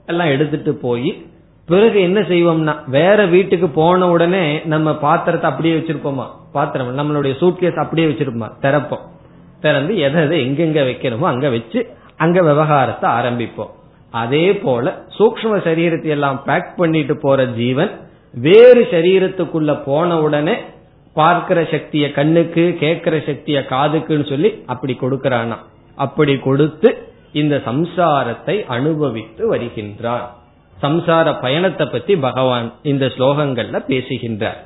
எல்லாம் 0.05 0.27
எடுத்துட்டு 0.27 0.75
போய் 0.75 1.25
பிறகு 1.65 2.01
என்ன 2.01 2.19
செய்வோம்னா 2.19 2.75
வேற 2.87 3.25
வீட்டுக்கு 3.25 3.67
போன 3.69 4.09
உடனே 4.09 4.61
நம்ம 4.65 4.93
பாத்திரத்தை 4.95 5.49
அப்படியே 5.49 5.75
வச்சிருப்போமா? 5.75 6.25
பாத்திரம் 6.51 6.97
நம்மளுடைய 6.97 7.33
சூட்கேஸ் 7.41 7.83
அப்படியே 7.83 8.07
வச்சிருப்போமா? 8.07 8.49
திறப்போம். 8.61 9.03
திறந்து 9.61 9.97
எதை 9.97 10.23
எதை 10.23 10.37
எங்கெங்க 10.47 10.79
வைக்கணுமோ 10.87 11.27
அங்க 11.33 11.49
வச்சு 11.49 11.87
அங்க 12.17 12.41
விவகாரத்தை 12.41 13.09
ஆரம்பிப்போம். 13.09 13.71
அதே 14.11 14.53
போல 14.53 15.05
சூக்ம 15.17 15.57
சரீரத்தை 15.67 16.03
எல்லாம் 16.03 16.43
பேக் 16.43 16.77
பண்ணிட்டு 16.77 17.17
போற 17.17 17.45
ஜீவன் 17.45 17.91
வேறு 18.33 18.87
சரீரத்துக்குள்ள 18.91 19.83
போன 19.83 20.19
உடனே 20.21 20.55
பார்க்கிற 21.13 21.61
சக்திய 21.61 22.11
கண்ணுக்கு 22.11 22.77
கேட்கிற 22.79 23.17
சக்திய 23.17 23.65
காதுக்குன்னு 23.69 24.29
சொல்லி 24.29 24.63
அப்படி 24.65 24.97
கொடுக்கிறானா? 25.01 25.57
அப்படி 25.95 26.39
கொடுத்து 26.39 27.09
இந்த 27.31 27.57
சம்சாரத்தை 27.57 28.65
அனுபவித்து 28.65 29.55
வருகின்றார். 29.55 30.27
சம்சார 30.81 31.41
பயணத்தை 31.41 31.87
பத்தி 31.87 32.15
பகவான் 32.15 32.73
இந்த 32.83 33.05
ஸ்லோகங்கள்ல 33.05 33.79
பேசுகின்றார். 33.85 34.59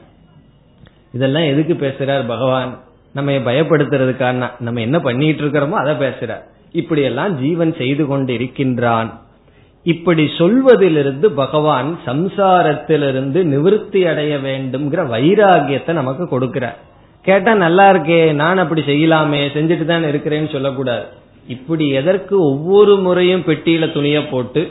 இதெல்லாம் 1.11 1.43
எதுக்கு 1.43 1.73
பேசுறார் 1.73 2.27
பகவான்? 2.27 2.79
நம்ம 3.13 3.31
பயப்படுத்துறதுக்கான 3.31 4.49
நம்ம 4.59 4.81
என்ன 4.81 4.99
பண்ணிட்டு 4.99 5.43
இருக்கிறோமோ 5.43 5.69
அதை 5.69 5.93
பேசுறார். 5.95 6.43
இப்படியெல்லாம் 6.71 7.37
ஜீவன் 7.37 7.73
செய்து 7.75 8.05
கொண்டு 8.05 8.33
இருக்கின்றான் 8.33 9.23
இப்படி 9.85 10.23
சொல்வதிலிருந்து 10.37 11.31
பகவான் 11.31 11.99
சம்சாரத்திலிருந்து 12.05 13.39
நிவிருத்தி 13.53 14.01
அடைய 14.07 14.37
வேண்டும்ங்கிற 14.37 15.01
வைராகியத்தை 15.13 15.93
நமக்கு 15.93 16.23
கொடுக்கிறார் 16.23 16.77
கேட்டா 17.21 17.53
நல்லா 17.53 17.91
இருக்கே 17.91 18.33
நான் 18.33 18.57
அப்படி 18.57 18.81
செய்யலாமே 18.81 19.41
செஞ்சுட்டு 19.55 19.85
தான் 19.85 20.03
இருக்கிறேன்னு 20.03 20.51
சொல்லக்கூடாது. 20.51 21.05
இப்படி 21.47 21.89
எதற்கு 21.89 22.35
ஒவ்வொரு 22.39 22.95
முறையும் 22.95 23.41
பெட்டியில 23.41 23.93
துணிய 23.93 24.27
போட்டு 24.27 24.61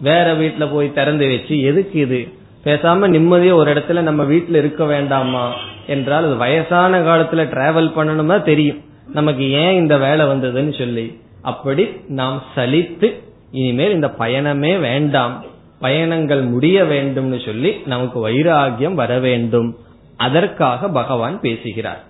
வேற 0.00 0.34
வீட்டுல 0.34 0.72
போய் 0.72 0.92
திறந்து 0.92 1.28
வச்சு 1.28 1.60
எதுக்கு 1.60 1.98
இது? 2.00 2.28
பேசாம 2.64 3.08
நிம்மதியா 3.14 3.54
ஒரு 3.54 3.72
இடத்துல 3.72 4.00
நம்ம 4.00 4.24
வீட்டுல 4.24 4.54
இருக்க 4.54 4.84
வேண்டாமா? 4.84 5.52
என்றால் 5.86 6.24
அது 6.24 6.36
வயசான 6.36 7.00
காலத்துல 7.00 7.44
டிராவல் 7.54 7.90
பண்ணணுமா 7.96 8.42
தெரியும். 8.42 8.80
நமக்கு 9.12 9.50
ஏன் 9.50 9.76
இந்த 9.76 9.98
வேலை 9.98 10.26
வந்ததுன்னு 10.26 10.78
சொல்லி. 10.78 11.06
அப்படி 11.42 11.88
நாம் 12.08 12.42
சலித்து 12.56 13.08
இனிமேல் 13.50 13.92
இந்த 13.92 14.14
பயணமே 14.18 14.80
வேண்டாம். 14.80 15.44
பயணங்கள் 15.80 16.42
முடிய 16.42 16.82
வேண்டும்னு 16.82 17.44
சொல்லி 17.44 17.76
நமக்கு 17.86 18.28
வைராகியம் 18.28 18.94
வர 18.94 19.18
வேண்டும். 19.18 19.76
அதற்காக 20.16 20.88
பகவான் 20.88 21.40
பேசுகிறார். 21.40 22.04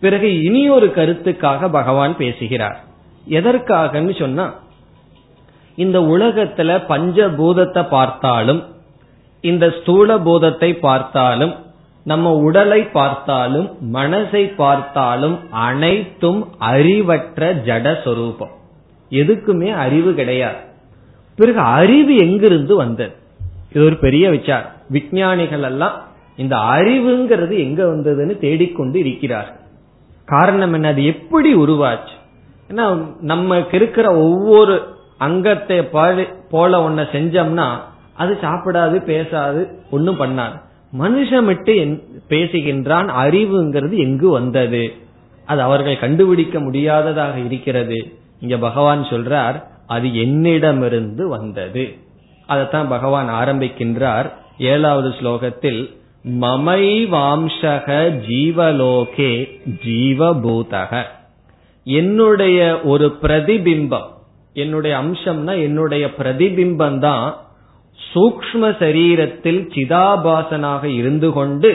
பிறகு 0.00 0.42
இனி 0.42 0.68
ஒரு 0.68 0.86
கருத்துக்காக 0.86 1.68
பகவான் 1.70 2.16
பேசுகிறார். 2.16 2.80
எதற்காகன்னு 3.28 4.18
சொன்னா 4.18 4.54
இந்த 5.76 6.00
உலகத்துல 6.00 6.70
பஞ்சபூதத்தை 6.88 7.88
பார்த்தாலும் 7.88 8.64
இந்த 9.40 9.74
ஸ்தூல 9.80 10.18
பூதத்தை 10.18 10.74
பார்த்தாலும் 10.74 11.54
நம்ம 12.04 12.32
உடலை 12.32 12.82
பார்த்தாலும் 12.82 13.76
மனசை 13.92 14.54
பார்த்தாலும் 14.56 15.40
அனைத்தும் 15.50 16.48
அறிவற்ற 16.58 17.54
ஜட 17.54 18.02
சொரூபம் 18.04 18.50
எதுக்குமே 19.10 19.74
அறிவு 19.74 20.14
கிடையாது. 20.14 20.58
பிறகு 21.36 21.58
அறிவு 21.58 22.16
எங்கிருந்து 22.16 22.76
வந்தது? 22.76 23.12
இது 23.72 23.84
ஒரு 23.84 23.96
பெரிய 23.96 24.30
விசாரம். 24.30 24.70
விஞ்ஞானிகள் 24.88 25.62
எல்லாம் 25.62 26.08
இந்த 26.36 26.56
அறிவுங்கிறது 26.56 27.58
எங்க 27.58 27.84
வந்ததுன்னு 27.84 28.38
தேடிக்கொண்டு 28.38 28.98
இருக்கிறார் 28.98 29.60
காரணம் 30.24 30.72
என்ன? 30.72 30.88
அது 30.88 31.04
எப்படி 31.04 31.54
உருவாச்சு? 31.54 32.16
ஏன்னா 32.70 33.14
நமக்கு 33.20 33.76
இருக்கிற 33.76 34.16
ஒவ்வொரு 34.16 34.82
அங்கத்தை 35.18 35.82
போல 36.50 36.88
ஒன்ன 36.88 37.06
செஞ்சோம்னா 37.12 37.76
அது 38.14 38.38
சாப்பிடாது 38.42 39.02
பேசாது 39.02 39.68
ஒன்னும் 39.90 40.20
பண்ணாது. 40.20 40.60
மனுஷன் 41.00 41.42
மட்டும் 41.42 42.02
பேசுகின்றான் 42.28 43.10
அறிவுங்கிறது 43.24 43.96
எங்கு 43.96 44.30
வந்தது? 44.30 44.92
அது 45.46 45.62
அவர்கள் 45.62 45.98
கண்டுபிடிக்க 45.98 46.60
முடியாததாக 46.60 47.38
இருக்கிறது. 47.38 48.19
இங்க 48.40 48.56
பகவான் 48.58 49.02
சொல்றார் 49.02 49.56
அது 49.86 50.14
என்னிடமிருந்து 50.14 51.28
வந்தது. 51.28 51.84
அதைத்தான் 52.46 52.88
பகவான் 52.88 53.28
ஆரம்பிக்கின்றார். 53.28 54.28
ஏழாவது 54.58 55.08
ஸ்லோகத்தில் 55.08 55.82
மமை 56.22 57.06
வாம்சக 57.06 57.86
ஜீவலோகே 58.28 59.32
ஜீவபூதக. 59.84 61.02
என்னுடைய 61.84 62.80
ஒரு 62.80 63.06
பிரதிபிம்பம் 63.22 64.08
என்னுடைய 64.54 64.96
அம்சம்னா 64.96 65.54
என்னுடைய 65.62 66.10
பிரதிபிம்பம் 66.18 66.98
தான் 66.98 67.36
சூக்ம 67.98 68.62
சரீரத்தில் 68.82 69.60
சிதாபாசனாக 69.74 70.84
இருந்து 70.84 71.32
கொண்டு 71.32 71.70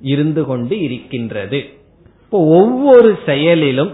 இருந்து 0.00 0.44
கொண்டு 0.44 0.80
இருக்கின்றது. 0.80 1.58
இப்போ 2.22 2.38
ஒவ்வொரு 2.60 3.18
செயலிலும் 3.26 3.92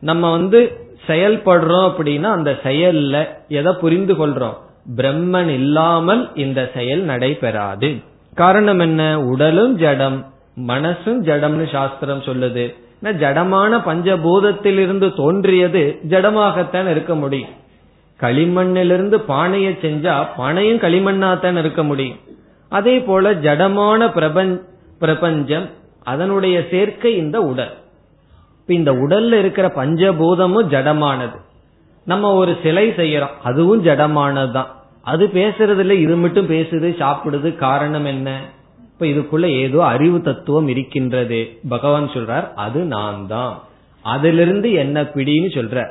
நம்ம 0.00 0.30
வந்து 0.30 0.60
செயல்படுறோம் 1.06 1.86
அப்படின்னா 1.88 2.22
அந்த 2.22 2.58
செயல்ல 2.62 3.28
எதை 3.48 3.72
புரிந்து 3.80 4.26
கொள்றோம்? 4.26 4.56
பிரம்மன் 4.96 5.48
இல்லாமல் 5.48 6.30
இந்த 6.34 6.70
செயல் 6.74 7.00
நடைபெறாது. 7.00 7.96
காரணம் 8.34 8.78
என்ன? 8.78 9.20
உடலும் 9.20 9.76
ஜடம் 9.76 10.32
மனசும் 10.68 11.22
ஜடம்னு 11.24 11.70
சாஸ்திரம் 11.72 12.22
சொல்லுது. 12.22 12.74
ஜடமான 13.02 13.80
பஞ்சபூதத்திலிருந்து 13.86 15.16
தோன்றியது 15.16 15.98
ஜடமாகத்தான் 16.08 16.90
இருக்க 16.90 17.14
முடியும். 17.14 17.58
களிமண்ணிலிருந்து 18.20 19.14
பானையை 19.14 19.72
செஞ்சா 19.72 20.26
பானையும் 20.38 20.82
களிமண்ணாத்தான் 20.84 21.58
இருக்க 21.58 21.84
முடியும். 21.84 22.18
அதே 22.68 23.00
போல 23.00 23.34
ஜடமான 23.34 24.12
பிரபஞ்சம் 24.98 25.70
அதனுடைய 26.04 26.66
சேர்க்கை 26.70 27.16
இந்த 27.16 27.40
உடல். 27.40 27.72
இந்த 28.74 28.92
உடல்ல 28.92 29.32
இருக்கிற 29.32 29.72
பஞ்சபூதமும் 29.76 30.68
ஜடமானது. 30.68 31.36
நம்ம 32.04 32.34
ஒரு 32.34 32.56
சிலை 32.62 32.88
செய்யறோம். 32.88 33.36
அதுவும் 33.42 33.84
ஜடமானதுதான். 33.84 34.66
அது 35.00 35.26
பேசுறதுல 35.26 35.90
இது 35.90 36.16
மட்டும் 36.16 36.48
பேசுது 36.48 36.94
சாப்பிடுது 36.98 37.56
காரணம் 37.56 38.04
என்ன? 38.04 38.40
இப்ப 38.84 39.06
இதுக்குள்ள 39.06 39.46
ஏதோ 39.46 39.84
அறிவு 39.84 40.20
தத்துவம் 40.20 40.68
இருக்கின்றது. 40.68 41.58
பகவான் 41.68 42.08
சொல்றார் 42.08 42.54
அது 42.54 42.84
நான் 42.84 43.26
தான் 43.26 43.62
அதிலிருந்து 44.02 44.72
என்ன 44.72 45.02
பிடின்னு 45.02 45.48
சொல்ற. 45.54 45.86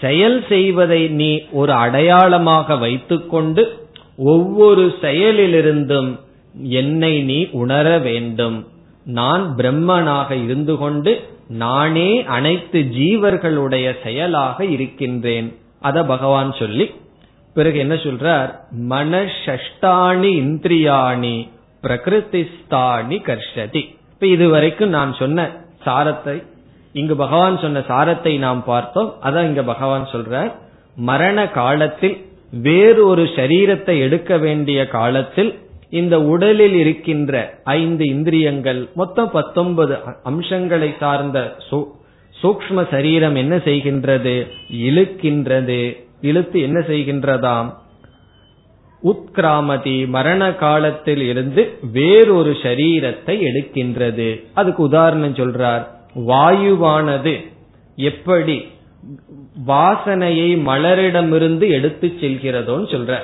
செயல் 0.00 0.44
செய்வதை 0.48 1.08
நீ 1.08 1.42
ஒரு 1.52 1.72
அடையாளமாக 1.72 2.76
வைத்துக்கொண்டு 2.76 3.88
ஒவ்வொரு 4.16 4.94
செயலிலிருந்தும் 5.00 6.18
என்னை 6.52 7.22
நீ 7.22 7.48
உணர 7.52 7.98
வேண்டும். 7.98 8.66
நான் 9.04 9.54
பிரம்மனாக 9.56 10.44
இருந்து 10.44 10.76
கொண்டு 10.76 11.22
நானே 11.48 12.24
அனைத்து 12.24 12.80
ஜீவர்களுடைய 12.80 13.96
செயலாக 14.02 14.64
இருக்கின்றேன். 14.64 15.56
அத 15.80 16.04
பகவான் 16.04 16.52
சொல்லி 16.52 16.94
பிறகு 17.54 17.78
என்ன 17.78 17.94
சொல்றார்? 17.94 18.54
மனஷ்டாணி 18.88 20.30
இந்திரியாணி 20.42 21.48
பிரகிருதிஸ்தானி 21.82 23.16
கர்ஷதி. 23.22 23.96
இப்ப 24.10 24.26
இதுவரைக்கும் 24.26 24.88
நான் 24.88 25.14
சொன்ன 25.14 25.50
சாரத்தை 25.84 26.42
இங்கு 26.92 27.16
பகவான் 27.16 27.58
சொன்ன 27.58 27.78
சாரத்தை 27.78 28.38
நாம் 28.38 28.64
பார்த்தோம். 28.64 29.14
அதான் 29.22 29.44
இங்க 29.44 29.62
பகவான் 29.62 30.08
சொல்றார். 30.12 30.52
மரண 30.94 31.48
காலத்தில் 31.48 32.24
வேறு 32.50 33.06
ஒரு 33.06 33.22
சரீரத்தை 33.22 33.98
எடுக்க 33.98 34.36
வேண்டிய 34.36 34.86
காலத்தில் 34.86 35.58
இந்த 35.90 36.22
உடலில் 36.22 36.74
இருக்கின்ற 36.74 37.58
ஐந்து 37.64 38.04
இந்திரியங்கள் 38.04 38.88
மொத்தம் 38.94 39.30
பத்தொன்பது 39.30 39.96
அம்சங்களை 40.22 40.94
சார்ந்த 40.98 41.56
சூக்ம 42.42 42.90
சரீரம் 42.90 43.34
என்ன 43.34 43.56
செய்கின்றது? 43.56 44.46
இழுக்கின்றது. 44.72 45.96
இழுத்து 46.20 46.60
என்ன 46.60 46.78
செய்கின்றதாம்? 46.78 47.74
உத்கிராமதி 49.04 50.08
மரண 50.08 50.54
காலத்தில் 50.54 51.20
இருந்து 51.20 51.78
வேறொரு 51.92 52.50
சரீரத்தை 52.50 53.40
எடுக்கின்றது. 53.40 54.44
அதுக்கு 54.54 54.82
உதாரணம் 54.82 55.34
சொல்றார். 55.34 55.86
வாயுவானது 56.14 57.46
எப்படி 57.96 58.68
வாசனையை 59.66 60.50
மலரிடமிருந்து 60.66 61.68
எடுத்து 61.68 62.12
செல்கிறதோன்னு 62.20 62.88
சொல்ற 62.94 63.18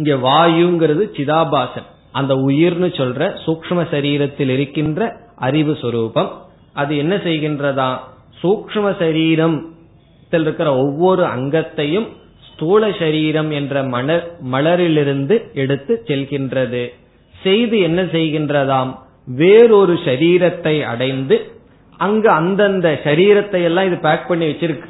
இங்க 0.00 0.14
வாயுங்கிறது 0.28 1.04
சிதாபாசன். 1.16 1.88
அந்த 2.18 2.34
உயிர்னு 2.34 2.88
சொல்ற 3.00 3.32
சூக்ம 3.46 3.82
சரீரத்தில் 3.90 4.48
இருக்கின்ற 4.48 5.08
அறிவு 5.36 5.72
சுரூபம். 5.82 6.30
அது 6.72 6.96
என்ன 6.96 7.14
செய்கின்றதா? 7.16 7.90
சூக்ம 8.42 8.98
சரீரம் 8.98 9.56
இருக்கிற 10.30 10.76
ஒவ்வொரு 10.76 11.22
அங்கத்தையும் 11.24 12.08
ஸ்தூல 12.48 12.90
சரீரம் 12.98 13.50
என்ற 13.50 13.82
மலர் 13.94 14.24
மலரிலிருந்து 14.52 15.36
எடுத்து 15.54 16.02
செல்கின்றது. 16.06 16.82
செய்து 17.42 17.76
என்ன 17.80 18.02
செய்கின்றதாம்? 18.02 18.90
வேறொரு 19.26 19.94
சரீரத்தை 20.04 20.74
அடைந்து 20.82 21.36
அங்கு 21.98 22.28
அந்தந்த 22.30 23.00
சரீரத்தை 23.04 23.62
எல்லாம் 23.62 23.86
இது 23.86 23.98
பேக் 23.98 24.28
பண்ணி 24.28 24.46
வச்சிருக்கு. 24.50 24.88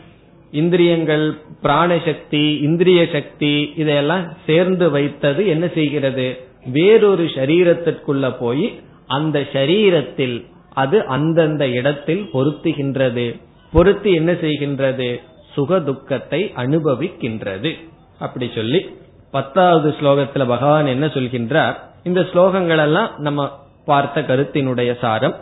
இந்திரியங்கள் 0.51 1.39
பிராண 1.63 1.99
சக்தி 2.05 2.55
இந்திரிய 2.55 3.07
சக்தி 3.13 3.73
இதையெல்லாம் 3.77 4.33
சேர்ந்து 4.47 4.91
வைத்தது 4.91 5.47
என்ன 5.47 5.69
செய்கிறது? 5.69 6.39
வேறொரு 6.67 7.25
சரீரத்திற்குள்ள 7.25 8.35
போய் 8.39 8.81
அந்த 9.07 9.41
சரீரத்தில் 9.53 10.47
அது 10.75 11.07
அந்தந்த 11.07 11.69
இடத்தில் 11.69 12.29
பொருத்துகின்றது. 12.33 13.41
பொருத்தி 13.73 14.13
என்ன 14.13 14.33
செய்கின்றது? 14.33 15.21
சுக 15.53 15.81
துக்கத்தை 15.81 16.53
அனுபவிக்கின்றது. 16.57 17.71
அப்படி 18.19 18.51
சொல்லி 18.55 18.89
பத்தாவது 19.31 19.95
ஸ்லோகத்துல 20.01 20.47
பகவான் 20.47 20.87
என்ன 20.87 21.07
சொல்கின்றார்? 21.07 21.75
இந்த 22.05 22.21
ஸ்லோகங்கள் 22.21 22.79
எல்லாம் 22.79 23.11
நம்ம 23.17 23.59
பார்த்த 23.85 24.21
கருத்தினுடைய 24.21 24.99
சாரம். 24.99 25.35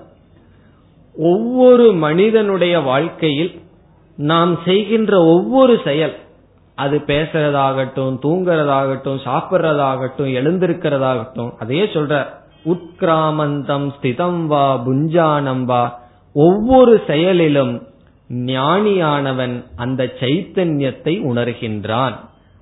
ஒவ்வொரு 1.15 1.93
மனிதனுடைய 1.93 2.81
வாழ்க்கையில் 2.81 3.61
நாம் 4.19 4.59
செய்கின்ற 4.65 5.25
ஒவ்வொரு 5.25 5.81
செயல் 5.85 6.17
அது 6.75 7.03
பேசுறதாகட்டும் 7.07 8.17
தூங்குறதாகட்டும் 8.23 9.21
சாப்பிட்றதாகட்டும் 9.25 10.33
எழுந்திருக்கிறதாகட்டும் 10.39 11.53
அதையே 11.59 11.85
சொல்ற 11.85 12.27
உட்கிராமந்தம் 12.65 13.89
ஸ்திதம் 14.01 14.47
வா 14.47 14.83
புஞ்சானம் 14.87 15.65
வா 15.65 16.01
ஒவ்வொரு 16.33 17.03
செயலிலும் 17.07 17.87
ஞானியானவன் 18.31 19.65
அந்த 19.77 20.05
சைத்தன்யத்தை 20.21 21.15
உணர்கின்றான். 21.31 22.17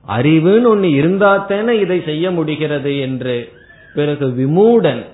அறிவுன்னு 0.08 0.66
ஒன்னு 0.66 0.88
இருந்தாத்தேன 0.88 1.68
இதை 1.68 2.02
செய்ய 2.04 2.30
முடிகிறது 2.30 2.98
என்று. 2.98 3.52
பிறகு 3.94 4.26
விமூடன் 4.26 5.04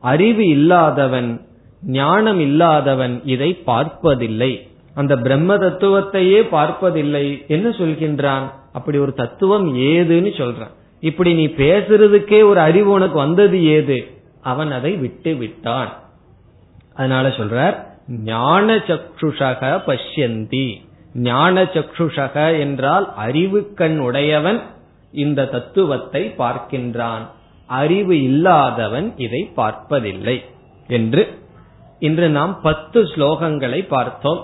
அறிவு 0.00 0.46
இல்லாதவன் 0.46 1.40
ஞானம் 1.82 2.40
இல்லாதவன் 2.40 3.20
இதை 3.24 3.54
பார்ப்பதில்லை. 3.54 4.68
அந்த 4.96 5.14
பிரம்ம 5.16 5.56
தத்துவத்தையே 5.56 6.40
பார்ப்பதில்லை. 6.48 7.44
என்ன 7.48 7.68
சொல்கின்றான்? 7.68 8.46
அப்படி 8.72 8.98
ஒரு 8.98 9.12
தத்துவம் 9.12 9.76
ஏதுன்னு 9.76 10.30
சொல்றான். 10.40 10.74
இப்படி 11.00 11.34
நீ 11.34 11.46
பேசுறதுக்கே 11.46 12.44
ஒரு 12.44 12.60
அறிவு 12.60 12.90
உனக்கு 12.90 13.18
வந்தது 13.18 13.64
ஏது? 13.64 13.98
அவன் 14.42 14.70
அதை 14.72 14.92
விட்டு 14.96 15.34
விட்டான். 15.34 15.90
அதனால 16.94 17.28
சொல்றார் 17.28 17.76
ஞான 18.24 18.76
சக்ஷுஷக 18.76 19.70
பஷ்யந்தி. 19.86 20.66
ஞான 21.14 21.62
சக்ஷுஷக 21.62 22.58
என்றால் 22.58 23.14
அறிவு 23.14 23.60
கண் 23.74 23.98
உடையவன் 23.98 24.60
இந்த 25.12 25.46
தத்துவத்தை 25.46 26.34
பார்க்கின்றான். 26.38 27.24
அறிவு 27.66 28.22
இல்லாதவன் 28.22 29.08
இதை 29.16 29.42
பார்ப்பதில்லை 29.54 30.36
என்று 30.88 31.22
இன்று 31.98 32.28
நாம் 32.28 32.60
பத்து 32.62 33.02
ஸ்லோகங்களை 33.02 33.80
பார்த்தோம். 33.88 34.42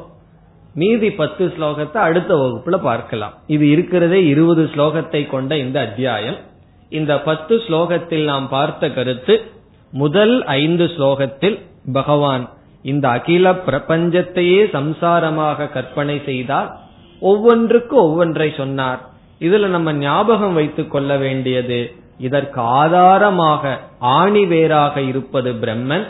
மீதி 0.81 1.09
பத்து 1.11 1.45
ஸ்லோகத்தை 1.55 1.99
அடுத்த 2.09 2.33
வகுப்புல 2.35 2.77
பார்க்கலாம். 2.83 3.35
இது 3.55 3.65
இருக்கிறதே 3.71 4.21
இருபது 4.27 4.63
ஸ்லோகத்தை 4.75 5.23
கொண்ட 5.33 5.53
இந்த 5.57 5.79
அத்தியாயம். 5.81 6.39
இந்த 6.93 7.13
பத்து 7.21 7.55
ஸ்லோகத்தில் 7.67 8.25
நாம் 8.25 8.47
பார்த்த 8.49 8.91
கருத்து 8.91 9.35
முதல் 9.93 10.35
ஐந்து 10.45 10.85
ஸ்லோகத்தில் 10.95 11.59
பகவான் 11.93 12.45
இந்த 12.83 13.05
அகில 13.09 13.51
பிரபஞ்சத்தையே 13.67 14.63
சம்சாரமாக 14.77 15.69
கற்பனை 15.73 16.17
செய்தால் 16.25 16.71
ஒவ்வொன்றுக்கு 17.23 17.95
ஒவ்வொன்றை 18.07 18.49
சொன்னார். 18.57 19.01
இதுல 19.41 19.69
நம்ம 19.77 19.93
ஞாபகம் 20.07 20.57
வைத்துக் 20.61 20.91
கொள்ள 20.91 21.13
வேண்டியது 21.17 21.81
இதற்கு 22.19 22.61
ஆதாரமாக 22.81 23.79
ஆணிவேராக 24.19 24.97
இருப்பது 25.09 25.53
பிரம்மன் 25.63 26.05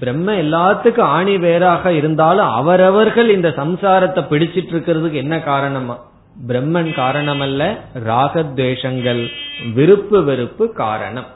பிரம்ம 0.00 0.32
எல்லாத்துக்கும் 0.32 1.10
ஆணி 1.16 1.38
வேறாக 1.38 1.92
இருந்தாலும் 1.92 2.48
அவரவர்கள் 2.48 3.28
இந்த 3.28 3.48
சம்சாரத்தை 3.48 4.22
பிடிச்சிட்டு 4.30 4.70
இருக்கிறதுக்கு 4.72 5.12
என்ன 5.12 5.40
காரணமா? 5.40 6.08
பிரம்மன் 6.48 6.94
காரணம் 6.94 7.40
அல்ல 7.40 7.78
ராகத்வேஷங்கள் 8.06 9.26
விருப்பு 9.74 10.24
வெறுப்பு 10.24 10.72
காரணம். 10.72 11.26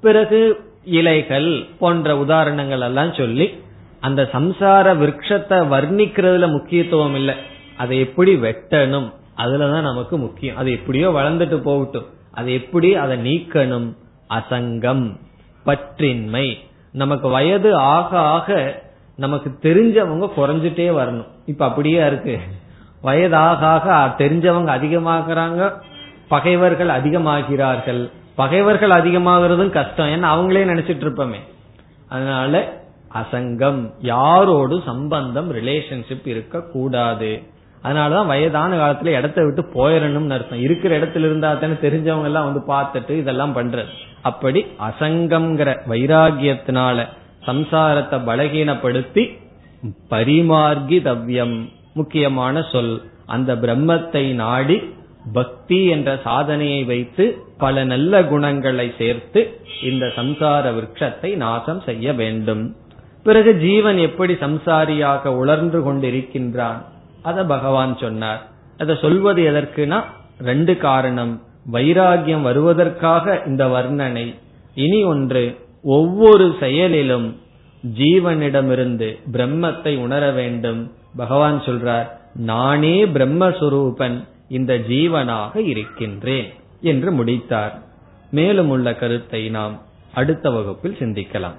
பிறகு 0.00 0.60
இலைகள் 0.84 1.66
போன்ற 1.78 2.18
உதாரணங்கள் 2.18 2.80
எல்லாம் 2.80 3.14
சொல்லி 3.14 3.58
அந்த 4.00 4.28
சம்சார 4.32 4.86
விரக்ஷத்தை 5.02 5.58
வர்ணிக்கிறதுல 5.74 6.48
முக்கியத்துவம் 6.48 7.14
இல்லை. 7.14 7.34
அதை 7.76 7.98
எப்படி 7.98 8.34
வெட்டணும்? 8.36 9.12
அதுலதான் 9.36 9.80
நமக்கு 9.80 10.18
முக்கியம். 10.18 10.56
அது 10.56 10.70
எப்படியோ 10.70 11.10
வளர்ந்துட்டு 11.10 11.56
போகட்டும். 11.56 12.06
அது 12.32 12.52
எப்படி 12.52 12.94
அதை 12.94 13.16
நீக்கணும்? 13.18 13.94
அசங்கம் 14.30 15.16
பற்றின்மை 15.66 16.46
நமக்கு 16.98 17.28
வயது 17.28 17.70
ஆக 17.76 18.18
ஆக 18.18 18.48
நமக்கு 19.16 19.48
தெரிஞ்சவங்க 19.62 20.28
குறைஞ்சிட்டே 20.36 20.86
வரணும். 21.00 21.26
இப்ப 21.46 21.64
அப்படியே 21.64 22.06
இருக்கு? 22.06 22.38
வயதாக 23.02 23.66
ஆக 23.66 24.24
தெரிஞ்சவங்க 24.24 24.70
அதிகமாகிறாங்க 24.78 25.72
பகைவர்கள் 26.28 26.88
அதிகமாகிறார்கள். 26.88 28.10
பகைவர்கள் 28.34 28.90
அதிகமாகிறதும் 28.90 29.70
கஷ்டம். 29.70 30.08
ஏன்னா 30.08 30.26
அவங்களே 30.26 30.60
நினைச்சிட்டு 30.60 31.04
இருப்போமே. 31.04 31.40
அதனால 32.08 32.82
அசங்கம் 33.14 33.90
யாரோடு 34.02 34.84
சம்பந்தம் 34.84 35.54
ரிலேஷன்ஷிப் 35.54 36.26
இருக்க 36.26 36.60
கூடாது 36.60 37.42
அதனாலதான் 37.82 38.30
வயதான 38.30 38.76
காலத்துல 38.76 39.14
இடத்த 39.18 39.44
விட்டு 39.44 39.62
போயிடணும்னு 39.74 40.34
அர்த்தம். 40.36 40.60
இருக்கிற 40.60 40.92
இடத்துல 40.98 41.28
இருந்தா 41.28 41.50
தானே 41.54 41.76
தெரிஞ்சவங்க 41.82 42.30
எல்லாம் 42.30 42.48
வந்து 42.48 42.62
பார்த்துட்டு 42.74 43.14
இதெல்லாம் 43.22 43.56
பண்றது. 43.56 43.92
அப்படி 44.22 44.60
அசங்கம்ங்கிற 44.88 45.72
வைராகியத்தினால 45.92 47.06
சம்சாரத்தை 47.46 48.18
பலகீனப்படுத்தி 48.30 49.24
பரிமார்கி 50.10 50.98
தவ்யம் 51.10 51.56
முக்கியமான 51.94 52.62
சொல். 52.72 52.94
அந்த 53.26 53.50
பிரம்மத்தை 53.54 54.34
நாடி 54.34 54.76
பக்தி 55.32 55.78
என்ற 55.86 56.10
சாதனையை 56.24 56.82
வைத்து 56.84 57.24
பல 57.58 57.84
நல்ல 57.84 58.22
குணங்களை 58.24 58.86
சேர்த்து 58.98 59.40
இந்த 59.82 60.04
சம்சார 60.16 60.64
விரக்ஷத்தை 60.76 61.30
நாசம் 61.36 61.80
செய்ய 61.80 62.12
வேண்டும். 62.12 62.62
பிறகு 63.22 63.52
ஜீவன் 63.56 63.98
எப்படி 63.98 64.34
சம்சாரியாக 64.34 65.26
உணர்ந்து 65.42 65.78
கொண்டிருக்கின்றான்? 65.80 66.78
அத 67.28 67.44
பகவான் 67.44 67.92
சொன்னார். 68.00 68.40
அத 68.78 68.94
சொல்வது 68.94 69.42
எதற்குனா 69.50 69.98
ரெண்டு 70.40 70.74
காரணம். 70.76 71.34
வைராகியம் 71.72 72.46
வருவதற்காக 72.48 73.42
இந்த 73.46 73.64
வர்ணனை. 73.66 74.26
இனி 74.74 75.00
ஒன்று 75.04 75.42
ஒவ்வொரு 75.82 76.46
செயலிலும் 76.60 77.28
ஜீவனிடமிருந்து 77.82 79.08
பிரம்மத்தை 79.32 79.92
உணர 79.98 80.30
வேண்டும். 80.30 80.80
பகவான் 81.16 81.58
சொல்றார் 81.60 82.08
நானே 82.34 82.96
பிரம்மஸ்வரூபன் 83.06 84.16
இந்த 84.48 84.72
ஜீவனாக 84.88 85.54
இருக்கின்றேன் 85.72 86.48
என்று 86.80 87.10
முடித்தார். 87.10 87.74
மேலும் 88.30 88.70
உள்ள 88.70 88.88
கருத்தை 88.94 89.42
நாம் 89.48 89.74
அடுத்த 90.14 90.50
வகுப்பில் 90.50 90.98
சிந்திக்கலாம். 90.98 91.58